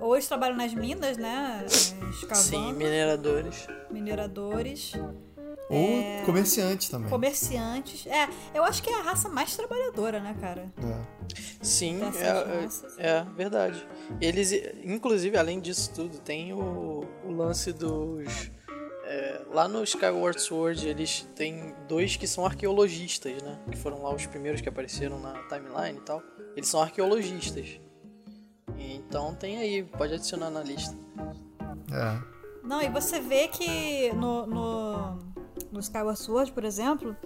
Ou 0.00 0.14
eles 0.16 0.26
trabalham 0.26 0.56
nas 0.56 0.74
minas, 0.74 1.16
né? 1.16 1.62
é, 1.64 1.68
Sim, 1.68 1.96
Escavando, 2.10 2.76
mineradores. 2.76 3.66
mineradores, 3.90 4.92
Ou 5.70 6.24
comerciante 6.24 6.90
também. 6.90 7.10
comerciantes. 7.10 8.06
É, 8.06 8.28
eu 8.54 8.64
acho 8.64 8.82
que 8.82 8.88
é 8.88 8.98
a 8.98 9.02
raça 9.02 9.28
mais 9.28 9.54
trabalhadora, 9.54 10.18
né, 10.18 10.34
cara? 10.40 10.72
É. 10.78 11.18
Sim, 11.62 12.00
é, 12.02 13.06
é, 13.06 13.18
é 13.18 13.24
verdade. 13.36 13.86
Eles, 14.20 14.52
inclusive, 14.82 15.36
além 15.36 15.60
disso 15.60 15.92
tudo, 15.94 16.18
tem 16.18 16.52
o, 16.54 17.04
o 17.24 17.32
lance 17.32 17.72
dos. 17.72 18.50
é, 19.04 19.42
lá 19.52 19.68
no 19.68 19.82
Skyward 19.84 20.40
Sword 20.40 20.88
eles 20.88 21.28
têm 21.36 21.74
dois 21.86 22.16
que 22.16 22.26
são 22.26 22.46
arqueologistas, 22.46 23.42
né? 23.42 23.58
Que 23.70 23.76
foram 23.76 24.02
lá 24.02 24.14
os 24.14 24.24
primeiros 24.24 24.60
que 24.60 24.68
apareceram 24.68 25.18
na 25.20 25.34
timeline 25.48 25.98
e 25.98 26.02
tal. 26.02 26.22
Eles 26.56 26.68
são 26.68 26.80
arqueologistas. 26.80 27.78
Então 28.78 29.34
tem 29.34 29.58
aí, 29.58 29.82
pode 29.82 30.14
adicionar 30.14 30.50
na 30.50 30.62
lista. 30.62 30.96
É. 31.92 32.38
Não, 32.62 32.82
e 32.82 32.88
você 32.90 33.18
vê 33.20 33.48
que 33.48 34.12
no, 34.12 34.46
no, 34.46 35.18
no 35.70 35.80
Skyward 35.80 36.18
Sword, 36.18 36.52
por 36.52 36.64
exemplo, 36.64 37.16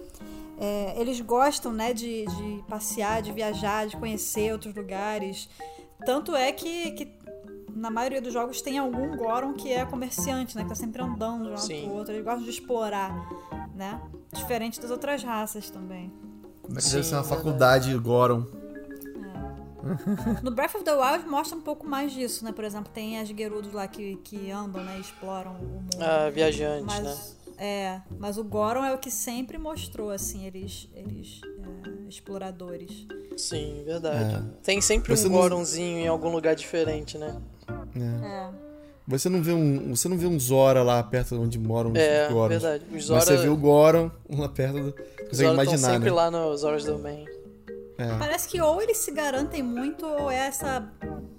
é, 0.57 0.99
eles 0.99 1.19
gostam, 1.21 1.71
né, 1.71 1.93
de, 1.93 2.25
de 2.25 2.63
passear, 2.67 3.21
de 3.21 3.31
viajar, 3.31 3.87
de 3.87 3.97
conhecer 3.97 4.51
outros 4.51 4.73
lugares. 4.73 5.49
Tanto 6.05 6.35
é 6.35 6.51
que, 6.51 6.91
que 6.91 7.11
na 7.73 7.89
maioria 7.89 8.21
dos 8.21 8.33
jogos 8.33 8.61
tem 8.61 8.77
algum 8.77 9.15
Goron 9.17 9.53
que 9.53 9.71
é 9.71 9.85
comerciante, 9.85 10.55
né, 10.55 10.63
que 10.63 10.69
tá 10.69 10.75
sempre 10.75 11.01
andando 11.01 11.43
de 11.43 11.49
um 11.49 11.53
lado 11.53 11.61
Sim. 11.61 11.85
pro 11.85 11.95
outro. 11.95 12.13
Eles 12.13 12.23
gostam 12.23 12.43
de 12.43 12.49
explorar, 12.49 13.11
né? 13.75 14.01
Diferente 14.33 14.79
das 14.79 14.91
outras 14.91 15.23
raças 15.23 15.69
também. 15.69 16.11
Como 16.61 16.77
é 16.77 16.81
que 16.81 16.89
deve 16.89 17.03
ser 17.03 17.15
uma 17.15 17.23
faculdade 17.23 17.97
Goron? 17.97 18.45
No 20.41 20.49
Breath 20.51 20.75
of 20.75 20.83
the 20.85 20.93
Wild 20.93 21.27
mostra 21.27 21.57
um 21.57 21.61
pouco 21.61 21.85
mais 21.85 22.13
disso, 22.13 22.45
né? 22.45 22.53
Por 22.53 22.63
exemplo, 22.63 22.89
tem 22.93 23.19
as 23.19 23.27
Gerudos 23.27 23.73
lá 23.73 23.85
que, 23.85 24.15
que 24.23 24.49
andam, 24.49 24.81
né? 24.81 24.97
Exploram 24.97 25.51
o 25.51 25.63
mundo. 25.63 25.97
Ah, 25.99 26.29
viajantes, 26.29 26.99
né? 26.99 27.17
Mas, 27.55 27.65
é, 27.65 28.01
mas 28.19 28.37
o 28.37 28.43
Goron 28.43 28.83
é 28.83 28.93
o 28.93 28.97
que 28.97 29.09
sempre 29.11 29.57
mostrou, 29.57 30.09
assim, 30.09 30.45
eles, 30.45 30.89
eles 30.95 31.41
é, 31.43 32.09
exploradores. 32.09 33.05
Sim, 33.37 33.83
verdade. 33.85 34.35
É. 34.35 34.41
Tem 34.63 34.81
sempre 34.81 35.15
Você 35.15 35.27
um 35.27 35.31
não- 35.31 35.39
Goronzinho 35.39 35.99
em 35.99 36.07
algum 36.07 36.29
lugar 36.31 36.55
diferente, 36.55 37.17
né? 37.17 37.35
É. 37.95 38.25
É. 38.25 38.49
Você 39.05 39.27
não 39.27 39.41
vê 39.41 39.51
um, 39.51 39.93
você 39.95 40.07
não 40.07 40.17
vê 40.17 40.25
um 40.25 40.39
Zora 40.39 40.81
lá 40.81 41.03
perto 41.03 41.35
de 41.35 41.41
onde 41.41 41.59
moram 41.59 41.91
os 41.91 41.97
É, 41.97 42.27
Gorons. 42.29 42.61
verdade. 42.61 42.83
Os 42.85 42.91
Mas 42.93 43.03
Zora, 43.05 43.21
você 43.25 43.37
vê 43.37 43.49
o 43.49 43.57
Goron 43.57 44.09
lá 44.29 44.47
perto 44.47 44.73
do. 44.79 44.87
os 44.89 44.93
Consegue 44.93 45.35
Zora 45.35 45.49
estão 45.49 45.53
imaginar, 45.65 45.89
sempre 45.93 46.09
né? 46.09 46.15
lá 46.15 46.31
no 46.31 46.55
Zora's 46.55 46.85
Domain. 46.85 47.25
É. 47.97 48.17
Parece 48.17 48.47
que 48.47 48.61
ou 48.61 48.81
eles 48.81 48.97
se 48.97 49.11
garantem 49.11 49.61
muito, 49.61 50.05
ou 50.05 50.31
é 50.31 50.47
essa 50.47 50.89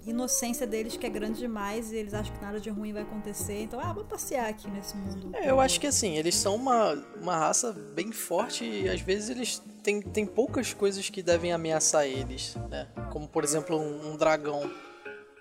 inocência 0.05 0.65
deles 0.67 0.97
que 0.97 1.05
é 1.05 1.09
grande 1.09 1.39
demais 1.39 1.91
e 1.91 1.95
eles 1.95 2.13
acham 2.13 2.33
que 2.35 2.41
nada 2.41 2.59
de 2.59 2.69
ruim 2.69 2.93
vai 2.93 3.01
acontecer. 3.03 3.61
Então, 3.61 3.79
ah, 3.79 3.91
vou 3.93 4.03
passear 4.03 4.47
aqui 4.49 4.69
nesse 4.69 4.95
mundo. 4.95 5.31
É, 5.33 5.49
eu 5.49 5.59
acho 5.59 5.79
que 5.79 5.87
assim, 5.87 6.15
eles 6.17 6.35
são 6.35 6.55
uma, 6.55 6.93
uma 7.21 7.37
raça 7.37 7.71
bem 7.93 8.11
forte 8.11 8.63
e 8.63 8.89
às 8.89 9.01
vezes 9.01 9.29
eles 9.29 9.61
têm, 9.83 10.01
têm 10.01 10.25
poucas 10.25 10.73
coisas 10.73 11.09
que 11.09 11.21
devem 11.23 11.51
ameaçar 11.51 12.05
eles, 12.05 12.55
né? 12.69 12.87
Como 13.11 13.27
por 13.27 13.43
exemplo 13.43 13.77
um, 13.77 14.11
um 14.13 14.17
dragão, 14.17 14.69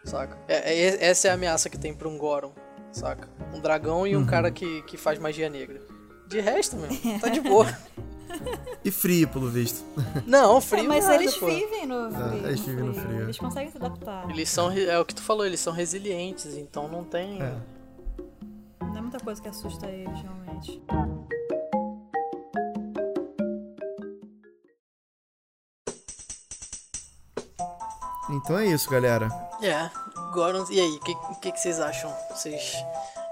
saca? 0.05 0.39
É, 0.49 0.73
é- 0.73 1.05
essa 1.07 1.29
é 1.29 1.31
a 1.31 1.35
ameaça 1.35 1.69
que 1.69 1.79
tem 1.79 1.93
pra 1.95 2.09
um 2.09 2.17
Goron, 2.17 2.53
saca? 2.93 3.29
Um 3.55 3.61
dragão 3.61 4.07
e 4.07 4.17
um 4.17 4.25
cara 4.25 4.51
que, 4.51 4.83
que 4.83 4.97
faz 4.97 5.19
magia 5.19 5.49
negra. 5.51 5.81
De 6.27 6.41
resto, 6.41 6.77
meu, 6.77 6.89
tá 7.21 7.29
de 7.29 7.41
boa. 7.41 7.67
E 8.85 8.91
frio, 8.91 9.29
pelo 9.29 9.49
visto. 9.49 9.85
Não, 10.27 10.59
É, 10.59 10.61
frio 10.61 10.85
mas 10.89 11.05
nada, 11.05 11.17
eles 11.23 11.37
pô. 11.37 11.47
vivem 11.47 11.87
no 11.87 12.11
frio. 12.11 12.47
eles 12.47 12.61
vivem 12.61 12.85
no 12.85 12.95
frio. 12.95 13.21
Eles 13.23 13.39
conseguem 13.39 13.71
se 13.71 13.77
adaptar. 13.79 14.29
Eles 14.31 14.49
são, 14.49 14.71
é 14.71 14.99
o 14.99 15.05
que 15.05 15.15
tu 15.15 15.23
falou, 15.23 15.45
eles 15.47 15.61
são 15.61 15.73
resilientes, 15.73 16.55
então 16.57 16.89
não 16.89 17.05
tem... 17.05 17.41
É. 17.43 17.57
Não 18.81 18.97
é 18.97 19.01
muita 19.01 19.19
coisa 19.21 19.41
que 19.43 19.49
assusta 19.49 19.87
eles, 19.87 20.21
realmente. 20.21 20.83
Então 28.31 28.59
é 28.59 28.67
isso, 28.67 28.89
galera. 28.91 29.29
É, 29.63 29.91
Gorons. 30.33 30.71
E 30.71 30.81
aí, 30.81 30.91
o 30.97 31.01
que, 31.01 31.15
que, 31.41 31.53
que 31.53 31.61
vocês 31.61 31.79
acham? 31.79 32.13
Vocês 32.31 32.75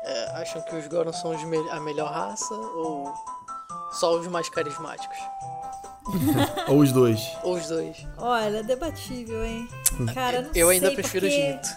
é, 0.04 0.30
acham 0.42 0.60
que 0.62 0.76
os 0.76 0.86
Gorons 0.86 1.16
são 1.18 1.34
os 1.34 1.42
me- 1.44 1.70
a 1.70 1.80
melhor 1.80 2.10
raça 2.12 2.54
ou 2.54 3.12
só 3.92 4.18
os 4.18 4.26
mais 4.26 4.48
carismáticos? 4.48 5.18
Ou 6.68 6.78
os 6.80 6.92
dois. 6.92 7.20
Ou 7.44 7.54
os 7.56 7.68
dois? 7.68 8.06
Olha, 8.18 8.58
é 8.58 8.62
debatível, 8.62 9.44
hein? 9.44 9.68
Cara, 10.14 10.42
não 10.42 10.50
Eu 10.54 10.68
ainda 10.68 10.86
sei 10.88 10.96
prefiro 10.96 11.26
porque... 11.26 11.52
Gito. 11.52 11.68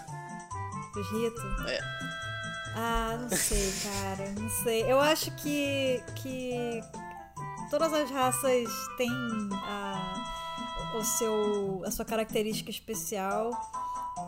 Os 0.96 1.10
Rito? 1.10 1.68
É. 1.68 1.78
Ah, 2.74 3.18
não 3.20 3.28
sei, 3.36 3.72
cara. 3.82 4.30
Não 4.38 4.50
sei. 4.50 4.90
Eu 4.90 5.00
acho 5.00 5.30
que. 5.32 6.02
que 6.16 6.80
todas 7.70 7.92
as 7.92 8.10
raças 8.10 8.68
têm 8.96 9.10
a, 9.52 10.94
o 10.98 11.04
seu, 11.04 11.82
a 11.86 11.90
sua 11.90 12.04
característica 12.04 12.70
especial. 12.70 13.50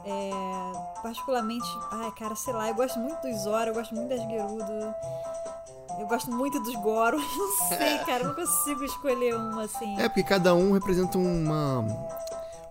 É, 0.05 0.31
particularmente. 1.03 1.67
Ai, 1.91 2.11
cara, 2.13 2.35
sei 2.35 2.53
lá. 2.53 2.69
Eu 2.69 2.75
gosto 2.75 2.99
muito 2.99 3.21
dos 3.23 3.43
Zora, 3.43 3.71
eu 3.71 3.75
gosto 3.75 3.95
muito 3.95 4.09
das 4.09 4.21
Gerudo. 4.21 4.95
Eu 5.99 6.07
gosto 6.07 6.31
muito 6.31 6.61
dos 6.61 6.75
Goron. 6.77 7.19
Não 7.37 7.69
sei, 7.69 7.99
cara. 8.07 8.23
Eu 8.23 8.29
não 8.29 8.35
consigo 8.35 8.85
escolher 8.85 9.37
um 9.37 9.59
assim. 9.59 9.99
É, 9.99 10.09
porque 10.09 10.23
cada 10.23 10.55
um 10.55 10.73
representa 10.73 11.19
uma. 11.19 11.85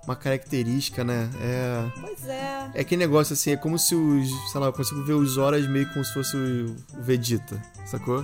Uma 0.05 0.15
característica, 0.15 1.03
né? 1.03 1.29
É. 1.41 1.91
Pois 1.99 2.25
é. 2.25 2.71
É 2.73 2.79
aquele 2.79 2.99
negócio 2.99 3.33
assim, 3.33 3.51
é 3.51 3.57
como 3.57 3.77
se 3.77 3.93
os. 3.93 4.29
Sei 4.51 4.61
lá, 4.61 4.67
eu 4.67 4.73
consigo 4.73 5.03
ver 5.03 5.13
os 5.13 5.37
Horas 5.37 5.67
meio 5.67 5.91
como 5.91 6.05
se 6.05 6.13
fosse 6.13 6.37
o, 6.37 6.75
o 6.97 7.01
Vegeta, 7.01 7.61
sacou? 7.85 8.23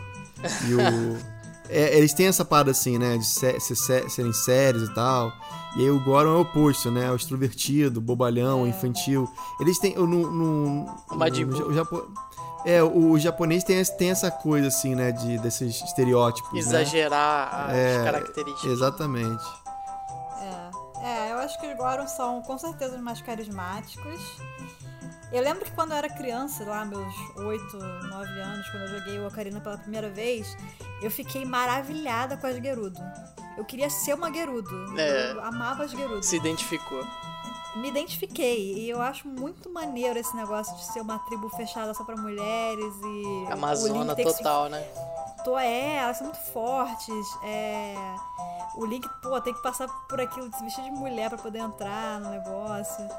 E 0.66 0.74
o. 0.76 1.18
é, 1.70 1.98
eles 1.98 2.14
têm 2.14 2.28
essa 2.28 2.44
parada 2.46 2.72
assim, 2.72 2.98
né? 2.98 3.18
De 3.18 3.26
ser- 3.26 3.60
ser- 3.62 3.76
ser- 3.76 4.10
serem 4.10 4.34
sérios 4.34 4.90
e 4.90 4.94
tal. 4.94 5.32
E 5.76 5.82
aí 5.82 5.90
o 5.90 6.00
Goron 6.04 6.34
é 6.34 6.38
o 6.38 6.42
oposto, 6.42 6.92
né? 6.92 7.10
O 7.12 7.16
extrovertido, 7.16 8.00
bobalhão, 8.00 8.68
infantil. 8.68 9.28
Eles 9.60 9.80
têm. 9.80 9.96
No, 9.96 10.06
no, 10.08 10.86
no- 10.86 11.68
o 11.68 11.74
Japo- 11.74 12.12
é, 12.66 12.82
o 12.84 13.18
japonês 13.20 13.64
tem, 13.64 13.84
tem 13.84 14.12
essa 14.12 14.30
coisa 14.32 14.68
assim, 14.68 14.94
né? 14.96 15.12
De, 15.12 15.38
desses 15.40 15.82
estereótipos. 15.84 16.52
né? 16.54 16.60
Exagerar 16.60 17.70
as 17.70 17.76
É, 17.76 18.04
características. 18.04 18.72
Exatamente. 18.72 19.44
É, 21.02 21.08
é, 21.08 21.32
eu 21.32 21.38
acho 21.40 21.60
que 21.60 21.68
os 21.68 21.76
Gorons 21.78 22.12
são 22.12 22.42
com 22.42 22.58
certeza 22.58 22.96
os 22.96 23.02
mais 23.02 23.22
carismáticos. 23.22 24.20
Eu 25.34 25.42
lembro 25.42 25.66
que 25.66 25.72
quando 25.72 25.94
eu 25.94 25.98
era 25.98 26.08
criança, 26.08 26.64
lá 26.64 26.86
meus 26.86 27.12
8, 27.36 27.78
9 27.78 28.40
anos, 28.40 28.70
quando 28.70 28.84
eu 28.84 29.00
joguei 29.00 29.20
o 29.20 29.28
Ocarina 29.28 29.60
pela 29.60 29.80
primeira 29.80 30.08
vez, 30.08 30.56
eu 31.02 31.10
fiquei 31.10 31.44
maravilhada 31.44 32.38
com 32.38 32.46
as 32.46 32.56
Gerudo. 32.58 33.00
Eu 33.58 33.66
queria 33.66 33.90
ser 33.90 34.14
uma 34.14 34.32
Gerudo. 34.32 34.94
É. 34.96 35.32
Eu 35.32 35.44
amava 35.44 35.86
as 35.86 35.92
Gerudo. 35.92 36.22
Se 36.22 36.36
identificou. 36.36 37.04
Me 37.78 37.90
identifiquei 37.90 38.76
e 38.76 38.88
eu 38.88 39.02
acho 39.02 39.28
muito 39.28 39.72
maneiro 39.72 40.20
esse 40.20 40.36
negócio 40.36 40.76
de 40.76 40.86
ser 40.86 41.02
uma 41.02 41.18
tribo 41.18 41.50
fechada 41.50 41.92
só 41.96 42.04
pra 42.04 42.16
mulheres 42.16 42.94
e 43.04 43.52
Amazona 43.52 44.16
que 44.16 44.30
se 44.30 44.38
total, 44.38 44.70
né? 44.70 44.86
Tô, 45.44 45.58
é, 45.58 45.96
elas 45.96 46.18
são 46.18 46.28
muito 46.28 46.40
fortes. 46.52 47.26
É, 47.44 47.96
o 48.76 48.86
Link, 48.86 49.10
pô, 49.24 49.42
tem 49.42 49.52
que 49.52 49.64
passar 49.64 49.88
por 50.08 50.22
aquilo 50.22 50.48
de 50.48 50.56
se 50.56 50.64
vestir 50.64 50.84
de 50.84 50.92
mulher 50.92 51.30
pra 51.30 51.40
poder 51.40 51.60
entrar 51.60 52.20
no 52.20 52.30
negócio. 52.30 53.10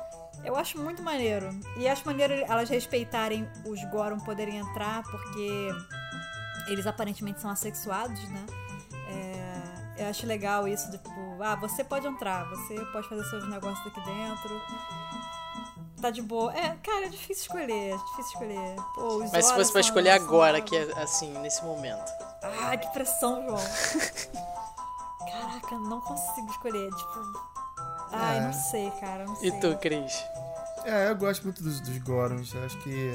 Eu 0.44 0.56
acho 0.56 0.78
muito 0.78 1.02
maneiro. 1.02 1.48
E 1.76 1.88
acho 1.88 2.04
maneiro 2.06 2.34
elas 2.34 2.68
respeitarem 2.68 3.48
os 3.64 3.82
Goron 3.90 4.18
poderem 4.20 4.58
entrar, 4.58 5.02
porque 5.02 5.70
eles 6.68 6.86
aparentemente 6.86 7.40
são 7.40 7.50
assexuados, 7.50 8.22
né? 8.28 8.46
É, 9.08 10.02
eu 10.04 10.10
acho 10.10 10.26
legal 10.26 10.66
isso, 10.68 10.90
tipo, 10.90 11.10
ah, 11.40 11.56
você 11.56 11.82
pode 11.84 12.06
entrar, 12.06 12.44
você 12.48 12.74
pode 12.86 13.08
fazer 13.08 13.24
seus 13.24 13.48
negócios 13.48 13.86
aqui 13.86 14.00
dentro. 14.00 14.60
Tá 16.00 16.10
de 16.10 16.20
boa. 16.20 16.52
É, 16.54 16.76
cara, 16.82 17.06
é 17.06 17.08
difícil 17.08 17.44
escolher, 17.44 17.94
é 17.94 17.96
difícil 17.96 18.32
escolher. 18.32 18.76
Pô, 18.94 19.18
Mas 19.32 19.46
se 19.46 19.54
fosse 19.54 19.72
pra 19.72 19.80
escolher 19.80 20.10
agora, 20.10 20.60
que 20.60 20.76
é 20.76 20.82
assim, 21.02 21.32
nesse 21.38 21.64
momento. 21.64 22.12
ah, 22.42 22.76
que 22.76 22.86
pressão, 22.92 23.42
João. 23.42 23.56
Caraca, 25.26 25.78
não 25.78 26.00
consigo 26.02 26.50
escolher. 26.50 26.90
Tipo. 26.90 27.54
Ai, 28.14 28.38
É. 28.38 28.40
não 28.42 28.52
sei, 28.52 28.90
cara. 29.00 29.24
Não 29.24 29.36
sei. 29.36 29.48
E 29.48 29.60
tu, 29.60 29.76
Cris? 29.78 30.24
É, 30.84 31.10
eu 31.10 31.16
gosto 31.16 31.42
muito 31.44 31.62
dos, 31.62 31.80
dos 31.80 31.98
Gorons. 31.98 32.52
Eu 32.54 32.64
acho 32.64 32.76
que. 32.82 33.12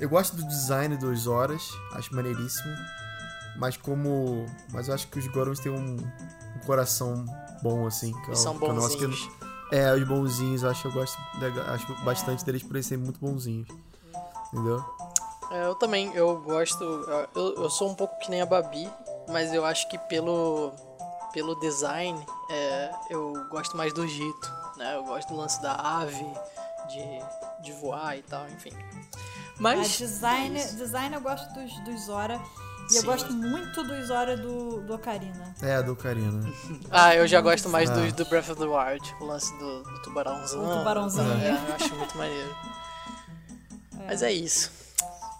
Eu 0.00 0.08
gosto 0.08 0.34
do 0.36 0.42
design 0.46 0.96
dos 0.96 1.26
Horas, 1.26 1.62
acho 1.94 2.14
maneiríssimo. 2.14 2.74
Mas 3.56 3.76
como. 3.76 4.46
Mas 4.72 4.88
eu 4.88 4.94
acho 4.94 5.06
que 5.08 5.18
os 5.18 5.26
Gorons 5.28 5.60
têm 5.60 5.70
um, 5.72 5.96
um 5.96 6.58
coração 6.66 7.24
bom, 7.62 7.86
assim. 7.86 8.12
Que 8.12 8.18
é 8.18 8.26
Eles 8.28 8.38
o- 8.38 8.42
são 8.42 8.54
é 8.56 8.72
nosso 8.72 8.96
que- 8.96 9.06
bonzinhos. 9.06 9.30
É, 9.70 9.92
os 9.94 10.04
bonzinhos, 10.06 10.62
eu 10.62 10.70
acho 10.70 10.82
que 10.82 10.88
eu 10.88 10.92
gosto 10.92 11.18
legal- 11.38 11.64
acho 11.70 11.94
bastante 12.04 12.44
deles 12.44 12.62
por 12.62 12.76
eles 12.76 12.86
serem 12.86 13.02
muito 13.04 13.18
bonzinhos. 13.18 13.66
Entendeu? 14.52 14.84
É, 15.50 15.64
eu 15.66 15.74
também, 15.74 16.12
eu 16.14 16.40
gosto. 16.42 16.82
Eu, 17.34 17.54
eu 17.56 17.70
sou 17.70 17.90
um 17.90 17.94
pouco 17.94 18.18
que 18.18 18.30
nem 18.30 18.42
a 18.42 18.46
Babi, 18.46 18.88
mas 19.30 19.52
eu 19.52 19.64
acho 19.64 19.88
que 19.88 19.96
pelo, 19.98 20.72
pelo 21.32 21.54
design 21.60 22.24
é, 22.50 22.90
eu 23.10 23.32
gosto 23.50 23.76
mais 23.76 23.92
do 23.92 24.06
Gito, 24.06 24.52
né? 24.76 24.96
Eu 24.96 25.04
gosto 25.04 25.28
do 25.28 25.36
lance 25.36 25.60
da 25.62 25.74
ave, 25.74 26.26
de, 26.88 27.62
de 27.64 27.72
voar 27.72 28.16
e 28.16 28.22
tal, 28.22 28.46
enfim. 28.48 28.70
Ah, 28.74 29.54
Mas. 29.58 29.96
design, 29.98 30.58
é 30.58 30.64
design 30.64 31.14
eu 31.14 31.20
gosto 31.20 31.52
dos, 31.54 31.78
dos 31.84 32.00
Zora. 32.06 32.40
E 32.90 32.96
eu 32.96 33.00
Sim. 33.02 33.06
gosto 33.06 33.32
muito 33.32 33.82
dos 33.84 34.06
Zora 34.08 34.36
do, 34.36 34.80
do 34.82 34.94
Ocarina. 34.94 35.54
É, 35.62 35.80
do 35.82 35.94
Karina. 35.94 36.52
Ah, 36.90 37.14
eu 37.14 37.26
já 37.28 37.40
gosto 37.40 37.68
mais 37.68 37.88
Ah. 37.88 37.94
do, 37.94 38.12
do 38.12 38.24
Breath 38.26 38.50
of 38.50 38.56
the 38.60 38.66
Wild, 38.66 39.16
o 39.20 39.24
lance 39.24 39.56
do, 39.58 39.82
do 39.84 40.02
tubarãozão. 40.02 40.64
O 40.64 40.78
tubarãozinho. 40.78 41.32
É, 41.40 41.50
eu 41.70 41.74
acho 41.76 41.94
muito 41.94 42.18
maneiro. 42.18 42.56
Mas 44.06 44.20
é 44.22 44.32
isso, 44.32 44.70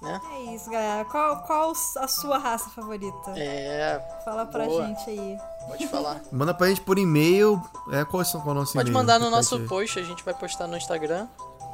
né? 0.01 0.21
É 0.35 0.55
isso, 0.55 0.71
galera. 0.71 1.05
Qual, 1.07 1.43
qual 1.43 1.73
a 1.97 2.07
sua 2.09 2.39
raça 2.39 2.71
favorita? 2.71 3.33
É, 3.37 4.01
Fala 4.25 4.47
pra 4.47 4.65
boa. 4.65 4.87
gente 4.87 5.11
aí. 5.11 5.39
Pode 5.69 5.87
falar. 5.89 6.21
Manda 6.33 6.55
pra 6.55 6.69
gente 6.69 6.81
por 6.81 6.99
e-mail. 6.99 7.63
É, 7.91 8.05
qual, 8.05 8.23
é 8.23 8.27
o 8.27 8.55
nosso 8.55 8.73
Pode 8.75 8.91
e-mail? 8.91 8.93
mandar 8.93 9.19
no 9.19 9.31
nosso 9.31 9.59
gente- 9.59 9.69
post, 9.69 9.99
a 9.99 10.03
gente 10.03 10.23
vai 10.25 10.35
postar 10.35 10.67
no 10.67 10.77
Instagram. 10.77 11.27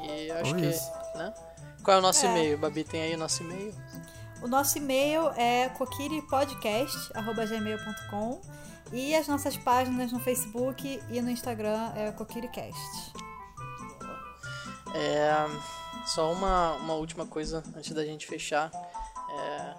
E 0.03 0.31
acho 0.31 0.53
Oh, 0.53 0.57
que. 0.57 0.67
isso. 0.67 0.91
Né? 1.15 1.33
Qual 1.83 1.97
é 1.97 1.99
o 1.99 2.03
nosso 2.03 2.25
É. 2.27 2.31
e-mail? 2.31 2.59
Babi, 2.59 2.85
tem 2.85 3.03
aí 3.03 3.15
o 3.15 3.19
nosso 3.19 3.43
e-mail? 3.43 3.75
O 4.43 4.47
nosso 4.47 4.79
e-mail 4.79 5.29
é 5.37 5.69
kokiripodcast.gmail.com 5.71 8.41
e 8.93 9.15
as 9.15 9.27
nossas 9.29 9.57
páginas 9.57 10.13
no 10.13 10.21
Facebook 10.21 11.03
e 11.11 11.21
no 11.21 11.31
Instagram 11.31 11.93
é 11.97 12.11
kokiricast. 12.13 13.13
É, 14.95 15.47
só 16.07 16.33
uma, 16.33 16.73
uma 16.75 16.95
última 16.95 17.27
coisa 17.27 17.63
antes 17.77 17.93
da 17.93 18.05
gente 18.05 18.27
fechar. 18.27 18.71
É, 19.31 19.75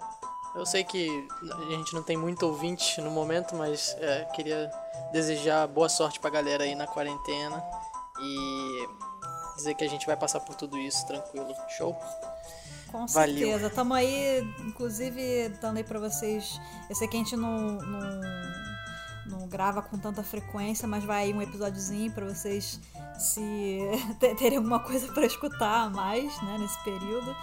eu 0.55 0.65
sei 0.65 0.83
que 0.83 1.27
a 1.41 1.75
gente 1.75 1.93
não 1.93 2.03
tem 2.03 2.17
muito 2.17 2.43
ouvinte 2.45 2.99
no 3.01 3.11
momento, 3.11 3.55
mas 3.55 3.95
é, 3.99 4.25
queria 4.33 4.71
desejar 5.11 5.67
boa 5.67 5.89
sorte 5.89 6.19
pra 6.19 6.29
galera 6.29 6.63
aí 6.63 6.75
na 6.75 6.87
quarentena 6.87 7.63
e 8.21 8.87
dizer 9.55 9.75
que 9.75 9.83
a 9.83 9.89
gente 9.89 10.05
vai 10.05 10.17
passar 10.17 10.39
por 10.39 10.55
tudo 10.55 10.77
isso 10.77 11.05
tranquilo. 11.05 11.53
Show? 11.77 11.95
Com 12.91 13.05
Valeu. 13.07 13.37
certeza. 13.37 13.69
Tamo 13.69 13.93
aí, 13.93 14.41
inclusive, 14.61 15.49
dando 15.61 15.77
aí 15.77 15.83
pra 15.83 15.99
vocês. 15.99 16.59
Eu 16.89 16.95
sei 16.95 17.07
que 17.07 17.15
a 17.15 17.19
gente 17.19 17.35
não, 17.35 17.73
não, 17.73 18.21
não 19.27 19.47
grava 19.47 19.81
com 19.81 19.97
tanta 19.97 20.23
frequência, 20.23 20.87
mas 20.87 21.03
vai 21.03 21.25
aí 21.25 21.33
um 21.33 21.41
episódiozinho 21.41 22.11
pra 22.11 22.25
vocês 22.25 22.79
se 23.17 23.79
terem 24.37 24.57
alguma 24.57 24.79
coisa 24.79 25.11
para 25.13 25.25
escutar 25.25 25.83
a 25.83 25.89
mais, 25.89 26.41
né, 26.41 26.57
nesse 26.57 26.81
período. 26.83 27.35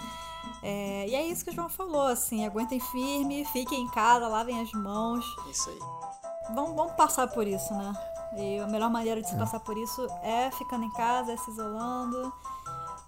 É, 0.62 1.06
e 1.08 1.14
é 1.14 1.26
isso 1.26 1.44
que 1.44 1.50
o 1.50 1.54
João 1.54 1.68
falou, 1.68 2.06
assim, 2.06 2.44
aguentem 2.44 2.80
firme, 2.80 3.44
fiquem 3.52 3.82
em 3.82 3.88
casa, 3.90 4.26
lavem 4.26 4.60
as 4.60 4.72
mãos. 4.72 5.24
Isso 5.50 5.68
aí. 5.70 5.78
Vamos, 6.54 6.74
vamos 6.74 6.92
passar 6.94 7.26
por 7.28 7.46
isso, 7.46 7.72
né? 7.74 7.92
E 8.36 8.58
a 8.60 8.66
melhor 8.66 8.90
maneira 8.90 9.20
de 9.22 9.28
se 9.28 9.36
passar 9.36 9.60
por 9.60 9.76
isso 9.78 10.06
é 10.22 10.50
ficando 10.52 10.84
em 10.84 10.90
casa, 10.92 11.32
é 11.32 11.36
se 11.36 11.50
isolando. 11.50 12.32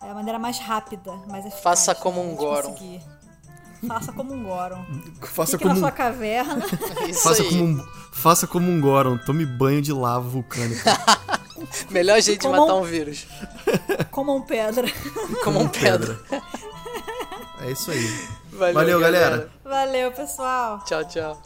É 0.03 0.11
a 0.11 0.15
maneira 0.15 0.39
mais 0.39 0.59
rápida, 0.59 1.13
mais 1.29 1.45
eficaz. 1.45 1.63
Faça 1.63 1.95
como 1.95 2.21
um 2.23 2.35
Goron. 2.37 2.71
conseguir. 2.71 3.03
Faça 3.87 4.13
como 4.13 4.33
um 4.35 4.43
Goron. 4.45 4.85
Faça 5.23 5.53
Fique 5.53 5.63
como, 5.65 5.75
na 5.75 5.79
um, 5.79 5.83
sua 5.83 5.93
caverna. 5.93 6.65
Isso 7.09 7.23
faça, 7.23 7.43
aí. 7.43 7.49
como 7.49 7.65
um, 7.65 7.87
faça 8.13 8.47
como 8.47 8.71
um 8.71 8.81
Goron, 8.81 9.19
tome 9.19 9.45
banho 9.45 9.83
de 9.83 9.93
lava 9.93 10.29
vulcânica. 10.29 10.83
Melhor 11.91 12.21
jeito 12.21 12.43
de 12.43 12.49
matar 12.49 12.75
um- 12.75 12.81
um 12.81 12.85
vírus. 12.85 13.27
como 14.13 14.35
um 14.35 14.43
pedra. 14.43 14.87
Como 15.45 15.61
um 15.61 15.69
pedra. 15.69 16.19
É 17.61 17.71
isso 17.73 17.91
aí. 17.91 18.29
Valeu, 18.53 18.75
Valeu, 18.75 19.01
galera. 19.01 19.51
Valeu, 19.65 20.13
pessoal. 20.13 20.85
Tchau, 20.85 21.05
tchau. 21.05 21.43